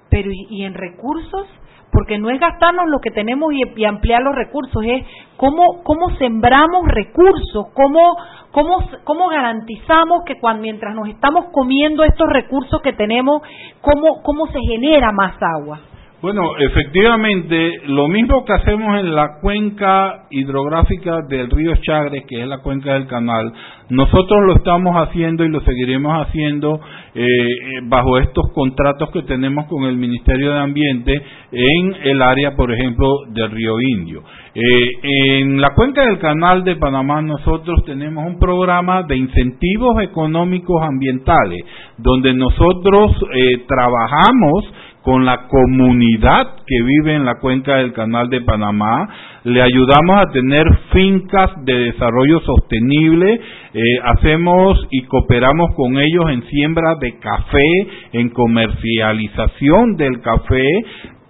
pero 0.09 0.31
¿y, 0.33 0.65
en 0.65 0.75
recursos? 0.75 1.47
Porque 1.93 2.19
no 2.19 2.31
es 2.31 2.41
gastarnos 2.41 2.89
lo 2.89 3.01
que 3.01 3.11
tenemos 3.11 3.53
y, 3.53 3.85
ampliar 3.85 4.23
los 4.23 4.35
recursos, 4.35 4.83
es 4.85 5.05
cómo, 5.37 5.83
cómo 5.85 6.09
sembramos 6.17 6.89
recursos, 6.89 7.67
cómo, 7.75 8.17
cómo, 8.51 8.79
cómo 9.05 9.29
garantizamos 9.29 10.23
que 10.25 10.37
mientras 10.59 10.95
nos 10.95 11.09
estamos 11.09 11.47
comiendo 11.53 12.03
estos 12.03 12.29
recursos 12.29 12.81
que 12.83 12.95
tenemos, 12.95 13.43
cómo, 13.83 14.23
cómo 14.23 14.47
se 14.47 14.59
genera 14.61 15.13
más 15.13 15.35
agua. 15.41 15.81
Bueno, 16.23 16.53
efectivamente, 16.57 17.81
lo 17.87 18.07
mismo 18.07 18.45
que 18.45 18.53
hacemos 18.53 18.97
en 19.01 19.13
la 19.13 19.41
cuenca 19.41 20.27
hidrográfica 20.31 21.23
del 21.29 21.51
río 21.51 21.75
Chagres, 21.83 22.23
que 22.29 22.41
es 22.41 22.47
la 22.47 22.59
cuenca 22.59 22.93
del 22.93 23.09
canal, 23.09 23.53
nosotros 23.89 24.39
lo 24.47 24.55
estamos 24.55 24.95
haciendo 24.95 25.45
y 25.45 25.49
lo 25.49 25.61
seguiremos 25.63 26.13
haciendo 26.25 26.79
eh, 27.17 27.27
eh, 27.27 27.81
bajo 27.89 28.19
estos 28.19 28.53
contratos 28.55 29.11
que 29.11 29.23
tenemos 29.23 29.67
con 29.67 29.83
el 29.83 29.97
Ministerio 29.97 30.53
de 30.53 30.61
Ambiente 30.61 31.13
en 31.51 31.95
el 32.05 32.23
área, 32.23 32.55
por 32.55 32.73
ejemplo, 32.73 33.09
del 33.31 33.51
río 33.51 33.81
Indio. 33.81 34.23
Eh, 34.55 35.41
en 35.41 35.61
la 35.61 35.71
cuenca 35.75 36.05
del 36.05 36.21
canal 36.21 36.63
de 36.63 36.77
Panamá 36.77 37.21
nosotros 37.21 37.85
tenemos 37.85 38.25
un 38.27 38.39
programa 38.39 39.03
de 39.03 39.17
incentivos 39.17 40.01
económicos 40.03 40.83
ambientales, 40.83 41.65
donde 41.99 42.33
nosotros 42.33 43.13
eh, 43.35 43.65
trabajamos 43.67 44.73
con 45.03 45.25
la 45.25 45.49
comunidad 45.49 46.47
que 46.67 46.83
vive 46.83 47.15
en 47.15 47.25
la 47.25 47.39
cuenca 47.41 47.77
del 47.77 47.93
canal 47.93 48.29
de 48.31 48.41
Panamá, 48.41 49.09
le 49.45 49.61
ayudamos 49.61 50.17
a 50.17 50.31
tener 50.31 50.65
fincas 50.93 51.51
de 51.65 51.77
desarrollo 51.77 52.41
sostenible, 52.41 53.41
eh, 53.75 53.81
hacemos 54.05 54.87
y 54.91 55.03
cooperamos 55.03 55.75
con 55.75 55.99
ellos 55.99 56.25
en 56.31 56.45
siembra 56.45 56.95
de 57.01 57.19
café, 57.19 57.87
en 58.13 58.29
comercialización 58.31 59.97
del 59.97 60.21
café, 60.21 60.69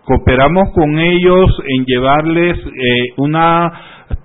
cooperamos 0.05 0.73
con 0.75 0.99
ellos 0.99 1.63
en 1.67 1.85
llevarles 1.87 2.59
eh, 2.59 3.15
una 3.17 3.73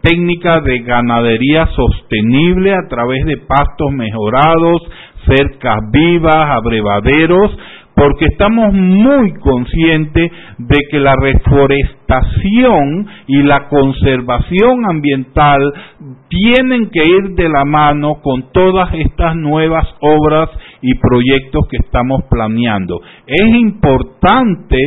técnica 0.02 0.60
de 0.60 0.80
ganadería 0.80 1.68
sostenible 1.68 2.74
a 2.74 2.88
través 2.90 3.26
de 3.26 3.38
pastos 3.38 3.92
mejorados, 3.92 4.82
cercas 5.26 5.78
vivas, 5.92 6.50
abrevaderos, 6.50 7.58
porque 7.98 8.26
estamos 8.26 8.72
muy 8.74 9.34
conscientes 9.40 10.32
de 10.60 10.78
que 10.92 11.00
la 11.00 11.16
reforestación 11.20 13.08
y 13.26 13.42
la 13.42 13.68
conservación 13.70 14.86
ambiental 14.88 15.60
tienen 16.30 16.92
que 16.92 17.04
ir 17.04 17.32
de 17.34 17.50
la 17.50 17.66
mano 17.66 18.22
con 18.22 18.52
todas 18.52 18.94
estas 18.94 19.36
nuevas 19.36 19.88
obras 20.00 20.48
y 20.84 20.94
proyectos 21.00 21.68
que 21.72 21.78
estamos 21.78 22.22
planeando. 22.30 23.02
Es 23.26 23.56
importante 23.56 24.78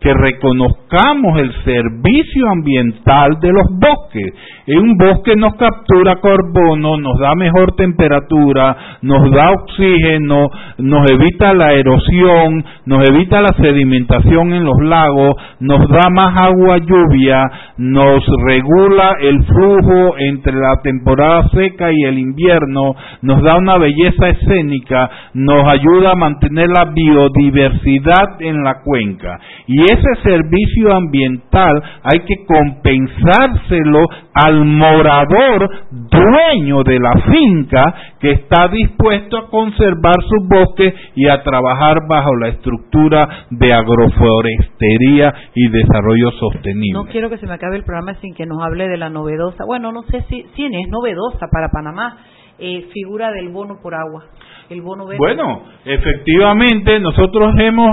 que 0.00 0.14
reconozcamos 0.14 1.38
el 1.38 1.52
servicio 1.62 2.48
ambiental 2.48 3.38
de 3.40 3.52
los 3.52 3.66
bosques. 3.70 4.32
Un 4.66 4.96
bosque 4.96 5.36
nos 5.36 5.54
captura 5.56 6.20
carbono, 6.20 6.96
nos 6.96 7.18
da 7.18 7.34
mejor 7.34 7.74
temperatura, 7.76 8.76
nos 9.02 9.30
da 9.30 9.50
oxígeno, 9.50 10.48
nos 10.78 11.10
evita 11.10 11.52
la 11.52 11.72
erosión, 11.74 12.64
nos 12.86 13.08
evita 13.08 13.42
la 13.42 13.52
sedimentación 13.60 14.54
en 14.54 14.64
los 14.64 14.78
lagos, 14.80 15.34
nos 15.60 15.86
da 15.88 16.08
más 16.10 16.36
agua 16.36 16.78
lluvia, 16.78 17.42
nos 17.76 18.24
regula 18.46 19.16
el 19.20 19.44
flujo 19.44 20.14
entre 20.18 20.54
la 20.54 20.80
temporada 20.82 21.48
seca 21.50 21.92
y 21.92 22.04
el 22.04 22.18
invierno, 22.18 22.94
nos 23.22 23.42
da 23.42 23.56
una 23.56 23.76
belleza 23.76 24.28
escénica, 24.30 25.10
nos 25.34 25.66
ayuda 25.66 26.12
a 26.12 26.16
mantener 26.16 26.68
la 26.68 26.86
biodiversidad 26.86 28.40
en 28.40 28.62
la 28.62 28.80
cuenca. 28.82 29.38
Y 29.66 29.89
ese 29.92 30.22
servicio 30.22 30.92
ambiental 30.94 31.82
hay 32.02 32.20
que 32.20 32.44
compensárselo 32.46 34.06
al 34.34 34.64
morador 34.64 35.68
dueño 35.90 36.82
de 36.82 36.98
la 36.98 37.12
finca 37.30 37.94
que 38.20 38.32
está 38.32 38.68
dispuesto 38.68 39.38
a 39.38 39.50
conservar 39.50 40.16
sus 40.28 40.48
bosques 40.48 40.94
y 41.14 41.28
a 41.28 41.42
trabajar 41.42 42.06
bajo 42.08 42.34
la 42.36 42.48
estructura 42.48 43.46
de 43.50 43.74
agroforestería 43.74 45.34
y 45.54 45.68
desarrollo 45.68 46.30
sostenible. 46.32 46.92
No 46.92 47.06
quiero 47.06 47.30
que 47.30 47.38
se 47.38 47.46
me 47.46 47.54
acabe 47.54 47.76
el 47.76 47.84
programa 47.84 48.14
sin 48.20 48.34
que 48.34 48.46
nos 48.46 48.62
hable 48.62 48.88
de 48.88 48.96
la 48.96 49.10
novedosa, 49.10 49.64
bueno, 49.64 49.92
no 49.92 50.02
sé 50.04 50.22
si, 50.28 50.44
si 50.54 50.64
es 50.66 50.88
novedosa 50.88 51.46
para 51.50 51.68
Panamá, 51.70 52.16
eh, 52.58 52.88
figura 52.92 53.30
del 53.32 53.48
bono 53.48 53.78
por 53.82 53.94
agua. 53.94 54.24
El 54.68 54.82
bono 54.82 55.04
verde. 55.04 55.18
Bueno, 55.18 55.62
efectivamente 55.84 57.00
nosotros 57.00 57.54
hemos 57.58 57.90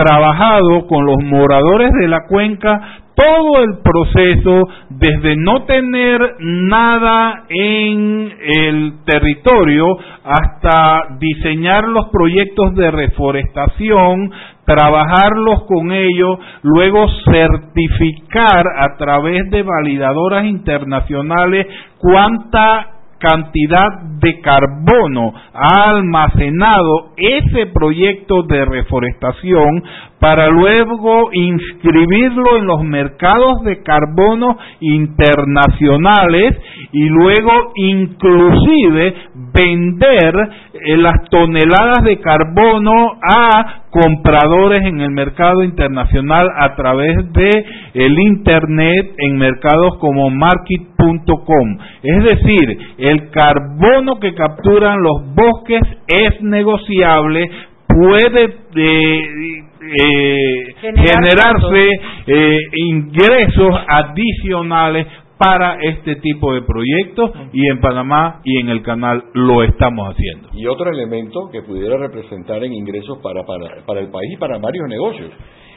trabajado 0.00 0.86
con 0.86 1.04
los 1.04 1.18
moradores 1.22 1.90
de 2.00 2.08
la 2.08 2.26
cuenca 2.26 3.00
todo 3.14 3.62
el 3.62 3.78
proceso 3.82 4.68
desde 4.88 5.36
no 5.36 5.64
tener 5.64 6.20
nada 6.38 7.44
en 7.50 8.32
el 8.40 8.92
territorio 9.04 9.86
hasta 10.24 11.16
diseñar 11.18 11.86
los 11.86 12.08
proyectos 12.08 12.74
de 12.76 12.90
reforestación, 12.90 14.30
trabajarlos 14.64 15.64
con 15.64 15.92
ellos, 15.92 16.38
luego 16.62 17.06
certificar 17.30 18.64
a 18.78 18.96
través 18.96 19.50
de 19.50 19.64
validadoras 19.64 20.46
internacionales 20.46 21.66
cuánta 21.98 22.99
cantidad 23.20 24.00
de 24.20 24.40
carbono 24.40 25.32
ha 25.52 25.90
almacenado 25.90 27.12
ese 27.16 27.66
proyecto 27.66 28.42
de 28.42 28.64
reforestación 28.64 29.84
para 30.20 30.48
luego 30.48 31.30
inscribirlo 31.32 32.58
en 32.58 32.66
los 32.66 32.84
mercados 32.84 33.62
de 33.64 33.82
carbono 33.82 34.58
internacionales 34.80 36.56
y 36.92 37.08
luego 37.08 37.72
inclusive 37.74 39.14
vender 39.54 40.34
eh, 40.74 40.96
las 40.98 41.24
toneladas 41.30 42.04
de 42.04 42.18
carbono 42.20 43.18
a 43.22 43.84
compradores 43.88 44.80
en 44.80 45.00
el 45.00 45.10
mercado 45.10 45.64
internacional 45.64 46.48
a 46.54 46.74
través 46.76 47.16
de 47.32 47.50
el 47.94 48.18
internet 48.20 49.14
en 49.16 49.38
mercados 49.38 49.96
como 50.00 50.28
market.com. 50.28 51.78
Es 52.02 52.24
decir, 52.24 52.78
el 52.98 53.30
carbono 53.30 54.20
que 54.20 54.34
capturan 54.34 55.02
los 55.02 55.34
bosques 55.34 55.80
es 56.06 56.42
negociable, 56.42 57.50
puede 57.88 58.54
eh, 58.76 59.69
eh, 60.02 60.74
generarse 60.80 61.90
eh, 62.26 62.58
ingresos 62.72 63.74
adicionales 63.88 65.06
para 65.38 65.78
este 65.80 66.16
tipo 66.16 66.52
de 66.52 66.62
proyectos 66.62 67.30
y 67.52 67.66
en 67.66 67.80
Panamá 67.80 68.42
y 68.44 68.60
en 68.60 68.68
el 68.68 68.82
canal 68.82 69.24
lo 69.32 69.62
estamos 69.62 70.08
haciendo. 70.10 70.50
Y 70.52 70.66
otro 70.66 70.90
elemento 70.90 71.48
que 71.50 71.62
pudiera 71.62 71.96
representar 71.96 72.62
en 72.62 72.74
ingresos 72.74 73.18
para, 73.22 73.44
para, 73.44 73.84
para 73.86 74.00
el 74.00 74.10
país 74.10 74.32
y 74.34 74.36
para 74.36 74.58
varios 74.58 74.86
negocios. 74.86 75.30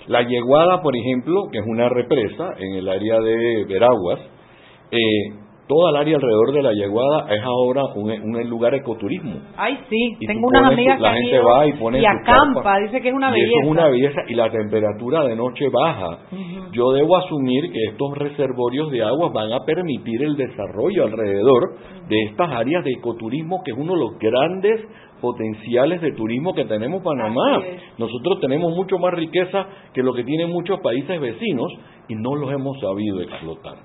La 0.08 0.22
Yeguada, 0.22 0.82
por 0.82 0.98
ejemplo, 0.98 1.44
que 1.50 1.60
es 1.60 1.66
una 1.66 1.88
represa 1.88 2.56
en 2.58 2.74
el 2.74 2.90
área 2.90 3.22
de 3.22 3.64
Veraguas, 3.66 4.20
eh, 4.92 5.43
toda 5.68 5.92
el 5.92 5.96
área 5.96 6.16
alrededor 6.16 6.52
de 6.52 6.62
la 6.62 6.74
Yeguada 6.74 7.28
es 7.30 7.44
ahora 7.44 7.84
un, 7.96 8.12
un 8.12 8.50
lugar 8.50 8.74
ecoturismo. 8.76 9.40
Ay, 9.58 9.78
sí, 9.90 10.18
tengo 10.26 10.48
unas 10.48 10.72
amigas 10.74 11.00
la 11.00 11.14
gente 11.14 11.40
va 11.40 11.68
y 11.68 11.74
pone 11.74 12.00
y 12.00 12.06
acampa, 12.06 12.80
dice 12.80 13.02
que 13.02 13.10
es 13.10 13.16
una 13.16 13.32
belleza. 13.32 13.52
es 13.64 13.70
una 13.70 13.88
belleza 13.88 14.22
y 14.28 14.34
la 14.36 14.50
temperatura 14.50 15.24
de 15.26 15.36
noche 15.36 15.70
baja. 15.70 16.20
Yo 16.72 16.92
debo 16.92 17.18
asumir 17.18 17.72
que 17.72 17.80
estos 17.92 18.18
reservorios 18.18 18.92
de 18.92 19.04
agua 19.04 19.30
van 19.34 19.54
a 19.54 19.60
permitir 19.66 20.24
el 20.24 20.36
desarrollo 20.36 21.04
alrededor 21.04 21.76
de 22.08 22.24
estas 22.24 22.52
áreas 22.52 22.84
de 22.84 22.92
ecoturismo 22.92 23.62
que 23.64 23.72
es 23.72 23.78
uno 23.78 23.94
de 23.94 24.00
los 24.00 24.18
grandes 24.20 24.82
potenciales 25.22 26.02
de 26.02 26.12
turismo 26.12 26.54
que 26.54 26.66
tenemos 26.66 27.02
Panamá. 27.02 27.62
Nosotros 27.98 28.42
tenemos 28.42 28.76
mucho 28.76 29.00
más 29.00 29.14
riqueza 29.14 29.66
que 29.94 30.04
lo 30.04 30.14
que 30.14 30.26
tienen 30.26 30.50
muchos 30.50 30.82
países 30.82 31.20
vecinos 31.22 31.72
y 32.10 32.16
no 32.16 32.36
los 32.36 32.52
hemos 32.52 32.78
sabido 32.82 33.22
explotar. 33.22 33.78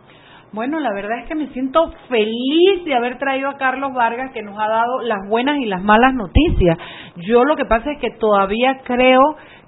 Bueno, 0.50 0.80
la 0.80 0.94
verdad 0.94 1.18
es 1.18 1.28
que 1.28 1.34
me 1.34 1.48
siento 1.48 1.92
feliz 2.08 2.84
de 2.86 2.94
haber 2.94 3.18
traído 3.18 3.50
a 3.50 3.58
Carlos 3.58 3.92
Vargas 3.92 4.32
que 4.32 4.42
nos 4.42 4.58
ha 4.58 4.66
dado 4.66 5.02
las 5.02 5.28
buenas 5.28 5.58
y 5.58 5.66
las 5.66 5.82
malas 5.82 6.14
noticias. 6.14 6.78
Yo 7.16 7.44
lo 7.44 7.54
que 7.54 7.66
pasa 7.66 7.92
es 7.92 7.98
que 7.98 8.12
todavía 8.12 8.78
creo 8.84 9.20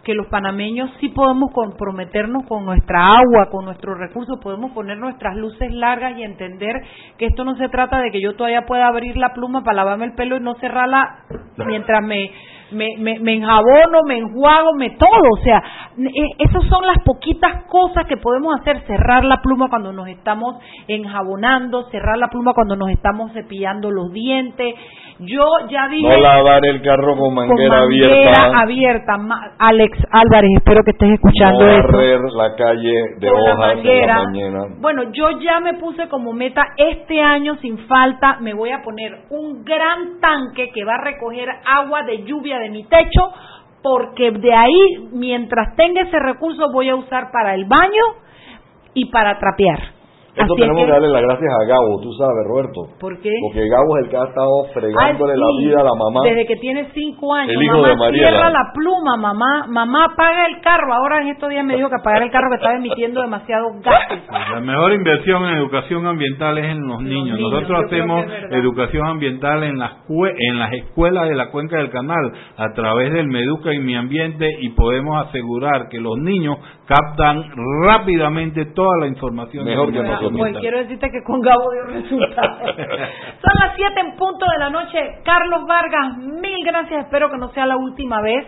que 0.05 0.15
los 0.15 0.27
panameños 0.29 0.91
sí 0.99 1.09
podemos 1.11 1.53
comprometernos 1.53 2.47
con 2.47 2.65
nuestra 2.65 3.19
agua, 3.19 3.51
con 3.51 3.67
nuestros 3.67 3.99
recursos, 3.99 4.39
podemos 4.43 4.73
poner 4.73 4.97
nuestras 4.97 5.37
luces 5.37 5.71
largas 5.71 6.17
y 6.17 6.23
entender 6.23 6.75
que 7.19 7.27
esto 7.27 7.45
no 7.45 7.57
se 7.57 7.69
trata 7.69 8.01
de 8.01 8.11
que 8.11 8.23
yo 8.23 8.35
todavía 8.35 8.63
pueda 8.63 8.87
abrir 8.87 9.19
la 9.19 9.35
pluma 9.35 9.63
para 9.63 9.77
lavarme 9.77 10.07
el 10.07 10.15
pelo 10.15 10.39
y 10.39 10.41
no 10.41 10.55
cerrarla 10.55 11.25
mientras 11.67 12.03
me 12.03 12.31
me, 12.73 12.97
me, 12.99 13.19
me 13.19 13.35
enjabono, 13.35 14.03
me 14.07 14.19
enjuago, 14.19 14.75
me 14.75 14.91
todo. 14.91 15.29
O 15.33 15.43
sea, 15.43 15.63
esas 16.39 16.65
son 16.69 16.87
las 16.87 17.03
poquitas 17.05 17.65
cosas 17.65 18.07
que 18.07 18.17
podemos 18.17 18.59
hacer. 18.61 18.81
Cerrar 18.87 19.25
la 19.25 19.43
pluma 19.43 19.69
cuando 19.69 19.93
nos 19.93 20.09
estamos 20.09 20.57
enjabonando, 20.89 21.89
cerrar 21.91 22.19
la 22.19 22.29
pluma 22.29 22.53
cuando 22.55 22.77
nos 22.77 22.91
estamos 22.91 23.33
cepillando 23.33 23.91
los 23.91 24.13
dientes. 24.13 24.75
Yo 25.19 25.45
ya 25.69 25.89
dije... 25.89 26.09
No 26.09 26.21
lavar 26.21 26.63
el 26.65 26.81
carro 26.81 27.17
con 27.17 27.35
manguera, 27.35 27.83
abierta. 27.83 28.61
abierta. 28.61 29.19
Alex 29.59 29.99
Álvarez, 30.11 30.51
espero 30.57 30.83
que 30.83 30.93
estés 30.93 31.13
escuchando 31.13 31.67
no 31.67 31.83
barrer 31.83 32.21
la 32.33 32.57
calle 32.57 32.95
de 33.19 33.31
hojas 33.31 33.79
en 33.85 34.07
la 34.07 34.25
mañana. 34.25 34.65
Bueno, 34.81 35.13
yo 35.13 35.31
ya 35.41 35.61
me 35.61 35.75
puse 35.75 36.09
como 36.09 36.33
meta 36.33 36.65
este 36.77 37.21
año 37.21 37.57
sin 37.57 37.79
falta, 37.87 38.39
me 38.41 38.55
voy 38.55 38.71
a 38.71 38.83
poner 38.83 39.25
un 39.31 39.63
gran 39.65 40.21
tanque 40.21 40.71
que 40.73 40.85
va 40.85 40.95
a 40.95 41.05
recoger 41.05 41.49
agua 41.67 42.03
de 42.05 42.25
lluvia 42.25 42.59
de 42.59 42.71
mi 42.71 42.85
techo, 42.85 43.33
porque 43.83 44.31
de 44.31 44.55
ahí, 44.55 45.09
mientras 45.13 45.75
tenga 45.77 46.03
ese 46.03 46.19
recurso, 46.19 46.71
voy 46.73 46.89
a 46.89 46.97
usar 46.97 47.31
para 47.33 47.55
el 47.55 47.65
baño 47.65 48.03
y 48.95 49.11
para 49.11 49.39
trapear. 49.39 50.00
Esto 50.41 50.55
tenemos 50.55 50.85
que, 50.85 50.91
darle 50.91 51.09
las 51.09 51.23
gracias 51.23 51.51
a 51.53 51.65
Gabo, 51.67 52.01
tú 52.01 52.13
sabes, 52.15 52.45
Roberto. 52.47 52.81
¿Por 52.99 53.21
qué? 53.21 53.31
Porque 53.43 53.69
Gabo 53.69 53.99
es 53.99 54.05
el 54.05 54.11
que 54.11 54.17
ha 54.17 54.25
estado 54.25 54.65
fregándole 54.73 55.37
la 55.37 55.47
vida 55.59 55.81
a 55.81 55.85
la 55.85 55.95
mamá. 55.95 56.21
Desde 56.25 56.47
que 56.47 56.57
tiene 56.57 56.89
cinco 56.95 57.35
años. 57.35 57.55
El 57.55 57.63
hijo 57.63 57.77
mamá 57.77 57.89
de 57.89 57.97
María. 57.97 58.29
Cierra 58.29 58.51
la 58.51 58.73
pluma, 58.75 59.17
mamá. 59.17 59.67
Mamá 59.69 60.05
apaga 60.13 60.47
el 60.47 60.61
carro. 60.61 60.95
Ahora 60.95 61.23
en 61.23 61.29
estos 61.29 61.51
días 61.51 61.65
me 61.65 61.77
dijo 61.77 61.89
que 61.89 61.97
apagar 61.97 62.23
el 62.23 62.31
carro 62.31 62.49
que 62.51 62.57
estaba 62.57 62.77
emitiendo 62.77 63.23
demasiado 63.23 63.69
gases. 63.83 64.23
La 64.31 64.61
mejor 64.61 64.93
inversión 64.93 65.45
en 65.45 65.59
educación 65.59 66.07
ambiental 66.07 66.59
es 66.59 66.67
en 66.67 66.87
los, 66.87 67.03
niños. 67.03 67.39
Nosotros 67.39 67.85
hacemos 67.87 68.25
educación 68.51 69.07
ambiental 69.07 69.63
en 69.65 69.79
las, 69.79 69.93
en 70.09 70.59
las 70.59 70.73
escuelas 70.73 71.29
de 71.29 71.35
la 71.35 71.51
cuenca 71.51 71.77
del 71.79 71.91
canal 71.91 72.33
a 72.57 72.73
través 72.75 73.13
del 73.13 73.27
Meduca 73.27 73.73
y 73.73 73.79
Mi 73.79 73.97
Ambiente 73.97 74.49
y 74.61 74.71
podemos 74.71 75.27
asegurar 75.27 75.89
que 75.89 75.99
los 75.99 76.17
niños 76.19 76.59
captan 76.87 77.45
rápidamente 77.85 78.67
toda 78.67 78.99
la 79.01 79.07
información. 79.07 79.65
Mejor 79.65 79.93
que 79.93 80.03
nosotros. 80.03 80.30
Pues 80.37 80.57
quiero 80.59 80.79
decirte 80.79 81.11
que 81.11 81.23
con 81.23 81.41
Gabo 81.41 81.71
dio 81.73 82.01
resultados. 82.01 82.77
Son 82.77 83.55
las 83.61 83.77
7 83.77 84.01
en 84.01 84.17
punto 84.17 84.47
de 84.51 84.59
la 84.59 84.71
noche. 84.71 84.99
Carlos 85.25 85.67
Vargas, 85.67 86.19
mil 86.19 86.65
gracias. 86.65 87.05
Espero 87.05 87.31
que 87.31 87.39
no 87.39 87.49
sea 87.49 87.67
la 87.67 87.77
última 87.77 88.21
vez 88.21 88.47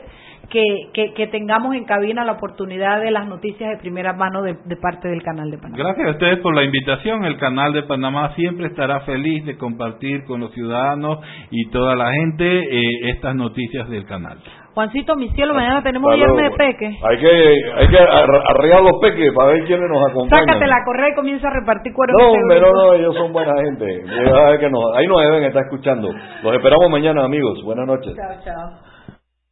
que, 0.52 1.12
que, 1.14 1.26
tengamos 1.28 1.74
en 1.74 1.84
cabina 1.84 2.24
la 2.24 2.32
oportunidad 2.32 3.00
de 3.00 3.10
las 3.10 3.26
noticias 3.26 3.70
de 3.70 3.78
primera 3.78 4.12
mano 4.12 4.42
de, 4.42 4.54
parte 4.76 5.08
del 5.08 5.22
Canal 5.22 5.50
de 5.50 5.56
Panamá. 5.56 5.78
Gracias 5.78 6.06
a 6.06 6.10
ustedes 6.10 6.38
por 6.40 6.54
la 6.54 6.62
invitación. 6.62 7.24
El 7.24 7.38
Canal 7.38 7.72
de 7.72 7.84
Panamá 7.84 8.34
siempre 8.34 8.66
estará 8.66 9.00
feliz 9.00 9.44
de 9.46 9.56
compartir 9.56 10.24
con 10.24 10.40
los 10.40 10.52
ciudadanos 10.52 11.20
y 11.50 11.70
toda 11.70 11.96
la 11.96 12.12
gente 12.12 12.44
eh, 12.44 13.10
estas 13.10 13.34
noticias 13.34 13.88
del 13.88 14.04
canal. 14.04 14.38
Juancito, 14.74 15.16
mi 15.16 15.28
cielo, 15.30 15.52
mañana 15.52 15.82
tenemos 15.82 16.14
viernes 16.14 16.50
de 16.50 16.56
peque. 16.56 16.86
Hay 17.02 17.18
que, 17.18 17.28
hay 17.76 17.88
que 17.88 17.98
arreglar 17.98 18.82
los 18.82 18.98
peques 19.02 19.30
para 19.34 19.52
ver 19.52 19.64
quiénes 19.64 19.88
nos 19.88 20.10
acompañan. 20.10 20.46
Sácate 20.46 20.66
la 20.66 20.82
correa 20.84 21.08
y 21.10 21.14
comienza 21.14 21.48
a 21.48 21.50
repartir 21.50 21.92
cuernos. 21.92 22.16
No, 22.18 22.32
pero 22.48 22.72
no, 22.72 22.94
ellos 22.94 23.14
son 23.14 23.32
buena 23.32 23.52
gente. 23.62 23.84
ahí 23.84 25.06
nos 25.06 25.22
deben 25.22 25.44
estar 25.44 25.64
escuchando. 25.64 26.10
Los 26.42 26.54
esperamos 26.54 26.88
mañana, 26.90 27.24
amigos. 27.24 27.62
Buenas 27.64 27.86
noches. 27.86 28.14
Chao, 28.16 28.34
chao. 28.44 28.92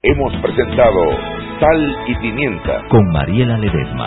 Hemos 0.03 0.35
presentado 0.41 1.03
Sal 1.61 1.97
y 2.07 2.15
Pimienta 2.15 2.85
con 2.89 3.07
Mariela 3.13 3.59
Ledesma. 3.59 4.07